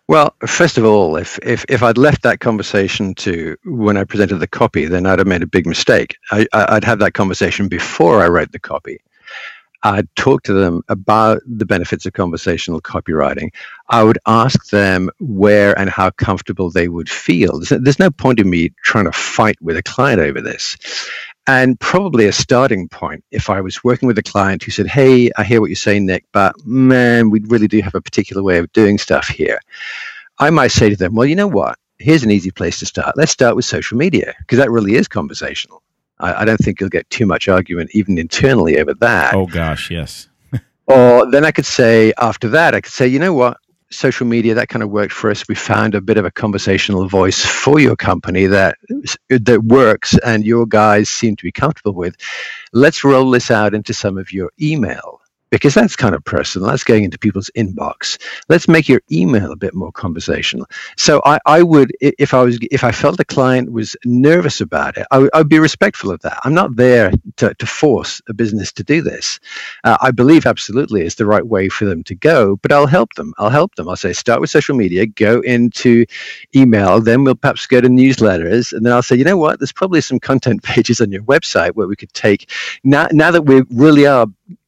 Well, 0.08 0.36
first 0.46 0.78
of 0.78 0.86
all, 0.86 1.18
if, 1.18 1.40
if, 1.42 1.66
if 1.68 1.82
I'd 1.82 1.98
left 1.98 2.22
that 2.24 2.40
conversation 2.40 3.16
to 3.16 3.58
when 3.66 3.98
I 3.98 4.04
presented 4.04 4.38
the 4.38 4.48
copy, 4.48 4.86
then 4.86 5.06
I'd 5.06 5.20
have 5.20 5.28
made 5.28 5.42
a 5.42 5.48
big 5.48 5.66
mistake. 5.66 6.18
I, 6.32 6.48
I'd 6.54 6.84
have 6.84 7.00
that 7.00 7.14
conversation 7.14 7.68
before 7.68 8.22
I 8.22 8.28
wrote 8.28 8.52
the 8.52 8.60
copy. 8.60 9.02
I'd 9.84 10.08
talk 10.16 10.44
to 10.44 10.54
them 10.54 10.84
about 10.90 11.42
the 11.46 11.66
benefits 11.66 12.06
of 12.06 12.14
conversational 12.14 12.82
copywriting. 12.82 13.50
I 13.90 14.04
would 14.04 14.18
ask 14.26 14.70
them 14.70 15.10
where 15.20 15.78
and 15.78 15.90
how 15.90 16.10
comfortable 16.12 16.72
they 16.72 16.88
would 16.88 17.10
feel. 17.10 17.60
There's, 17.60 17.82
there's 17.82 18.00
no 18.00 18.12
point 18.12 18.40
in 18.40 18.50
me 18.50 18.72
trying 18.84 19.06
to 19.06 19.12
fight 19.12 19.58
with 19.62 19.78
a 19.78 19.84
client 19.84 20.20
over 20.20 20.42
this. 20.42 20.78
And 21.48 21.80
probably 21.80 22.26
a 22.26 22.34
starting 22.34 22.90
point 22.90 23.24
if 23.32 23.50
I 23.50 23.62
was 23.62 23.84
working 23.84 24.08
with 24.08 24.18
a 24.18 24.24
client 24.24 24.64
who 24.64 24.72
said, 24.72 24.88
Hey, 24.88 25.30
I 25.38 25.44
hear 25.44 25.62
what 25.62 25.70
you're 25.70 25.76
saying, 25.76 26.08
Nick, 26.08 26.26
but 26.32 26.56
man, 26.66 27.30
we 27.30 27.42
really 27.48 27.68
do 27.68 27.82
have 27.82 27.96
a 27.96 28.02
particular 28.02 28.42
way 28.42 28.58
of 28.58 28.72
doing 28.74 28.98
stuff 28.98 29.28
here. 29.28 29.60
I 30.40 30.50
might 30.50 30.72
say 30.72 30.90
to 30.90 30.96
them, 30.96 31.16
Well, 31.16 31.28
you 31.28 31.36
know 31.36 31.48
what? 31.48 31.78
Here's 32.00 32.24
an 32.24 32.32
easy 32.32 32.52
place 32.52 32.80
to 32.80 32.88
start. 32.88 33.16
Let's 33.18 33.32
start 33.32 33.56
with 33.56 33.66
social 33.66 33.98
media 33.98 34.34
because 34.40 34.58
that 34.58 34.72
really 34.72 34.96
is 34.96 35.08
conversational. 35.08 35.84
I, 36.20 36.42
I 36.42 36.46
don't 36.46 36.58
think 36.58 36.80
you'll 36.80 36.90
get 36.90 37.10
too 37.10 37.26
much 37.26 37.48
argument 37.48 37.92
even 37.94 38.18
internally 38.18 38.80
over 38.80 38.94
that. 38.96 39.34
Oh, 39.34 39.46
gosh, 39.46 39.92
yes. 39.92 40.30
or 40.88 41.30
then 41.30 41.46
I 41.46 41.52
could 41.52 41.66
say, 41.66 42.14
after 42.18 42.48
that, 42.50 42.74
I 42.74 42.82
could 42.82 42.94
say, 42.94 43.08
you 43.08 43.20
know 43.20 43.34
what? 43.34 43.58
social 43.92 44.26
media 44.26 44.54
that 44.54 44.68
kind 44.68 44.82
of 44.82 44.90
worked 44.90 45.14
for 45.14 45.30
us 45.30 45.48
we 45.48 45.56
found 45.56 45.94
a 45.94 46.02
bit 46.02 46.18
of 46.18 46.26
a 46.26 46.32
conversational 46.32 47.08
voice 47.08 47.46
for 47.46 47.80
your 47.80 47.96
company 47.96 48.48
that 48.48 48.78
that 49.30 49.64
works 49.64 50.18
and 50.26 50.44
your 50.44 50.66
guys 50.66 51.08
seem 51.08 51.36
to 51.36 51.44
be 51.44 51.52
comfortable 51.52 51.94
with 51.94 52.16
let's 52.74 53.04
roll 53.04 53.30
this 53.30 53.52
out 53.52 53.74
into 53.76 53.94
some 53.94 54.18
of 54.18 54.34
your 54.34 54.52
email 54.60 55.22
because 55.52 55.74
that's 55.74 55.96
kind 55.96 56.16
of 56.16 56.24
personal. 56.24 56.70
That's 56.70 56.84
going 56.84 57.04
into 57.04 57.18
people's 57.18 57.50
inbox. 57.56 58.18
Let's 58.50 58.68
make 58.68 58.90
your 58.90 59.02
email 59.12 59.52
a 59.52 59.56
bit 59.56 59.74
more 59.74 59.92
conversational. 59.92 60.68
So 60.98 61.22
I, 61.26 61.40
I 61.46 61.64
would, 61.64 61.92
if 62.02 62.34
I 62.34 62.44
was, 62.44 62.58
if 62.72 62.84
I 62.84 62.92
felt 62.92 63.18
the 63.18 63.26
client 63.26 63.72
was 63.72 63.96
nervous 64.06 64.62
about 64.62 64.98
it, 64.98 65.08
I 65.12 65.20
would, 65.20 65.46
be 65.46 65.60
respectful 65.60 66.10
of 66.10 66.20
that. 66.22 66.40
I'm 66.44 66.56
not 66.56 66.76
there 66.76 67.12
to, 67.38 67.54
to 67.54 67.66
force 67.68 68.20
a 68.28 68.34
business 68.34 68.72
to 68.74 68.84
do 68.84 69.04
this. 69.04 69.40
Uh, 69.84 69.96
I 70.02 70.10
believe 70.10 70.48
absolutely 70.48 71.04
it's 71.04 71.16
the 71.16 71.26
right 71.28 71.46
way 71.46 71.70
for 71.70 71.86
them 71.86 72.04
to 72.06 72.16
go, 72.16 72.56
but 72.58 72.72
I'll 72.72 72.88
help 72.88 73.14
them. 73.14 73.34
I'll 73.38 73.52
help 73.52 73.76
them. 73.76 73.88
I'll 73.88 73.96
say 73.96 74.12
start 74.12 74.42
with 74.42 74.50
social 74.50 74.76
media, 74.76 75.06
go 75.06 75.42
into 75.42 76.06
email, 76.56 77.00
then 77.00 77.24
we'll 77.24 77.36
perhaps 77.36 77.68
go 77.68 77.80
to 77.80 77.88
newsletters, 77.88 78.74
and 78.74 78.86
then 78.86 78.92
I'll 78.92 79.04
say, 79.04 79.16
you 79.16 79.24
know 79.24 79.38
what, 79.38 79.60
there's 79.60 79.72
probably 79.72 80.02
some 80.02 80.20
content 80.20 80.64
pages 80.64 81.00
on 81.00 81.12
your 81.12 81.24
website 81.24 81.72
where 81.72 81.88
we 81.88 81.96
could 81.96 82.14
take 82.14 82.50
now. 82.84 83.08
Now 83.12 83.30
that 83.32 83.44
we 83.44 83.62
really 83.70 84.08
are 84.08 84.28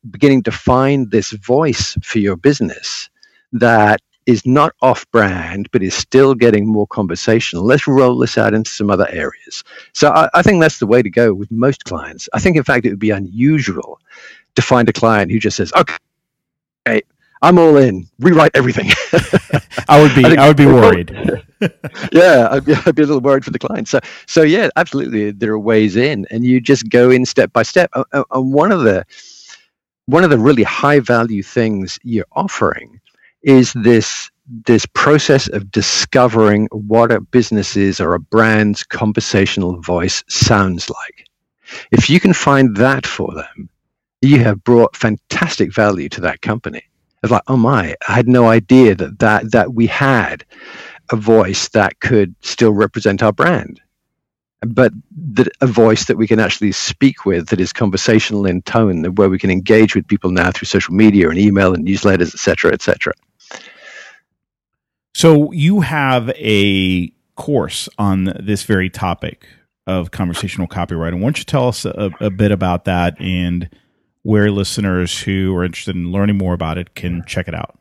beginning 0.10 0.44
to 0.44 0.52
find 0.52 1.12
this 1.12 1.32
voice 1.32 1.98
for 2.04 2.20
your 2.20 2.36
business 2.36 3.10
that 3.54 4.02
is 4.26 4.46
not 4.46 4.74
off 4.82 5.10
brand, 5.12 5.70
but 5.72 5.82
is 5.82 5.94
still 5.94 6.36
getting 6.36 6.68
more 6.68 6.86
conversational. 6.88 7.64
Let's 7.64 7.88
roll 7.88 8.18
this 8.18 8.38
out 8.38 8.54
into 8.54 8.70
some 8.70 8.90
other 8.90 9.08
areas. 9.10 9.64
So 9.94 10.10
I, 10.10 10.30
I, 10.34 10.42
think 10.42 10.62
that's 10.62 10.80
the 10.80 10.86
way 10.86 11.02
to 11.02 11.10
go 11.10 11.34
with 11.34 11.50
most 11.50 11.86
clients. 11.86 12.28
I 12.34 12.40
think, 12.40 12.58
in 12.58 12.64
fact, 12.64 12.86
it 12.86 12.90
would 12.90 13.00
be 13.00 13.12
unusual 13.12 14.02
to 14.56 14.62
find 14.62 14.90
a 14.90 14.94
client 14.94 15.32
who 15.32 15.40
just 15.40 15.56
says, 15.56 15.72
okay, 15.76 17.02
I'm 17.42 17.58
all 17.58 17.78
in, 17.78 18.08
rewrite 18.20 18.52
everything. 18.54 18.90
I 19.88 20.02
would 20.02 20.14
be, 20.14 20.26
I, 20.38 20.44
I 20.44 20.48
would 20.48 20.58
be 20.58 20.66
worried. 20.66 21.12
yeah, 22.12 22.50
I'd 22.52 22.66
be, 22.66 22.74
I'd 22.86 22.96
be, 22.96 23.04
a 23.04 23.06
little 23.06 23.22
worried 23.22 23.46
for 23.46 23.52
the 23.52 23.60
client. 23.60 23.88
So, 23.88 24.00
so 24.26 24.42
yeah, 24.42 24.70
absolutely, 24.76 25.32
there 25.32 25.52
are 25.54 25.60
ways 25.60 25.96
in, 25.96 26.26
and 26.32 26.44
you 26.44 26.60
just 26.60 26.90
go 26.90 27.12
in 27.12 27.26
step 27.26 27.54
by 27.54 27.64
step. 27.64 27.92
And 28.12 28.54
one 28.54 28.72
of 28.72 28.82
the 28.82 29.06
one 30.08 30.24
of 30.24 30.30
the 30.30 30.40
really 30.40 30.64
high 30.64 31.00
value 31.00 31.44
things 31.44 32.00
you're 32.04 32.26
offering 32.32 33.00
is 33.44 33.74
this 33.74 34.32
this 34.64 34.86
process 34.86 35.50
of 35.50 35.70
discovering 35.72 36.68
what 36.72 37.12
a 37.12 37.20
business's 37.20 38.00
or 38.00 38.14
a 38.14 38.20
brand's 38.20 38.84
conversational 38.84 39.82
voice 39.82 40.24
sounds 40.30 40.90
like. 40.90 41.26
If 41.92 42.10
you 42.10 42.22
can 42.22 42.32
find 42.32 42.78
that 42.78 43.06
for 43.06 43.34
them, 43.34 43.70
you 44.22 44.40
have 44.40 44.64
brought 44.64 44.96
fantastic 44.96 45.74
value 45.74 46.08
to 46.10 46.22
that 46.22 46.42
company. 46.42 46.82
It's 47.22 47.32
like, 47.32 47.44
oh 47.48 47.58
my, 47.58 47.94
I 48.08 48.14
had 48.14 48.30
no 48.30 48.48
idea 48.48 48.96
that 48.96 49.20
that 49.20 49.52
that 49.52 49.74
we 49.74 49.88
had 49.88 50.46
a 51.12 51.18
voice 51.18 51.68
that 51.70 52.00
could 52.00 52.34
still 52.42 52.72
represent 52.72 53.22
our 53.22 53.34
brand 53.34 53.82
but 54.62 54.92
that 55.36 55.48
a 55.62 55.68
voice 55.68 56.06
that 56.06 56.18
we 56.18 56.28
can 56.28 56.40
actually 56.40 56.72
speak 56.72 57.26
with 57.26 57.50
that 57.50 57.60
is 57.60 57.72
conversational 57.72 58.46
in 58.46 58.62
tone, 58.64 59.04
where 59.16 59.30
we 59.30 59.38
can 59.38 59.52
engage 59.52 59.96
with 59.96 60.08
people 60.08 60.32
now 60.32 60.52
through 60.52 60.66
social 60.66 60.94
media 60.94 61.30
and 61.30 61.38
email 61.38 61.74
and 61.74 61.86
newsletters, 61.86 62.34
etc., 62.34 62.74
etc. 62.74 63.14
So 65.14 65.52
you 65.52 65.82
have 65.82 66.30
a 66.36 67.10
course 67.36 67.88
on 67.98 68.34
this 68.40 68.64
very 68.64 68.90
topic 68.90 69.48
of 69.86 70.12
conversational 70.12 70.68
copyright 70.68 71.14
and 71.14 71.22
Why 71.22 71.28
don't 71.28 71.38
you 71.38 71.44
tell 71.46 71.68
us 71.68 71.86
a, 71.86 72.12
a 72.20 72.30
bit 72.30 72.52
about 72.52 72.86
that 72.86 73.20
and 73.20 73.70
where 74.24 74.52
listeners 74.52 75.18
who 75.22 75.56
are 75.56 75.64
interested 75.64 75.96
in 75.96 76.12
learning 76.12 76.38
more 76.38 76.54
about 76.54 76.78
it 76.78 76.94
can 76.96 77.24
check 77.26 77.48
it 77.48 77.56
out? 77.56 77.77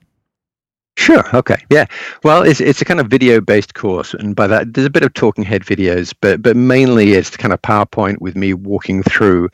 Sure. 1.07 1.25
Okay. 1.37 1.65
Yeah. 1.71 1.87
Well, 2.25 2.43
it's 2.43 2.61
it's 2.61 2.83
a 2.83 2.85
kind 2.85 2.99
of 2.99 3.07
video 3.07 3.41
based 3.41 3.75
course, 3.75 4.13
and 4.13 4.35
by 4.35 4.49
that 4.49 4.75
there's 4.75 4.89
a 4.89 4.91
bit 4.91 5.05
of 5.05 5.15
talking 5.15 5.45
head 5.45 5.63
videos, 5.63 6.13
but 6.21 6.43
but 6.43 6.57
mainly 6.57 7.13
it's 7.13 7.37
kind 7.37 7.55
of 7.55 7.63
PowerPoint 7.63 8.21
with 8.21 8.35
me 8.35 8.55
walking 8.55 9.05
through 9.05 9.49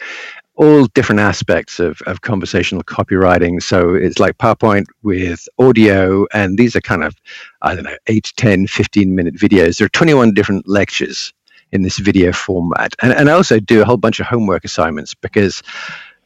all 0.55 0.87
different 0.87 1.21
aspects 1.21 1.79
of, 1.79 2.01
of 2.07 2.23
conversational 2.23 2.83
copywriting. 2.85 3.63
So 3.63 3.95
it's 3.95 4.19
like 4.19 4.39
PowerPoint 4.39 4.85
with 5.03 5.47
audio, 5.59 6.27
and 6.33 6.57
these 6.57 6.75
are 6.75 6.81
kind 6.81 7.05
of, 7.05 7.15
I 7.61 7.75
don't 7.75 7.85
know, 7.85 7.97
8, 8.07 8.33
10, 8.37 8.67
15 8.67 9.15
minute 9.15 9.35
videos. 9.35 9.77
There 9.77 9.85
are 9.85 9.91
21 9.91 10.33
different 10.33 10.67
lectures 10.67 11.35
in 11.73 11.83
this 11.83 11.99
video 11.99 12.33
format. 12.33 12.95
And, 13.03 13.13
and 13.13 13.29
I 13.29 13.33
also 13.33 13.61
do 13.61 13.83
a 13.83 13.85
whole 13.85 13.97
bunch 13.99 14.21
of 14.21 14.27
homework 14.27 14.65
assignments 14.65 15.15
because 15.15 15.63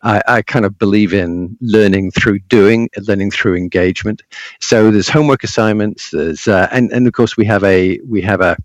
I, 0.02 0.22
I, 0.28 0.42
kind 0.42 0.64
of 0.64 0.78
believe 0.78 1.14
in 1.14 1.56
learning 1.60 2.10
through 2.10 2.40
doing, 2.40 2.88
learning 3.08 3.30
through 3.30 3.56
engagement. 3.56 4.22
So 4.60 4.90
there's 4.90 5.08
homework 5.08 5.42
assignments. 5.42 6.10
There's 6.10 6.46
uh, 6.46 6.68
and 6.70 6.92
and 6.92 7.06
of 7.06 7.12
course 7.12 7.36
we 7.36 7.44
have 7.46 7.64
a 7.64 7.98
we 8.06 8.20
have 8.22 8.40
a 8.40 8.56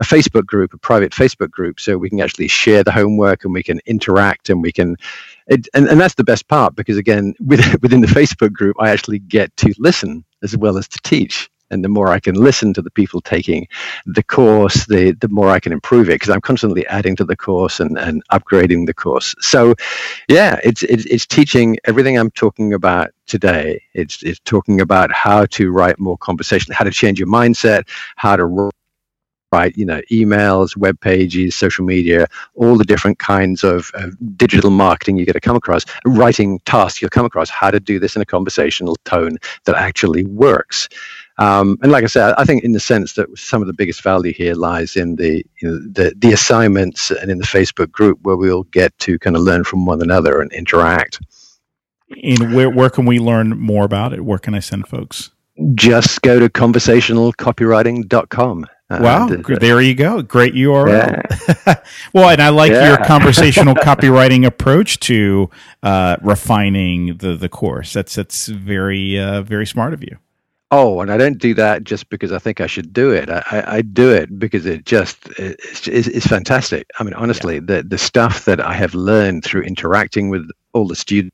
a 0.00 0.04
Facebook 0.04 0.46
group, 0.46 0.72
a 0.72 0.78
private 0.78 1.12
Facebook 1.12 1.50
group, 1.50 1.78
so 1.78 1.98
we 1.98 2.08
can 2.08 2.20
actually 2.20 2.48
share 2.48 2.82
the 2.82 2.90
homework 2.90 3.44
and 3.44 3.52
we 3.52 3.62
can 3.62 3.80
interact 3.84 4.48
and 4.48 4.62
we 4.62 4.72
can, 4.72 4.96
it, 5.46 5.68
and, 5.74 5.86
and 5.88 6.00
that's 6.00 6.14
the 6.14 6.24
best 6.24 6.48
part 6.48 6.74
because 6.74 6.96
again, 6.96 7.34
within 7.40 8.00
the 8.00 8.06
Facebook 8.06 8.52
group, 8.52 8.76
I 8.80 8.90
actually 8.90 9.18
get 9.18 9.54
to 9.58 9.74
listen 9.78 10.24
as 10.42 10.56
well 10.56 10.78
as 10.78 10.88
to 10.88 10.98
teach 11.02 11.49
and 11.70 11.84
the 11.84 11.88
more 11.88 12.08
I 12.08 12.20
can 12.20 12.34
listen 12.34 12.74
to 12.74 12.82
the 12.82 12.90
people 12.90 13.20
taking 13.20 13.68
the 14.06 14.22
course, 14.22 14.86
the 14.86 15.12
the 15.12 15.28
more 15.28 15.50
I 15.50 15.60
can 15.60 15.72
improve 15.72 16.08
it 16.08 16.14
because 16.14 16.30
I'm 16.30 16.40
constantly 16.40 16.86
adding 16.86 17.16
to 17.16 17.24
the 17.24 17.36
course 17.36 17.80
and, 17.80 17.98
and 17.98 18.22
upgrading 18.28 18.86
the 18.86 18.94
course. 18.94 19.34
So, 19.40 19.74
yeah, 20.28 20.60
it's, 20.64 20.82
it's 20.82 21.04
it's 21.06 21.26
teaching 21.26 21.76
everything 21.84 22.18
I'm 22.18 22.30
talking 22.32 22.72
about 22.72 23.10
today. 23.26 23.82
It's 23.94 24.22
it's 24.22 24.40
talking 24.40 24.80
about 24.80 25.12
how 25.12 25.46
to 25.46 25.70
write 25.70 25.98
more 25.98 26.18
conversation, 26.18 26.74
how 26.74 26.84
to 26.84 26.90
change 26.90 27.18
your 27.18 27.28
mindset, 27.28 27.88
how 28.16 28.36
to 28.36 28.70
write, 29.52 29.76
you 29.76 29.84
know, 29.84 30.00
emails, 30.10 30.76
web 30.76 31.00
pages, 31.00 31.54
social 31.54 31.84
media, 31.84 32.26
all 32.54 32.76
the 32.76 32.84
different 32.84 33.18
kinds 33.18 33.64
of, 33.64 33.90
of 33.94 34.16
digital 34.36 34.70
marketing 34.70 35.16
you're 35.16 35.26
going 35.26 35.34
to 35.34 35.40
come 35.40 35.56
across, 35.56 35.84
writing 36.04 36.60
tasks 36.66 37.02
you'll 37.02 37.10
come 37.10 37.26
across, 37.26 37.50
how 37.50 37.70
to 37.70 37.80
do 37.80 37.98
this 37.98 38.16
in 38.16 38.22
a 38.22 38.26
conversational 38.26 38.96
tone 39.04 39.36
that 39.64 39.74
actually 39.74 40.24
works. 40.24 40.88
Um, 41.40 41.78
and 41.82 41.90
like 41.90 42.04
I 42.04 42.06
said, 42.06 42.34
I 42.36 42.44
think 42.44 42.62
in 42.64 42.72
the 42.72 42.80
sense 42.80 43.14
that 43.14 43.26
some 43.36 43.62
of 43.62 43.66
the 43.66 43.72
biggest 43.72 44.02
value 44.02 44.32
here 44.32 44.54
lies 44.54 44.94
in 44.94 45.16
the, 45.16 45.44
you 45.60 45.68
know, 45.68 45.78
the 45.78 46.12
the 46.16 46.34
assignments 46.34 47.10
and 47.10 47.30
in 47.30 47.38
the 47.38 47.46
Facebook 47.46 47.90
group 47.90 48.18
where 48.22 48.36
we'll 48.36 48.64
get 48.64 48.98
to 49.00 49.18
kind 49.18 49.34
of 49.34 49.42
learn 49.42 49.64
from 49.64 49.86
one 49.86 50.02
another 50.02 50.42
and 50.42 50.52
interact. 50.52 51.18
And 52.22 52.54
where 52.54 52.68
where 52.68 52.90
can 52.90 53.06
we 53.06 53.18
learn 53.18 53.58
more 53.58 53.86
about 53.86 54.12
it? 54.12 54.22
Where 54.22 54.38
can 54.38 54.54
I 54.54 54.58
send 54.58 54.86
folks? 54.86 55.30
Just 55.74 56.20
go 56.20 56.38
to 56.38 56.50
conversationalcopywriting.com. 56.50 58.66
Wow, 58.90 59.28
uh, 59.28 59.36
there 59.60 59.80
you 59.80 59.94
go. 59.94 60.20
Great 60.20 60.52
URL. 60.54 61.22
Yeah. 61.66 61.74
well, 62.12 62.28
and 62.28 62.42
I 62.42 62.48
like 62.48 62.72
yeah. 62.72 62.88
your 62.88 62.96
conversational 63.04 63.76
copywriting 63.76 64.44
approach 64.44 64.98
to 65.00 65.48
uh, 65.82 66.16
refining 66.20 67.16
the 67.18 67.36
the 67.36 67.48
course. 67.48 67.94
That's 67.94 68.16
that's 68.16 68.48
very 68.48 69.16
uh, 69.18 69.42
very 69.42 69.64
smart 69.64 69.94
of 69.94 70.02
you. 70.02 70.18
Oh, 70.72 71.00
and 71.00 71.10
I 71.10 71.16
don't 71.16 71.38
do 71.38 71.54
that 71.54 71.82
just 71.84 72.08
because 72.10 72.30
I 72.30 72.38
think 72.38 72.60
I 72.60 72.68
should 72.68 72.92
do 72.92 73.10
it. 73.10 73.28
I, 73.28 73.42
I, 73.50 73.76
I 73.76 73.82
do 73.82 74.12
it 74.12 74.38
because 74.38 74.66
it 74.66 74.84
just 74.86 75.18
it's, 75.38 75.88
it's, 75.88 76.06
it's 76.08 76.26
fantastic. 76.26 76.88
I 77.00 77.04
mean, 77.04 77.14
honestly, 77.14 77.56
yeah. 77.56 77.60
the 77.64 77.82
the 77.82 77.98
stuff 77.98 78.44
that 78.44 78.60
I 78.60 78.74
have 78.74 78.94
learned 78.94 79.44
through 79.44 79.62
interacting 79.62 80.28
with 80.30 80.48
all 80.72 80.86
the 80.86 80.94
students 80.94 81.32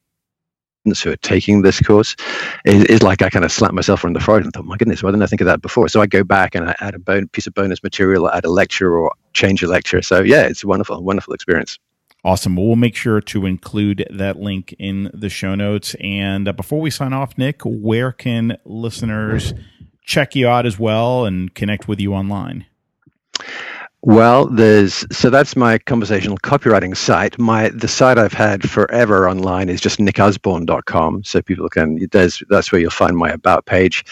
who 1.03 1.11
are 1.11 1.17
taking 1.17 1.63
this 1.63 1.81
course 1.81 2.17
is, 2.65 2.85
is 2.85 3.03
like 3.03 3.23
I 3.23 3.31
kind 3.31 3.45
of 3.45 3.53
slap 3.53 3.73
myself 3.73 4.05
on 4.05 4.15
the 4.15 4.21
forehead 4.21 4.45
and 4.45 4.53
thought, 4.55 4.65
my 4.65 4.77
goodness, 4.79 5.03
why 5.03 5.11
didn't 5.11 5.25
I 5.25 5.27
think 5.27 5.43
of 5.43 5.47
that 5.47 5.63
before? 5.63 5.89
So 5.89 6.01
I 6.01 6.07
go 6.07 6.25
back 6.25 6.55
and 6.55 6.71
I 6.71 6.77
add 6.81 6.95
a 6.95 6.99
bon- 6.99 7.29
piece 7.29 7.47
of 7.47 7.55
bonus 7.55 7.83
material, 7.83 8.31
add 8.31 8.45
a 8.47 8.51
lecture 8.51 8.97
or 8.99 9.13
change 9.35 9.63
a 9.63 9.69
lecture. 9.69 10.03
So 10.03 10.23
yeah, 10.23 10.43
it's 10.45 10.65
a 10.65 10.69
wonderful, 10.69 11.03
wonderful 11.03 11.35
experience. 11.35 11.79
Awesome. 12.27 12.57
Well, 12.57 12.67
we'll 12.67 12.75
make 12.75 12.97
sure 12.97 13.21
to 13.21 13.47
include 13.47 14.05
that 14.11 14.37
link 14.37 14.75
in 14.81 15.13
the 15.15 15.29
show 15.29 15.55
notes. 15.55 15.95
And 16.01 16.49
uh, 16.49 16.53
before 16.53 16.81
we 16.81 16.91
sign 16.91 17.13
off, 17.13 17.39
Nick, 17.39 17.61
where 17.65 18.11
can 18.11 18.59
listeners 18.65 19.55
check 20.03 20.35
you 20.35 20.49
out 20.49 20.67
as 20.67 20.77
well 20.77 21.25
and 21.25 21.55
connect 21.55 21.87
with 21.87 22.01
you 22.01 22.15
online? 22.15 22.67
Well, 24.07 24.47
there's 24.47 25.05
so 25.11 25.31
that's 25.31 25.57
my 25.57 25.79
conversational 25.79 26.39
copywriting 26.39 26.97
site. 26.97 27.37
My 27.41 27.71
the 27.71 27.89
site 27.89 28.19
I've 28.19 28.33
had 28.33 28.71
forever 28.71 29.29
online 29.29 29.69
is 29.69 29.81
just 29.81 29.99
nickusborne.com. 29.99 31.25
So 31.25 31.43
people 31.43 31.69
can 31.69 31.99
there's 32.13 32.41
that's 32.49 32.71
where 32.71 32.81
you'll 32.81 32.93
find 32.93 33.17
my 33.17 33.31
about 33.31 33.67
page, 33.67 34.05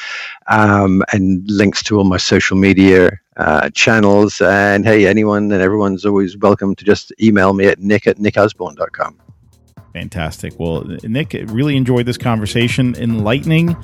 um, 0.48 1.04
and 1.12 1.48
links 1.48 1.80
to 1.84 1.98
all 1.98 2.02
my 2.02 2.16
social 2.16 2.56
media 2.56 3.20
uh, 3.36 3.70
channels. 3.70 4.40
And 4.40 4.84
hey, 4.84 5.06
anyone 5.06 5.52
and 5.52 5.62
everyone's 5.62 6.04
always 6.04 6.36
welcome 6.36 6.74
to 6.74 6.84
just 6.84 7.12
email 7.22 7.54
me 7.54 7.66
at 7.66 7.78
nick 7.78 8.08
at 8.08 8.16
nickusborne.com. 8.16 9.16
Fantastic. 9.92 10.58
Well, 10.58 10.82
Nick, 11.04 11.36
really 11.46 11.76
enjoyed 11.76 12.06
this 12.06 12.18
conversation, 12.18 12.96
enlightening, 12.96 13.76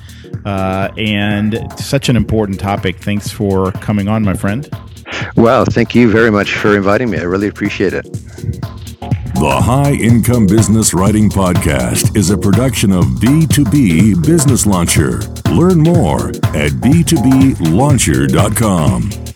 uh, 0.43 0.91
and 0.97 1.65
such 1.79 2.09
an 2.09 2.17
important 2.17 2.59
topic. 2.59 2.97
Thanks 2.97 3.29
for 3.29 3.71
coming 3.71 4.09
on, 4.09 4.23
my 4.23 4.33
friend. 4.33 4.69
Well, 5.35 5.65
thank 5.65 5.95
you 5.95 6.11
very 6.11 6.31
much 6.31 6.55
for 6.55 6.75
inviting 6.75 7.09
me. 7.09 7.19
I 7.19 7.23
really 7.23 7.47
appreciate 7.47 7.93
it. 7.93 8.05
The 9.41 9.59
High 9.59 9.93
Income 9.93 10.45
Business 10.47 10.93
Writing 10.93 11.29
Podcast 11.29 12.15
is 12.15 12.29
a 12.29 12.37
production 12.37 12.91
of 12.91 13.05
B2B 13.05 14.23
Business 14.23 14.67
Launcher. 14.67 15.17
Learn 15.49 15.79
more 15.79 16.29
at 16.29 16.73
b2blauncher.com. 16.73 19.30